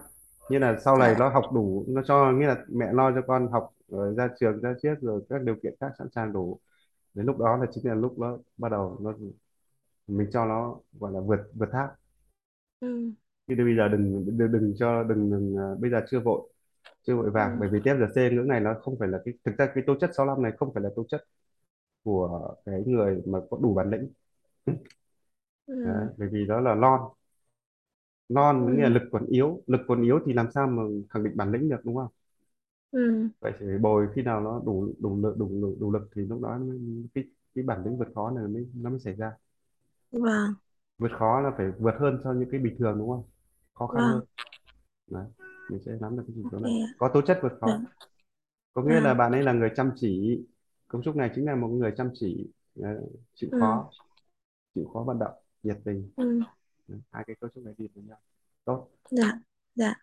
[0.49, 1.19] như là sau này Dạ.
[1.19, 4.61] nó học đủ nó cho nghĩa là mẹ lo cho con học rồi ra trường
[4.61, 6.59] ra chiếc rồi các điều kiện khác sẵn sàng đủ
[7.13, 9.13] đến lúc đó là chính là lúc nó bắt đầu nó
[10.07, 11.89] mình cho nó gọi là vượt vượt thác
[12.79, 13.11] Ừ.
[13.47, 16.49] chứ bây giờ đừng đừng, đừng cho đừng, đừng à, bây giờ chưa vội
[17.03, 17.59] chưa vội vàng Ừ.
[17.59, 20.09] bởi vì TFGC ngưỡng này nó không phải là cái thực ra cái tố chất
[20.17, 21.21] 65 này không phải là tố chất
[22.03, 24.13] của cái người mà có đủ bản lĩnh
[25.83, 26.09] Đấy, Ừ.
[26.17, 27.01] bởi vì đó là lon
[28.29, 28.89] non nghĩa là Ừ.
[28.89, 31.77] lực còn yếu lực còn yếu thì làm sao mà khẳng định bản lĩnh được
[31.83, 32.07] đúng không
[32.91, 33.29] Ừ.
[33.39, 36.21] vậy thì phải bồi khi nào nó đủ đủ lực đủ, đủ, đủ lực thì
[36.21, 36.77] lúc đó mới,
[37.13, 37.23] cái
[37.55, 39.31] cái bản lĩnh vượt khó này mới nó mới xảy ra
[40.11, 40.55] Vâng.
[40.97, 43.23] vượt khó là phải vượt hơn so với những cái bình thường đúng không
[43.73, 44.25] khó khăn hơn Vâng.
[45.07, 45.25] Đấy.
[45.67, 47.61] Mình sẽ nắm được cái chỉ số này có tố chất vượt Dạ.
[47.61, 47.83] khó
[48.73, 49.15] có nghĩa là Vâng.
[49.15, 50.39] bạn ấy là người chăm chỉ
[50.87, 52.97] công trúc này chính là một người chăm chỉ Đấy,
[53.35, 53.59] chịu Ừ.
[53.59, 53.93] khó
[54.75, 56.41] chịu khó vận động nhiệt tình Ừ.
[56.87, 58.19] Đấy, hai cái cấu trúc này đi với nhau
[58.65, 59.39] tốt Dạ.
[59.75, 59.93] Dạ.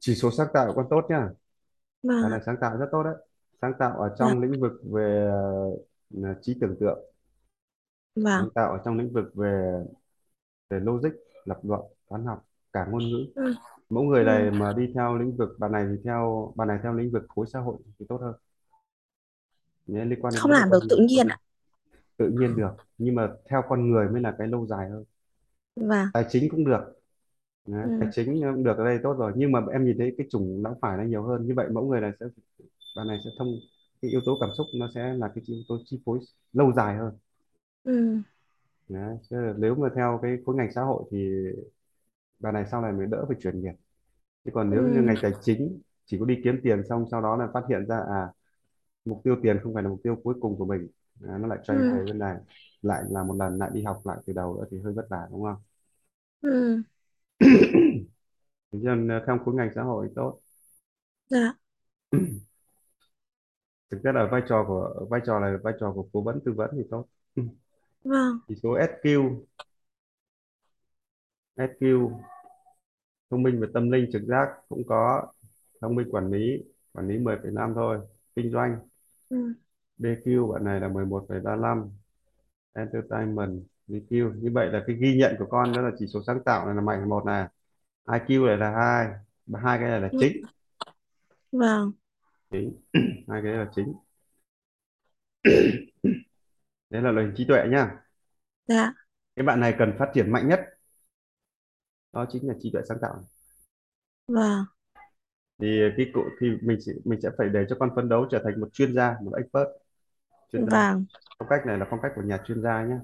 [0.00, 1.28] chỉ số sáng tạo con tốt nhá
[2.02, 3.14] Vâng Bạn này sáng tạo rất tốt đấy
[3.62, 4.34] sáng tạo ở Dạ.
[4.34, 5.30] trong lĩnh vực về
[6.24, 6.98] ờ, trí tưởng tượng
[8.14, 8.46] Vâng.
[8.46, 9.72] sáng tạo ở trong lĩnh vực về
[10.70, 11.10] về logic
[11.44, 13.54] lập luận toán học cả ngôn ngữ Ừ.
[13.90, 14.24] mẫu người Ừ.
[14.24, 17.22] này mà đi theo lĩnh vực bạn này thì theo bạn này theo lĩnh vực
[17.28, 18.34] khối xã hội thì tốt hơn
[19.86, 21.38] nhé liên quan đến Không làm được tự nhiên ạ.
[22.16, 25.04] tự nhiên được nhưng mà theo con người mới là cái lâu dài hơn
[25.76, 26.10] Vâng.
[26.12, 26.80] tài chính cũng được
[27.66, 28.12] Đấy, tài Ừ.
[28.12, 30.78] chính cũng được ở đây tốt rồi nhưng mà em nhìn thấy cái chủng não
[30.82, 32.26] phải nó nhiều hơn như vậy mẫu người này sẽ
[32.96, 33.48] bạn này sẽ thông
[34.02, 36.20] cái yếu tố cảm xúc nó sẽ là cái yếu tố chi phối
[36.52, 37.14] lâu dài hơn
[37.84, 38.22] Ừ.
[38.88, 39.16] Đấy,
[39.58, 41.18] nếu mà theo cái khối ngành xã hội thì
[42.40, 43.72] bà này sau này mới đỡ phải chuyển nghiệp
[44.44, 45.04] chứ còn nếu như Ừ.
[45.04, 47.98] ngành tài chính chỉ có đi kiếm tiền xong sau đó là phát hiện ra
[48.10, 48.28] à
[49.06, 50.88] mục tiêu tiền không phải là mục tiêu cuối cùng của mình
[51.28, 51.84] à, nó lại xoay Ừ.
[51.90, 52.36] về bên này
[52.82, 55.28] lại là một lần lại đi học lại từ đầu nữa thì hơi vất vả
[55.32, 55.56] đúng không
[56.42, 56.82] Ừ.
[58.72, 60.40] Nên ờ, theo khối ngành xã hội tốt
[61.28, 61.54] Dạ.
[63.90, 66.52] thực chất là vai trò của vai trò là vai trò của cố vấn tư
[66.56, 67.06] vấn thì tốt
[68.04, 68.40] Vâng.
[68.48, 69.20] chỉ số SQ
[71.56, 72.10] SQ
[73.30, 75.26] thông minh và tâm linh trực giác cũng có.
[75.80, 77.98] Thông minh quản lý quản lý 10,5 thôi
[78.36, 78.78] kinh doanh.
[79.28, 79.54] Ừ.
[79.98, 81.90] BQ bạn này là 11,35
[82.72, 86.44] entertainment EQ như vậy là cái ghi nhận của con đó là chỉ số sáng
[86.44, 87.48] tạo này là mạnh một này.
[88.06, 89.08] IQ này là hai
[89.62, 90.18] hai cái này là Ừ.
[90.20, 90.42] chính.
[91.52, 91.92] Vâng.
[92.50, 92.72] chính.
[93.28, 93.94] Hai cái này là chính.
[96.90, 97.96] Đấy là loại hình trí tuệ nhá.
[98.66, 98.92] Dạ.
[99.36, 100.60] cái bạn này cần phát triển mạnh nhất
[102.12, 103.14] đó chính là trí tuệ sáng tạo.
[104.28, 104.64] Vâng.
[105.58, 108.40] Thì cái cụ thì mình sẽ mình sẽ phải để cho con phấn đấu trở
[108.44, 109.68] thành một chuyên gia một expert
[110.52, 110.92] chuyên gia.
[110.92, 111.04] Vâng.
[111.38, 112.96] Phong cách này là phong cách của nhà chuyên gia nhé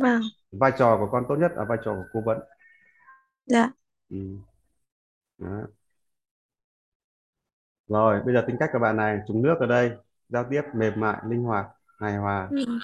[0.00, 0.22] vâng.
[0.52, 2.38] Vai trò của con tốt nhất là vai trò của cố vấn
[3.46, 3.70] dạ.
[4.10, 4.16] Ừ.
[5.38, 5.66] Đó.
[7.88, 9.90] rồi bây giờ tính cách của bạn này trúng nước ở đây
[10.28, 11.66] giao tiếp mềm mại linh hoạt
[11.98, 12.48] hài hòa.
[12.50, 12.78] Ừ.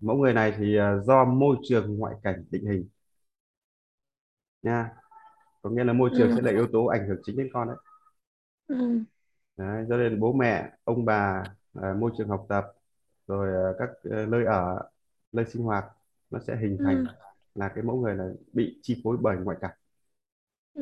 [0.00, 2.88] Mẫu người này thì ờ, do môi trường ngoại cảnh định hình
[4.64, 4.90] nha.
[5.62, 6.36] Có nghĩa là môi trường ừ.
[6.36, 7.76] sẽ là yếu tố ảnh hưởng chính đến con đấy,
[8.68, 9.04] ừ.
[9.56, 11.44] Đấy cho nên bố mẹ ông bà
[11.74, 12.64] ờ, môi trường học tập
[13.26, 14.80] rồi ờ, các ờ, nơi ở
[15.32, 15.84] nơi sinh hoạt
[16.30, 17.08] nó sẽ hình thành ừ.
[17.54, 19.72] là cái mẫu người là bị chi phối bởi ngoại cảnh.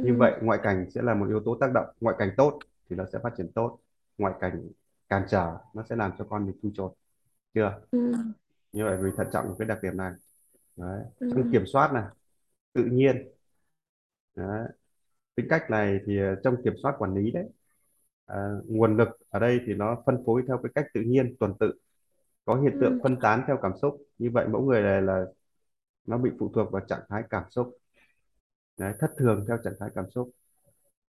[0.01, 1.87] Như ừ vậy ngoại cảnh sẽ là một yếu tố tác động.
[2.01, 2.59] Ngoại cảnh tốt
[2.91, 3.79] thì nó sẽ phát triển tốt.
[4.19, 4.69] Ngoại cảnh
[5.09, 6.93] cản trở nó sẽ làm cho con bị thui chột.
[7.55, 7.81] Chưa?
[7.93, 7.99] Ừ.
[8.73, 10.13] Như vậy vì thận trọng cái đặc điểm này.
[10.77, 11.05] Đấy.
[11.29, 12.05] trong ừ kiểm soát này
[12.75, 13.29] tự nhiên
[14.37, 14.69] đấy.
[15.37, 17.45] tính cách này thì ờ, trong kiểm soát quản lý đấy
[18.27, 18.37] à,
[18.69, 21.75] nguồn lực ở đây thì nó phân phối theo cái cách tự nhiên tuần tự
[22.47, 23.03] có hiện tượng ừ.
[23.03, 23.97] phân tán theo cảm xúc.
[24.19, 25.25] Như vậy mẫu người này là
[26.07, 27.79] nó bị phụ thuộc vào trạng thái cảm xúc.
[28.79, 30.31] Đấy, thất thường theo trạng thái cảm xúc.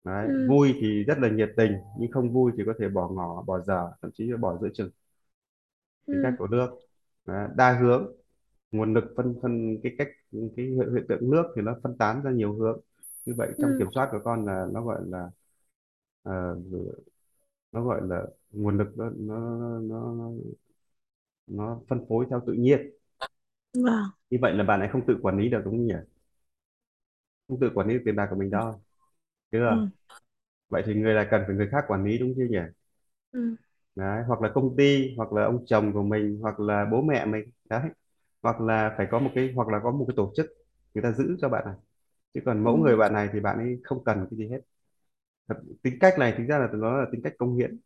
[0.04, 0.32] Đấy, ừ.
[0.46, 3.60] vui thì rất là nhiệt tình nhưng không vui thì có thể bỏ ngỏ bỏ
[3.60, 4.90] dở thậm chí là bỏ giữa chừng.
[6.10, 6.70] Tính cách ừ của nước.
[7.26, 8.12] Đấy, đa hướng
[8.72, 10.08] nguồn lực phân phân cái cách
[10.56, 12.80] cái hiện, hiện tượng nước thì nó phân tán ra nhiều hướng
[13.26, 13.78] như vậy trong ừ.
[13.78, 15.30] kiểm soát của con là nó gọi là
[16.22, 16.56] ờ,
[17.72, 19.38] nó gọi là nguồn lực nó nó
[19.80, 20.30] nó
[21.46, 22.90] nó phân phối theo tự nhiên.
[23.74, 24.10] Vâng.
[24.30, 25.94] Như vậy là bạn ấy không tự quản lý được đúng không nhỉ?
[27.48, 28.82] Không tự quản lý được tiền bạc của mình đâu
[29.52, 29.60] chưa?
[29.68, 29.90] Ừ.
[30.68, 32.58] Vậy thì người là cần phải người khác quản lý đúng chưa nhỉ?
[33.32, 33.56] Ừ.
[33.94, 37.24] Đấy hoặc là công ty hoặc là ông chồng của mình hoặc là bố mẹ
[37.26, 37.80] mình đấy.
[38.42, 40.46] Hoặc là phải có một cái hoặc là có một cái tổ chức
[40.94, 41.74] người ta giữ cho bạn này
[42.34, 42.80] chứ còn mẫu ừ.
[42.80, 44.60] người bạn này thì bạn ấy không cần cái gì hết.
[45.48, 47.80] Thật, tính cách này thực ra là nó là tính cách công hiến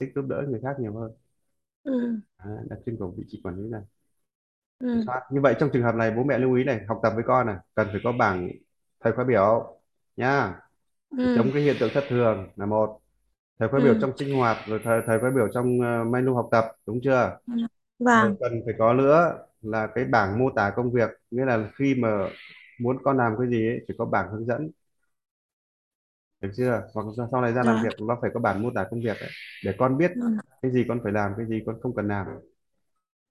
[0.00, 1.12] thích giúp đỡ người khác nhiều hơn.
[1.84, 2.20] Ừ.
[2.44, 3.82] Đấy, đặc trưng của vị trí quản lý này.
[4.78, 5.02] Ừ.
[5.06, 7.24] Soát như vậy trong trường hợp này bố mẹ lưu ý này học tập với
[7.26, 8.48] con này cần phải có bảng
[9.00, 9.78] thời khóa biểu
[10.16, 10.60] nha
[11.10, 11.36] ừ.
[11.36, 13.00] chống cái hiện tượng thất thường là một.
[13.58, 13.98] Thời khóa biểu ừ.
[14.00, 17.38] trong sinh hoạt rồi thời thời khóa biểu trong uh, menu học tập đúng chưa?
[17.98, 18.36] Vâng.
[18.40, 22.28] Cần phải có nữa là cái bảng mô tả công việc nghĩa là khi mà
[22.82, 24.70] muốn con làm cái gì ấy, phải có bảng hướng dẫn.
[26.40, 26.82] Được chưa?
[26.94, 27.82] Hoặc sau này ra làm dạ.
[27.82, 29.30] việc nó phải có bản mô tả công việc ấy,
[29.64, 30.20] để con biết ừ.
[30.62, 32.26] cái gì con phải làm cái gì con không cần làm.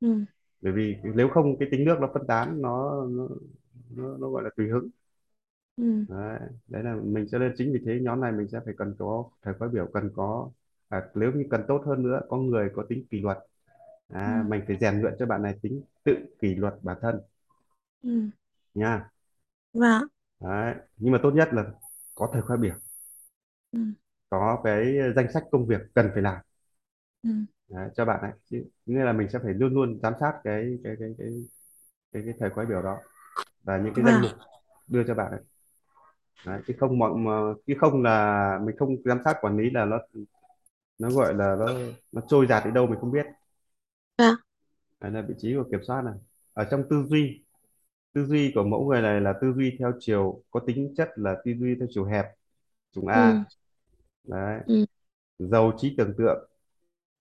[0.01, 0.25] Ừ.
[0.61, 3.27] Bởi vì nếu không cái tính nước nó phân tán nó nó,
[3.95, 4.89] nó, nó gọi là tùy hứng.
[5.77, 6.05] Ừ.
[6.07, 6.39] Đấy.
[6.67, 9.23] đấy là mình cho nên chính vì thế nhóm này mình sẽ phải cần có
[9.41, 10.49] thời khóa biểu cần có
[10.89, 13.37] à, nếu như cần tốt hơn nữa có người có tính kỷ luật.
[14.25, 14.31] Ừ.
[14.31, 17.21] à, mình phải rèn luyện cho bạn này tính tự kỷ luật bản thân.
[18.03, 18.29] Ừ.
[18.75, 19.11] Nha
[19.73, 20.03] vâng.
[20.39, 20.75] Đấy.
[20.97, 21.65] nhưng mà tốt nhất là
[22.15, 22.75] có thời khóa biểu.
[23.71, 23.79] Ừ.
[24.29, 26.37] Có cái danh sách công việc cần phải làm.
[27.23, 27.29] Ừ.
[27.69, 28.31] Đấy, cho bạn ấy.
[28.45, 31.27] Chứ nghĩa là mình sẽ phải luôn luôn giám sát cái cái cái cái
[32.13, 32.97] cái, cái thời khóa biểu đó
[33.63, 34.31] và những cái danh vâng.
[34.31, 34.31] mục
[34.87, 35.41] đưa cho bạn ấy.
[36.45, 37.31] Đấy, chứ không mọi mà
[37.67, 39.99] chứ không là mình không giám sát quản lý là nó
[40.99, 41.67] nó gọi là nó
[42.11, 43.25] nó trôi dạt đi đâu mình không biết.
[44.17, 44.35] Vâng.
[44.99, 46.13] Đấy là vị trí của kiểm soát này.
[46.53, 47.43] Ở trong tư duy
[48.13, 51.35] tư duy của mẫu người này là tư duy theo chiều có tính chất là
[51.45, 52.25] tư duy theo chiều hẹp
[52.91, 53.11] chủng ừ.
[53.11, 53.45] A
[54.23, 54.61] đấy.
[54.67, 54.85] Ừ.
[55.39, 56.49] Giàu trí tưởng tượng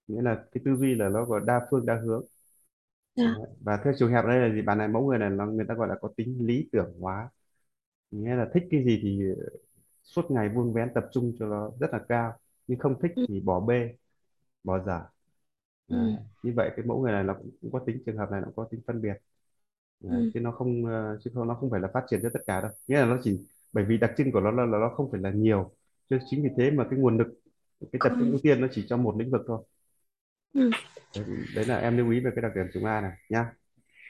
[0.07, 2.25] nghĩa là cái tư duy là nó gọi đa phương đa hướng.
[3.17, 3.25] Dạ.
[3.25, 3.47] Đấy.
[3.61, 4.63] và theo chiều hẹp đây là gì?
[4.63, 7.31] Bạn này mẫu người này nó người ta gọi là có tính lý tưởng hóa.
[8.11, 9.23] Nghĩa là thích cái gì thì
[10.05, 12.33] suốt ngày vun vén tập trung cho nó rất là cao.
[12.67, 13.27] Nhưng không thích ừ.
[13.29, 13.95] thì bỏ bê
[14.65, 15.01] bỏ dở.
[15.89, 16.01] Đấy.
[16.01, 18.41] ừ như vậy cái mẫu người này nó cũng, cũng có tính trường hợp này
[18.41, 19.15] nó có tính phân biệt
[20.01, 20.25] Đấy.
[20.25, 20.31] ừ.
[20.35, 22.61] chứ nó không ờ, chứ không nó không phải là phát triển cho tất cả
[22.61, 22.71] đâu.
[22.89, 23.41] Nghĩa là nó chỉ
[23.73, 25.73] bởi vì đặc trưng của nó là, là nó không phải là nhiều.
[26.11, 27.29] Cho chính vì thế mà cái nguồn lực
[27.93, 29.65] cái tập trung ưu tiên nó chỉ cho một lĩnh vực thôi.
[30.55, 30.71] Ừ.
[31.15, 33.53] Đấy, đấy là em lưu ý về cái đặc điểm chủng A này nhá.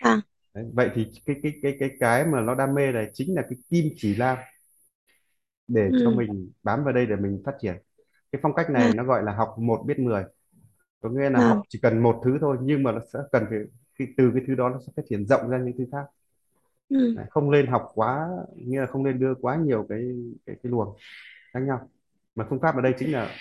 [0.01, 0.21] Vâng
[0.55, 0.65] đấy.
[0.75, 3.59] vậy thì cái cái cái cái cái mà nó đam mê này chính là cái
[3.71, 4.39] kim chỉ nam
[5.69, 7.77] để cho ừ mình bám vào đây để mình phát triển.
[8.33, 10.25] Cái phong cách này vâng nó gọi là học một biết mười.
[11.01, 13.45] Có nghĩa là học vâng chỉ cần một thứ thôi nhưng mà nó sẽ cần
[13.51, 13.59] phải
[13.99, 16.07] cái, từ cái thứ đó nó sẽ phát triển rộng ra những thứ khác.
[16.89, 17.19] Ừ.
[17.31, 20.01] Không nên học quá nghĩa là không nên đưa quá nhiều cái
[20.47, 20.97] cái, cái luồng
[21.55, 21.89] khác nhau.
[22.35, 23.37] Mà phương pháp ở đây chính là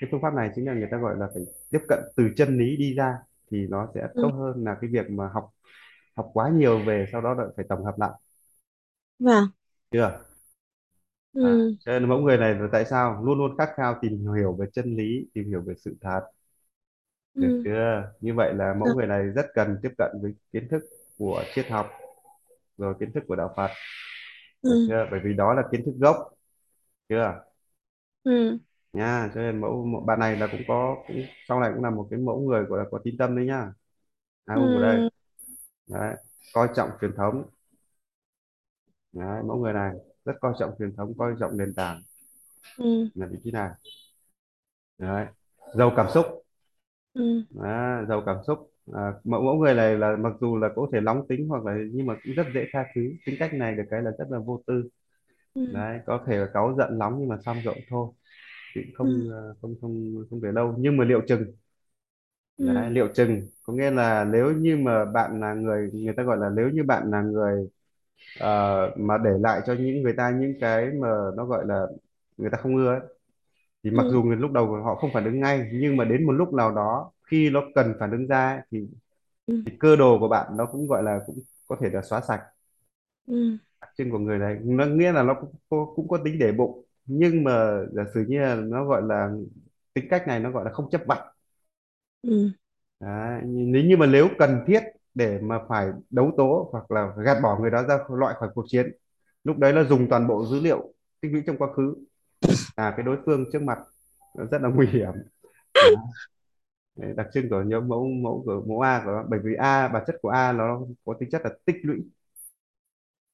[0.00, 2.58] cái phương pháp này chính là người ta gọi là phải tiếp cận từ chân
[2.58, 3.18] lý đi ra
[3.50, 4.22] thì nó sẽ ừ.
[4.22, 5.50] tốt hơn là cái việc mà học
[6.16, 8.12] học quá nhiều về sau đó lại phải tổng hợp lại.
[9.18, 9.50] Vâng.
[9.90, 10.24] Chưa?
[11.40, 14.26] À, ừ cho nên mẫu người này là tại sao luôn luôn khát khao tìm
[14.36, 16.20] hiểu về chân lý tìm hiểu về sự thật
[17.34, 17.62] được ừ.
[17.64, 18.12] chưa?
[18.20, 20.82] Như vậy là mẫu người này rất cần tiếp cận với kiến thức
[21.18, 21.90] của triết học
[22.78, 23.70] rồi kiến thức của đạo Phật.
[24.62, 24.86] Được ừ.
[24.88, 25.06] chưa?
[25.10, 26.16] Bởi vì đó là kiến thức gốc
[27.08, 27.40] chưa?
[28.24, 28.58] Ừ.
[28.92, 31.90] Nha cho nên mẫu, mẫu bạn này là cũng có cũng sau này cũng là
[31.90, 33.66] một cái mẫu người gọi là có tín tâm đấy nhá
[34.46, 34.96] à um ở đây.
[34.96, 35.08] Ừ
[35.86, 36.16] đấy
[36.52, 37.44] coi trọng truyền thống.
[39.12, 39.92] Đấy, mẫu người này
[40.24, 42.02] rất coi trọng truyền thống coi trọng nền tảng.
[42.76, 43.08] Ừ.
[43.14, 43.70] Là vị trí này
[44.98, 45.26] đấy
[45.74, 46.26] giàu cảm xúc
[47.14, 47.44] ừ.
[47.50, 48.58] Đấy, giàu cảm xúc.
[48.92, 51.76] À, mẫu mẫu người này là mặc dù là có thể nóng tính hoặc là
[51.92, 53.00] nhưng mà cũng rất dễ tha thứ.
[53.24, 54.88] Tính cách này được cái là rất là vô tư.
[55.54, 55.62] Ừ.
[55.66, 58.12] Đấy có thể là cáu giận nóng nhưng mà xong rồi thôi.
[58.76, 59.08] Thì cũng ừ.
[59.18, 60.74] không ờ, không không không để lâu.
[60.78, 61.44] Nhưng mà liệu chừng.
[62.60, 63.48] Đấy ừ liệu chừng.
[63.62, 66.82] Có nghĩa là nếu như mà bạn là người người ta gọi là nếu như
[66.84, 67.68] bạn là người
[68.40, 68.48] ờ,
[68.98, 71.86] mà để lại cho những người ta những cái mà nó gọi là
[72.36, 73.00] người ta không ưa ấy,
[73.84, 74.10] thì mặc ừ.
[74.10, 76.72] dù người lúc đầu họ không phản ứng ngay nhưng mà đến một lúc nào
[76.74, 78.78] đó khi nó cần phản ứng ra thì,
[79.46, 79.64] ừ.
[79.66, 81.38] thì cơ đồ của bạn nó cũng gọi là cũng
[81.68, 82.42] có thể là xóa sạch.
[83.26, 83.58] Ừ.
[83.98, 86.84] Trưng của người này nó nghĩa là nó cũng có, cũng có tính để bụng
[87.06, 89.30] nhưng mà giả sử như là nó gọi là
[89.94, 91.18] tính cách này nó gọi là không chấp vặt.
[92.22, 92.50] Ừ.
[93.00, 94.80] Đấy, nếu như mà nếu cần thiết
[95.14, 98.64] để mà phải đấu tố hoặc là gạt bỏ người đó ra loại khỏi cuộc
[98.68, 98.86] chiến
[99.44, 101.94] lúc đấy là dùng toàn bộ dữ liệu tích lũy trong quá khứ
[102.76, 103.78] là cái đối phương trước mặt
[104.50, 105.12] rất là nguy hiểm.
[106.96, 110.04] Đấy, đặc trưng của nhóm mẫu mẫu của mẫu A của bởi vì A bản
[110.06, 111.98] chất của A nó có tính chất là tích lũy.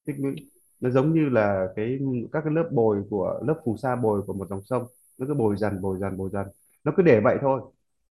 [0.04, 0.50] Tích lũy.
[0.80, 1.98] Nó giống như là cái
[2.32, 4.86] các cái lớp bồi của lớp phù sa bồi của một dòng sông.
[5.18, 6.46] Nó cứ bồi dần bồi dần bồi dần.
[6.84, 7.62] Nó cứ để vậy thôi.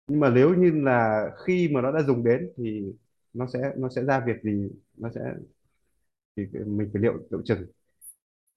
[0.07, 2.93] Nhưng mà nếu như là khi mà nó đã dùng đến thì
[3.33, 4.71] nó sẽ nó sẽ ra việc gì?
[4.97, 5.21] Nó sẽ
[6.37, 7.67] thì mình phải liệu liệu chừng.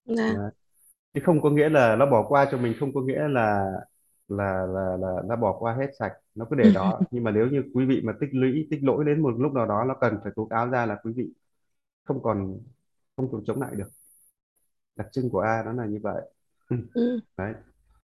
[0.06, 0.34] Dạ.
[0.34, 0.52] Đấy.
[1.16, 3.66] Chứ không có nghĩa là nó bỏ qua cho mình không có nghĩa là
[4.28, 6.14] là là là nó bỏ qua hết sạch.
[6.36, 7.08] Nó cứ để đó.
[7.12, 9.66] Nhưng mà nếu như quý vị mà tích lũy tích lũy đến một lúc nào
[9.68, 11.34] đó nó cần phải tố cáo ra là quý vị
[12.06, 12.60] không còn
[13.18, 13.90] không còn chống lại được.
[14.96, 16.22] Đặc trưng của A nó là như vậy.
[16.70, 16.78] Ừ.
[17.38, 17.54] Đấy.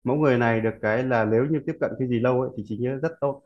[0.04, 2.64] Mẫu người này được cái là nếu như tiếp cận cái gì lâu ấy, thì
[2.68, 3.42] trí nhớ rất tốt.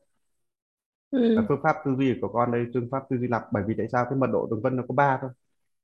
[1.35, 3.43] Và ừ phương pháp tư duy của con đây phương pháp tư duy lặp.
[3.53, 4.05] Bởi vì tại sao?
[4.11, 5.31] Cái mật độ đường vân nó có ba thôi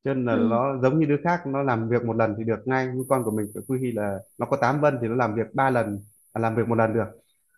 [0.04, 0.48] cho nên là ừ.
[0.50, 2.86] nó giống như đứa khác nó làm việc một lần thì được ngay.
[2.94, 5.54] Nhưng con của mình phải quy là nó có 8 vân thì nó làm việc
[5.54, 6.00] ba lần
[6.32, 7.06] à, làm việc một lần được.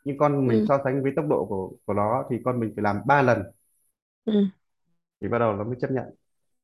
[0.05, 0.67] Nhưng con mình ừ.
[0.69, 3.43] so sánh với tốc độ của của nó thì con mình phải làm ba lần.
[4.25, 4.47] Ừ.
[5.21, 6.05] Thì bắt đầu nó mới chấp nhận.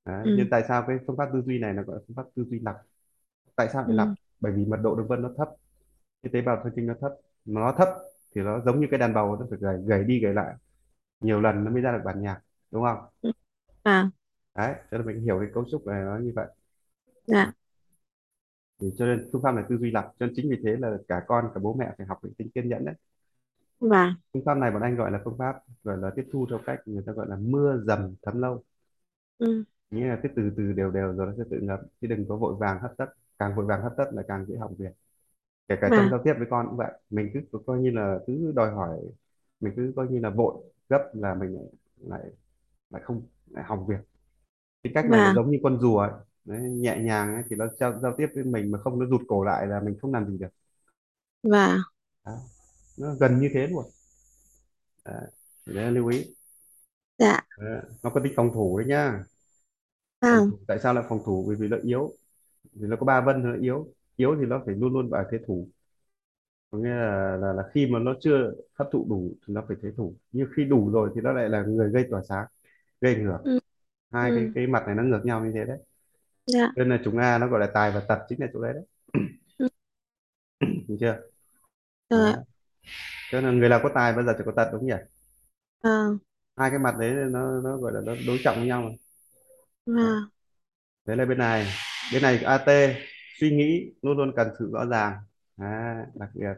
[0.05, 0.27] Đấy.
[0.27, 0.31] ừ.
[0.37, 2.45] nhưng tại sao cái phương pháp tư duy này nó gọi là phương pháp tư
[2.51, 2.77] duy lặp?
[3.57, 4.09] Tại sao lại lặp?
[4.09, 5.49] Ừ bởi vì mật độ đường vân nó thấp.
[6.23, 7.13] Cái tế bào thần kinh nó thấp.
[7.45, 7.89] Nó thấp
[8.35, 10.55] thì nó giống như cái đàn bầu nó phải gảy, gảy đi gảy lại.
[11.21, 12.41] Nhiều lần nó mới ra được bản nhạc
[12.71, 12.99] đúng không?
[13.23, 13.33] Ừ.
[13.85, 14.11] à
[14.55, 16.47] đấy cho nên mình hiểu cái cấu trúc này nó như vậy.
[17.27, 17.53] Dạ.
[18.81, 20.99] Thì cho nên phương pháp này tư duy lặp cho nên chính vì thế là
[21.09, 22.95] cả con cả bố mẹ phải học cái tính kiên nhẫn đấy.
[23.81, 26.61] Và phương pháp này bọn anh gọi là phương pháp gọi là tiếp thu theo
[26.67, 28.63] cách người ta gọi là mưa dầm thấm lâu.
[29.39, 29.65] Ừ.
[29.91, 32.37] Nghĩa là cứ từ từ đều đều rồi nó sẽ tự ngấm chứ đừng có
[32.37, 33.09] vội vàng hấp tấp.
[33.39, 34.93] Càng vội vàng hấp tấp là càng dễ hỏng việc.
[35.69, 38.19] Kể cả trong và giao tiếp với con cũng vậy mình cứ coi như là
[38.27, 39.01] cứ đòi hỏi
[39.61, 40.55] mình cứ coi như là vội
[40.89, 41.65] gấp là mình lại
[41.97, 42.31] lại,
[42.91, 44.12] lại không lại hỏng việc
[44.83, 46.11] cái cách này nó và giống như con rùa ấy.
[46.45, 49.21] Đấy, nhẹ nhàng ấy, thì nó giao, giao tiếp với mình mà không nó rụt
[49.29, 50.49] cổ lại là mình không làm gì được.
[51.43, 51.79] Và
[52.25, 52.33] Đó.
[52.99, 53.85] nó gần như thế luôn.
[55.05, 55.31] Đấy.
[55.67, 56.35] Thì đấy là lưu ý.
[57.19, 57.41] Dạ.
[57.59, 57.83] Đấy.
[58.03, 59.25] nó có tính phòng thủ đấy nhá.
[60.21, 60.51] Phòng vâng.
[60.51, 60.59] thủ.
[60.67, 61.45] tại sao lại phòng thủ?
[61.47, 62.13] Bởi vì nó yếu.
[62.73, 63.87] Vì nó có ba vân nó yếu.
[64.17, 65.69] Yếu thì nó phải luôn luôn ở thế thủ.
[66.71, 69.77] Có nghĩa là, là là khi mà nó chưa hấp thụ đủ thì nó phải
[69.83, 70.15] thế thủ.
[70.33, 72.47] Nhưng khi đủ rồi thì nó lại là người gây tỏa sáng
[73.01, 73.43] gây ảnh hưởng.
[73.45, 73.62] Ừ
[74.13, 74.51] hai cái ừ.
[74.55, 75.79] cái mặt này nó ngược nhau như thế đấy.
[76.47, 76.69] Dạ.
[76.77, 78.85] Nên là chúng A nó gọi là tài và tật chính là chỗ đấy đấy.
[79.59, 79.69] Ừ.
[81.01, 81.21] Chưa?
[82.11, 82.45] Rồi đấy.
[83.31, 84.95] cho nên người nào có tài bao giờ chỉ có tật đúng không nhỉ?
[85.83, 86.19] Vâng
[86.57, 88.91] hai cái mặt đấy nó nó gọi là nó đối trọng với nhau mà.
[89.87, 90.29] Vâng
[91.07, 91.17] đấy.
[91.17, 91.67] Là bên này.
[92.13, 92.95] Bên này AT
[93.41, 95.19] suy nghĩ luôn luôn cần sự rõ ràng.
[95.57, 96.55] À, đặc biệt.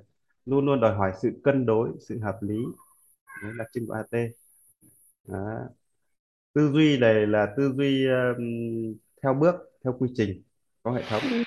[0.47, 2.57] Luôn luôn đòi hỏi sự cân đối sự hợp lý.
[3.43, 4.19] Đấy là trưng của AT
[5.29, 5.69] Đó.
[6.55, 8.45] Tư duy này là tư duy um,
[9.23, 9.55] theo bước
[9.85, 10.43] theo quy trình
[10.83, 11.23] có hệ thống.
[11.31, 11.43] Ừ.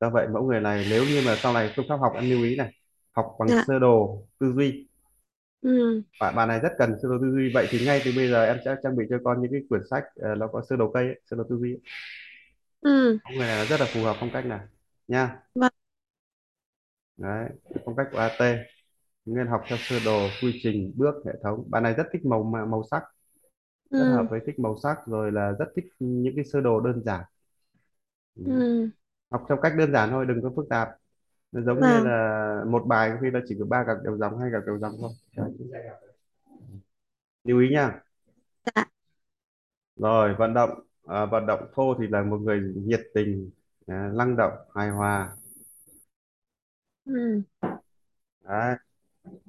[0.00, 2.42] Do vậy mẫu người này nếu như mà sau này phương pháp học em lưu
[2.42, 2.72] ý này
[3.12, 3.64] học bằng dạ.
[3.66, 4.88] sơ đồ tư duy.
[5.62, 6.02] Ừ.
[6.20, 7.50] Bạn bạn này rất cần sơ đồ tư duy.
[7.54, 9.82] Vậy thì ngay từ bây giờ em sẽ trang bị cho con những cái quyển
[9.90, 11.80] sách ờ, nó có sơ đồ cây ấy, sơ đồ tư duy ấy.
[12.80, 13.18] ừ.
[13.24, 14.60] Mẫu người này rất là phù hợp phong cách này
[15.08, 15.36] nha.
[15.54, 15.72] Vâng.
[17.16, 17.48] Đấy
[17.84, 18.58] phong cách của AT
[19.24, 21.64] nên học theo sơ đồ quy trình bước hệ thống.
[21.70, 23.02] Bạn này rất thích màu mà- màu sắc
[23.96, 26.80] rất hợp ừ với thích màu sắc rồi là rất thích những cái sơ đồ
[26.80, 27.24] đơn giản.
[28.34, 28.42] Ừ.
[28.44, 28.90] ừ.
[29.30, 30.88] Học theo cách đơn giản thôi đừng có phức tạp.
[31.52, 32.04] Nó giống như vâng.
[32.04, 34.78] là một bài có khi nó chỉ có ba gạch đầu dòng hai gạch đầu
[34.78, 35.10] dòng thôi.
[37.44, 38.02] Lưu ý nha.
[38.64, 38.84] Dạ.
[39.96, 40.70] Rồi vận động.
[41.06, 43.50] À, vận động thô thì là một người nhiệt tình
[43.86, 45.28] à, năng động hài hòa.
[47.04, 47.42] Ừ.
[48.44, 48.76] Đấy,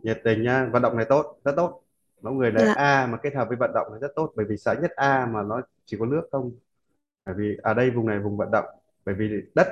[0.03, 0.70] nhiệt tình nhá.
[0.74, 1.84] Vận động này tốt rất tốt
[2.21, 2.73] mẫu người là dạ.
[2.73, 5.25] A mà kết hợp với vận động là rất tốt bởi vì sợ nhất A
[5.25, 6.51] mà nó chỉ có nước không.
[7.25, 8.65] Bởi vì ở đây vùng này vùng vận động
[9.05, 9.67] bởi vì đất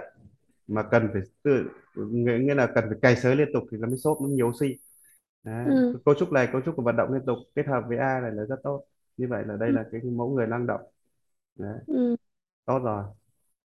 [0.67, 1.65] mà cần phải tự
[1.95, 4.47] nghĩa, nghĩa là cần phải cày xới liên tục thì nó mới xốp nó nhiều
[4.49, 4.75] oxy.
[5.43, 5.65] Đấy.
[5.69, 5.99] ừ.
[6.05, 8.31] cấu trúc này cấu trúc của vận động liên tục kết hợp với A này
[8.31, 8.83] là rất tốt.
[9.17, 9.75] Như vậy là đây ừ.
[9.75, 10.81] là cái mẫu người năng động.
[11.55, 11.79] Đấy.
[11.87, 12.15] ừ.
[12.65, 13.03] Tốt rồi.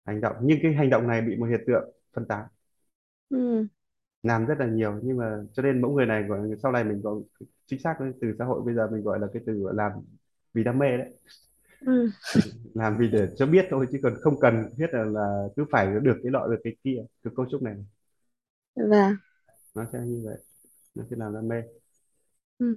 [0.05, 2.47] Hành động nhưng cái hành động này bị một hiện tượng phân tán.
[3.29, 3.67] Ừ
[4.23, 4.99] làm rất là nhiều.
[5.03, 7.15] Nhưng mà cho nên mẫu người này gọi sau này mình gọi
[7.65, 9.91] chính xác với từ xã hội bây giờ mình gọi là cái từ gọi làm
[10.53, 11.13] vì đam mê đấy.
[11.85, 12.09] Ừ.
[12.73, 15.87] Làm vì để cho biết thôi chứ còn không cần thiết là, là cứ phải
[16.03, 17.75] được cái nọ được cái kia cái cấu trúc này.
[18.75, 19.17] Và
[19.75, 20.37] nó sẽ như vậy
[20.95, 21.61] nó sẽ làm đam mê.
[22.59, 22.75] Ừ.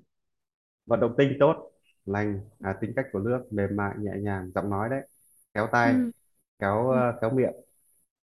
[0.86, 1.70] Vận động tinh tốt
[2.06, 5.09] lành à, tính cách của nước mềm mại nhẹ nhàng giọng nói đấy.
[5.55, 6.10] Khéo tay ừ.
[6.60, 6.97] khéo ừ.
[6.97, 7.52] ờ, khéo miệng.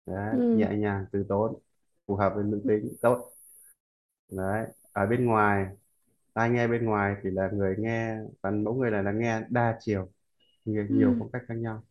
[0.06, 0.38] Đấy, ừ.
[0.52, 1.60] nhẹ nhàng từ tốn
[2.08, 3.32] phù hợp với nữ tính tốt.
[4.30, 5.66] Đấy ở bên ngoài
[6.34, 9.78] tai nghe bên ngoài thì là người nghe phần mẫu người này là nghe đa
[9.80, 10.08] chiều
[10.64, 11.82] nhiều, nhiều ừ phong cách khác nhau.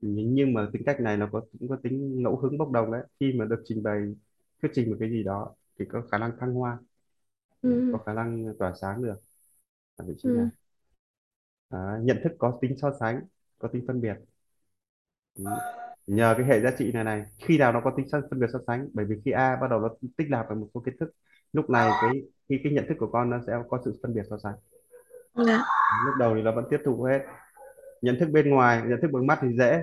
[0.00, 2.92] Nhưng nhưng mà tính cách này nó có cũng có tính ngẫu hứng bốc đồng
[2.92, 3.02] đấy.
[3.20, 4.00] Khi mà được trình bày
[4.62, 6.78] thuyết trình một cái gì đó thì có khả năng thăng hoa
[7.90, 9.14] có ừ khả năng tỏa sáng được
[9.96, 10.46] ở vị trí này.
[10.46, 10.54] Ừ
[11.70, 13.20] Đó, nhận thức có tính so sánh
[13.58, 14.14] có tính phân biệt.
[15.34, 15.44] Ừ.
[16.06, 18.58] nhờ cái hệ giá trị này này khi nào nó có tính phân biệt so
[18.66, 21.14] sánh bởi vì khi A bắt đầu nó tích nạp được một số kiến thức
[21.52, 24.22] lúc này cái khi cái nhận thức của con nó sẽ có sự phân biệt
[24.30, 24.54] so sánh.
[25.34, 25.64] Dạ.
[26.06, 27.20] Lúc đầu thì nó vẫn tiếp thu hết.
[28.02, 29.82] Nhận thức bên ngoài nhận thức bằng mắt thì dễ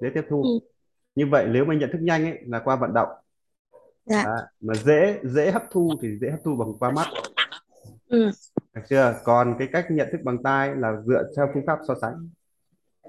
[0.00, 0.30] dễ tiếp ừ.
[0.30, 0.60] Thu
[1.14, 3.08] như vậy nếu mà nhận thức nhanh ấy là qua vận động.
[4.04, 4.24] Dạ.
[4.24, 4.36] Đó.
[4.60, 7.06] mà dễ dễ hấp thu thì dễ hấp thu bằng qua mắt.
[8.08, 8.30] Ừ.
[8.74, 9.14] Được chưa?
[9.24, 12.28] Còn cái cách nhận thức bằng tai là dựa theo phương pháp so sánh.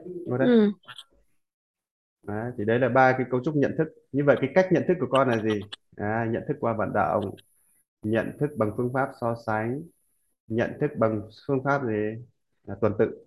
[0.05, 0.47] Đúng đấy?
[0.47, 0.71] Ừ
[2.29, 3.87] Đấy, thì đấy là ba cái cấu trúc nhận thức.
[4.11, 5.59] Như vậy cái cách nhận thức của con là gì?
[5.97, 7.35] À, nhận thức qua vận động
[8.03, 9.83] nhận thức bằng phương pháp so sánh
[10.47, 12.23] nhận thức bằng phương pháp gì?
[12.63, 13.25] Là tuần tự.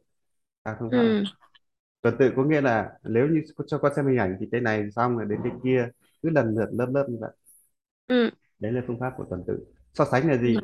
[0.63, 0.89] À, pháp.
[0.91, 1.25] Ừ.
[2.03, 4.91] Tuần tự có nghĩa là nếu như cho con xem hình ảnh thì cái này
[4.91, 5.89] xong rồi đến cái kia
[6.23, 7.31] cứ lần lượt lớp lớp như vậy.
[8.07, 8.31] Ừ.
[8.59, 9.67] Đấy là phương pháp của tuần tự.
[9.95, 10.57] So sánh là gì?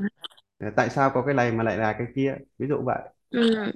[0.58, 2.36] À, tại sao có cái này mà lại là cái kia?
[2.58, 3.02] Ví dụ vậy.
[3.30, 3.72] Ừ.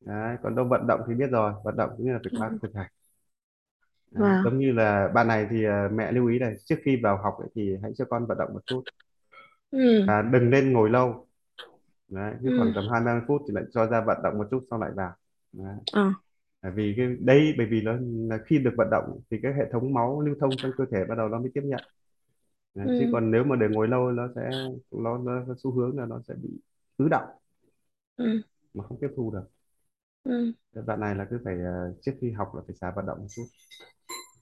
[0.00, 0.36] Đấy.
[0.42, 1.52] còn đâu vận động thì biết rồi.
[1.64, 2.58] Vận động cũng như là phải qua ừ.
[2.62, 2.90] thực hành
[4.10, 4.22] đấy.
[4.30, 7.16] wow giống như là bạn này thì à, mẹ lưu ý này trước khi vào
[7.22, 8.82] học ấy, thì hãy cho con vận động một chút.
[9.70, 10.04] Ừ.
[10.08, 11.26] À, đừng nên ngồi lâu.
[12.08, 12.34] Đấy.
[12.42, 12.56] cứ ừ.
[12.58, 14.90] khoảng tầm hai ba phút thì lại cho ra vận động một chút xong lại
[14.94, 15.12] vào.
[15.52, 15.76] Đấy.
[15.92, 16.12] ờ.
[16.62, 17.92] Bởi vì cái đây bởi vì nó
[18.28, 21.04] là khi được vận động thì cái hệ thống máu lưu thông trong cơ thể
[21.08, 21.80] bắt đầu nó mới tiếp nhận.
[22.74, 22.86] Đấy.
[22.90, 23.10] chứ ừ.
[23.12, 24.50] còn nếu mà để ngồi lâu nó sẽ
[24.90, 26.48] nó, nó, nó xu hướng là nó sẽ bị
[26.96, 27.28] ứ động.
[28.16, 28.40] Ừ.
[28.74, 29.48] Mà không tiếp thu được.
[30.24, 30.52] Ừ.
[30.74, 33.18] Thế bạn này là cứ phải ờ, trước khi học là phải xả vận động
[33.18, 33.44] một chút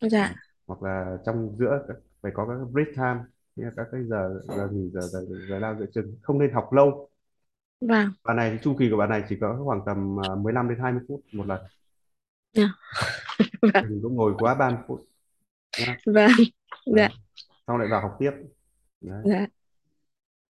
[0.00, 0.34] dạ.
[0.66, 1.86] Hoặc là trong giữa
[2.22, 3.20] phải có các break time
[3.56, 6.52] nghĩa là các cái giờ giờ nghỉ giờ giờ, giờ lao giữa chừng không nên
[6.52, 7.10] học lâu.
[7.80, 8.12] Vâng.
[8.24, 10.78] Bạn này thì chu kỳ của bạn này chỉ có khoảng tầm ờ, 15 đến
[10.80, 11.60] 20 phút một lần.
[12.52, 12.68] Dạ.
[13.62, 15.00] Vâng đừng có ngồi quá 30 phút.
[15.80, 15.96] Nhá.
[16.06, 16.30] Vâng.
[16.86, 17.08] Dạ.
[17.66, 18.30] Xong lại vào học tiếp.
[19.00, 19.22] Đấy.
[19.24, 19.46] dạ.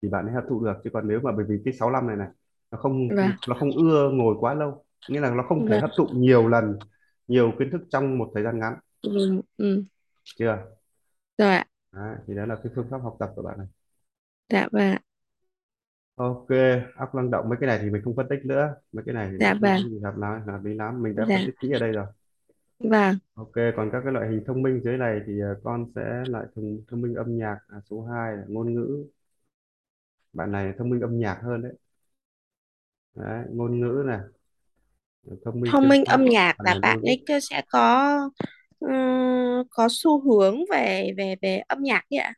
[0.02, 2.06] Thì bạn ấy hấp thụ được chứ còn nếu mà bởi vì cái 6 năm
[2.06, 2.28] này này
[2.70, 3.30] nó không vâng.
[3.48, 5.80] nó không ưa ngồi quá lâu nghĩa là nó không thể vâng.
[5.80, 6.78] hấp thụ nhiều lần
[7.28, 8.74] nhiều kiến thức trong một thời gian ngắn
[9.04, 9.84] ừ ừ
[10.38, 10.74] chưa
[11.38, 11.64] rồi ạ
[12.26, 13.66] thì đó là cái phương pháp học tập của bạn này
[14.48, 15.00] dạ vâng ạ.
[16.14, 16.46] Ok,
[16.96, 18.74] óc năng động mấy cái này thì mình không phân tích nữa.
[18.92, 21.02] Mấy cái này thì dạ không vâng có gì hợp lý, hợp lý lắm.
[21.02, 22.06] Mình đã phân dạ tích kỹ ở đây rồi.
[22.78, 26.24] vâng Ok, còn các cái loại hình thông minh dưới này thì ờ, con sẽ
[26.28, 27.56] lại thông, thông minh âm nhạc.
[27.68, 29.04] À, số 2 là ngôn ngữ.
[30.32, 31.72] Bạn này thông minh âm nhạc hơn đấy.
[33.14, 34.18] Đấy, ngôn ngữ này,
[35.44, 38.08] thông minh thông minh âm nhạc Bạn là này bạn ấy cứ sẽ có
[38.88, 42.32] ừm, có xu hướng về về về âm nhạc ấy ạ.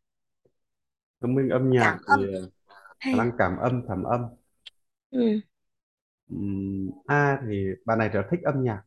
[1.20, 2.28] Minh âm nhạc cảm thì âm.
[2.34, 2.48] ờ,
[2.98, 3.18] khả hay.
[3.18, 4.22] năng cảm âm, thẩm âm.
[5.12, 5.40] ừ
[6.30, 8.82] Ừm, A thì bạn này rất thích âm nhạc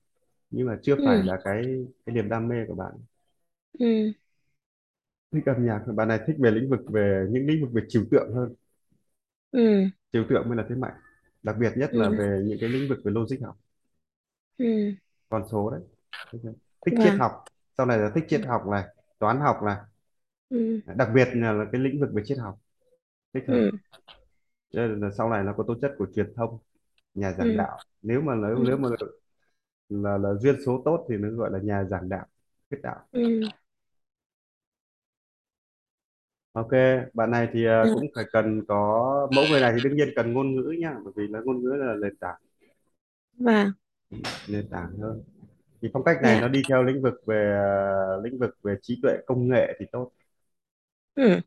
[0.52, 1.64] nhưng mà chưa phải ừ là cái
[2.06, 2.94] cái niềm đam mê của bạn.
[3.80, 4.14] ừ
[5.32, 8.04] Thích âm nhạc, bạn này thích về lĩnh vực về những lĩnh vực về trừu
[8.12, 8.54] tượng hơn.
[9.52, 10.94] Ừ trừu tượng mới là thế mạnh
[11.44, 13.58] đặc biệt nhất là ừ về những cái lĩnh vực về logic học.
[14.58, 14.94] Ừ
[15.30, 15.82] con số đấy
[16.86, 17.20] thích triết vâng.
[17.20, 17.44] học.
[17.78, 18.84] Sau này là thích triết học này
[19.20, 19.78] toán học này.
[20.50, 20.80] Ừ.
[20.96, 22.60] Đặc biệt là, là cái lĩnh vực về triết học.
[23.34, 23.58] Thích hơn.
[23.58, 23.78] Ừ.
[24.72, 26.58] Cho nên là sau này nó có tố chất của truyền thông
[27.14, 27.56] nhà giảng ừ.
[27.58, 27.78] đạo.
[28.02, 28.64] Nếu mà nếu ừ.
[28.68, 28.90] nếu mà
[29.90, 32.26] là, là duyên số tốt thì nó gọi là nhà giảng đạo
[32.70, 33.00] thuyết đạo.
[33.12, 33.42] Ừ.
[36.52, 36.72] Ok
[37.14, 37.92] bạn này thì à, ừ.
[37.94, 41.14] cũng phải cần có mẫu người này thì đương nhiên cần ngôn ngữ nhá bởi
[41.16, 42.42] vì là ngôn ngữ là nền tảng.
[43.38, 43.72] Vâng.
[44.48, 45.24] Nền tảng hơn
[45.82, 46.42] thì phong cách này dạ.
[46.42, 49.86] nó đi theo lĩnh vực về à, lĩnh vực về trí tuệ công nghệ thì
[49.92, 50.12] tốt.
[51.16, 51.40] Ừ.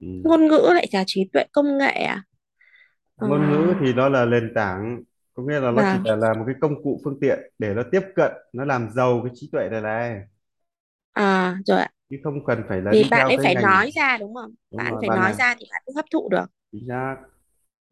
[0.00, 0.06] Ừ.
[0.22, 2.22] ngôn ngữ lại là trí tuệ công nghệ à?
[3.16, 5.02] Ờ, ngôn ngữ thì nó là nền tảng
[5.34, 7.74] có nghĩa là nó chỉ vâng là, là một cái công cụ phương tiện để
[7.74, 10.20] nó tiếp cận nó làm giàu cái trí tuệ này này.
[11.14, 11.90] À rồi ạ.
[12.10, 14.16] Chứ không cần phải là vì đi bạn theo ấy cái phải ngành nói ra
[14.20, 14.54] đúng không?
[14.70, 16.44] Đúng bạn rồi phải bạn nói này ra thì bạn mới hấp thụ được.
[16.72, 17.16] Chính xác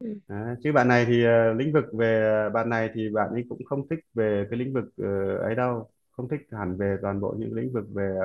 [0.03, 0.21] ừ.
[0.29, 3.65] Đấy, chứ bạn này thì ờ, lĩnh vực về bạn này thì bạn ấy cũng
[3.65, 7.35] không thích về cái lĩnh vực ờ, ấy đâu không thích hẳn về toàn bộ
[7.39, 8.17] những lĩnh vực về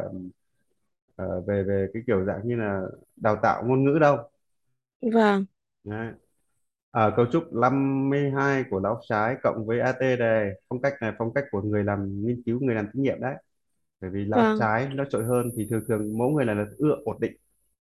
[1.15, 2.81] ờ, về về cái kiểu dạng như là
[3.15, 4.17] đào tạo ngôn ngữ đâu
[5.01, 5.45] vâng
[5.83, 6.13] Đấy.
[6.91, 11.33] Ở cấu trúc 52 của lão trái cộng với AT này phong cách này phong
[11.33, 13.35] cách của người làm nghiên cứu người làm thí nghiệm đấy
[14.01, 16.65] bởi vì lão vâng trái nó trội hơn thì thường thường mỗi người là, là
[16.77, 17.33] ưa ổn định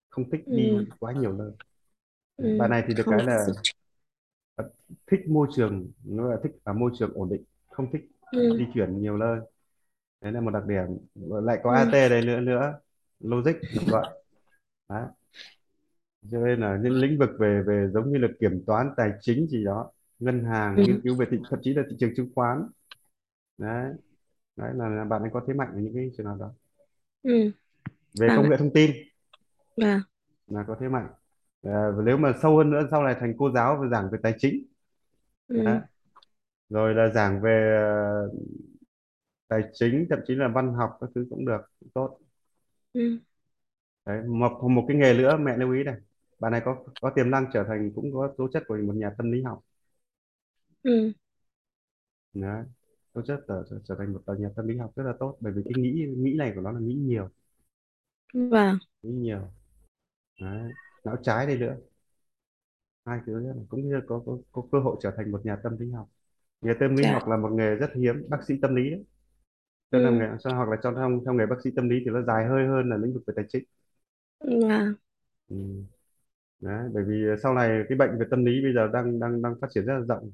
[0.09, 0.85] không thích đi ừ.
[0.99, 1.51] quá nhiều nơi
[2.41, 2.51] đấy.
[2.57, 2.72] Bạn Ừ.
[2.72, 3.53] này thì được không cái là ờ,
[5.11, 8.01] thích môi trường nó là thích ở môi trường ổn định không thích
[8.31, 8.59] ừ.
[8.59, 9.39] di chuyển nhiều nơi
[10.21, 10.85] đấy là một đặc điểm
[11.23, 11.75] lại có Ừ.
[11.75, 12.73] AT đây nữa nữa
[13.19, 13.53] logic
[13.88, 14.05] luận
[14.89, 15.03] đấy.
[16.31, 19.47] cho nên là những lĩnh vực về về giống như là kiểm toán tài chính
[19.47, 21.03] gì đó ngân hàng nghiên Ừ.
[21.03, 22.67] cứu về thị thậm chí là thị trường chứng khoán
[23.57, 23.93] đấy
[24.57, 26.51] đấy là, là bạn ấy có thế mạnh ở những cái trường hợp đó
[27.23, 27.51] Ừ.
[28.13, 28.91] về vâng công nghệ thông tin
[29.77, 30.03] vâng
[30.47, 31.07] là có thế mạnh
[31.63, 34.33] à, nếu mà sâu hơn nữa sau này thành cô giáo và giảng về tài
[34.38, 34.65] chính.
[35.47, 35.81] Ừ.
[36.69, 38.29] rồi là giảng về ờ,
[39.47, 42.17] tài chính thậm chí là văn học các thứ cũng được cũng tốt.
[42.93, 43.19] Ừ.
[44.05, 45.95] đấy một một cái nghề nữa mẹ lưu ý này.
[46.39, 49.11] Bạn này có có tiềm năng trở thành cũng có tố chất của một nhà
[49.17, 49.59] tâm lý học.
[50.83, 51.13] Ừ.
[52.33, 52.65] đấy
[53.13, 55.53] tố chất trở, trở, trở thành một nhà tâm lý học rất là tốt bởi
[55.53, 57.29] vì cái nghĩ nghĩ này của nó là nghĩ nhiều.
[58.33, 58.79] Vâng.
[59.03, 59.51] Nghĩ nhiều.
[60.41, 61.76] Đấy não trái đây nữa.
[63.06, 65.91] Hai thứ cũng như có, có có cơ hội trở thành một nhà tâm lý
[65.91, 66.07] học.
[66.61, 69.06] Nghề tâm lý dạ học là một nghề rất hiếm bác sĩ tâm lý đấy
[69.91, 70.19] cho nên ừ.
[70.19, 72.45] nghề cho hoặc là trong trong trong nghề bác sĩ tâm lý thì nó dài
[72.48, 73.64] hơi hơn là lĩnh vực về tài chính.
[74.40, 74.95] Vâng.
[75.49, 75.56] Ừ.
[76.60, 79.56] đấy bởi vì sau này cái bệnh về tâm lý bây giờ đang đang đang
[79.61, 80.32] phát triển rất là rộng.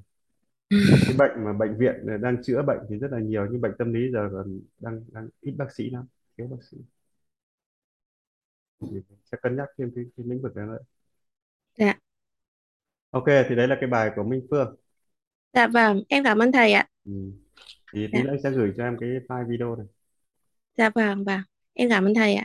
[1.06, 3.92] Cái bệnh mà bệnh viện đang chữa bệnh thì rất là nhiều nhưng bệnh tâm
[3.94, 6.06] lý giờ còn đang đang ít bác sĩ lắm
[6.38, 6.76] thiếu bác sĩ
[8.80, 8.86] thì
[9.32, 10.78] sẽ cân nhắc thêm cái, cái lĩnh vực đó nữa.
[11.78, 11.94] Dạ.
[13.10, 14.76] Ok thì đấy là cái bài của Minh Phương.
[15.52, 16.86] Dạ vâng em cảm ơn thầy ạ.
[17.04, 17.12] Ừ.
[17.92, 18.22] thì tí dạ.
[18.22, 19.86] nữa anh sẽ gửi cho em cái file video này.
[20.76, 21.40] Dạ vâng vâng.
[21.74, 22.36] Em cảm ơn thầy ạ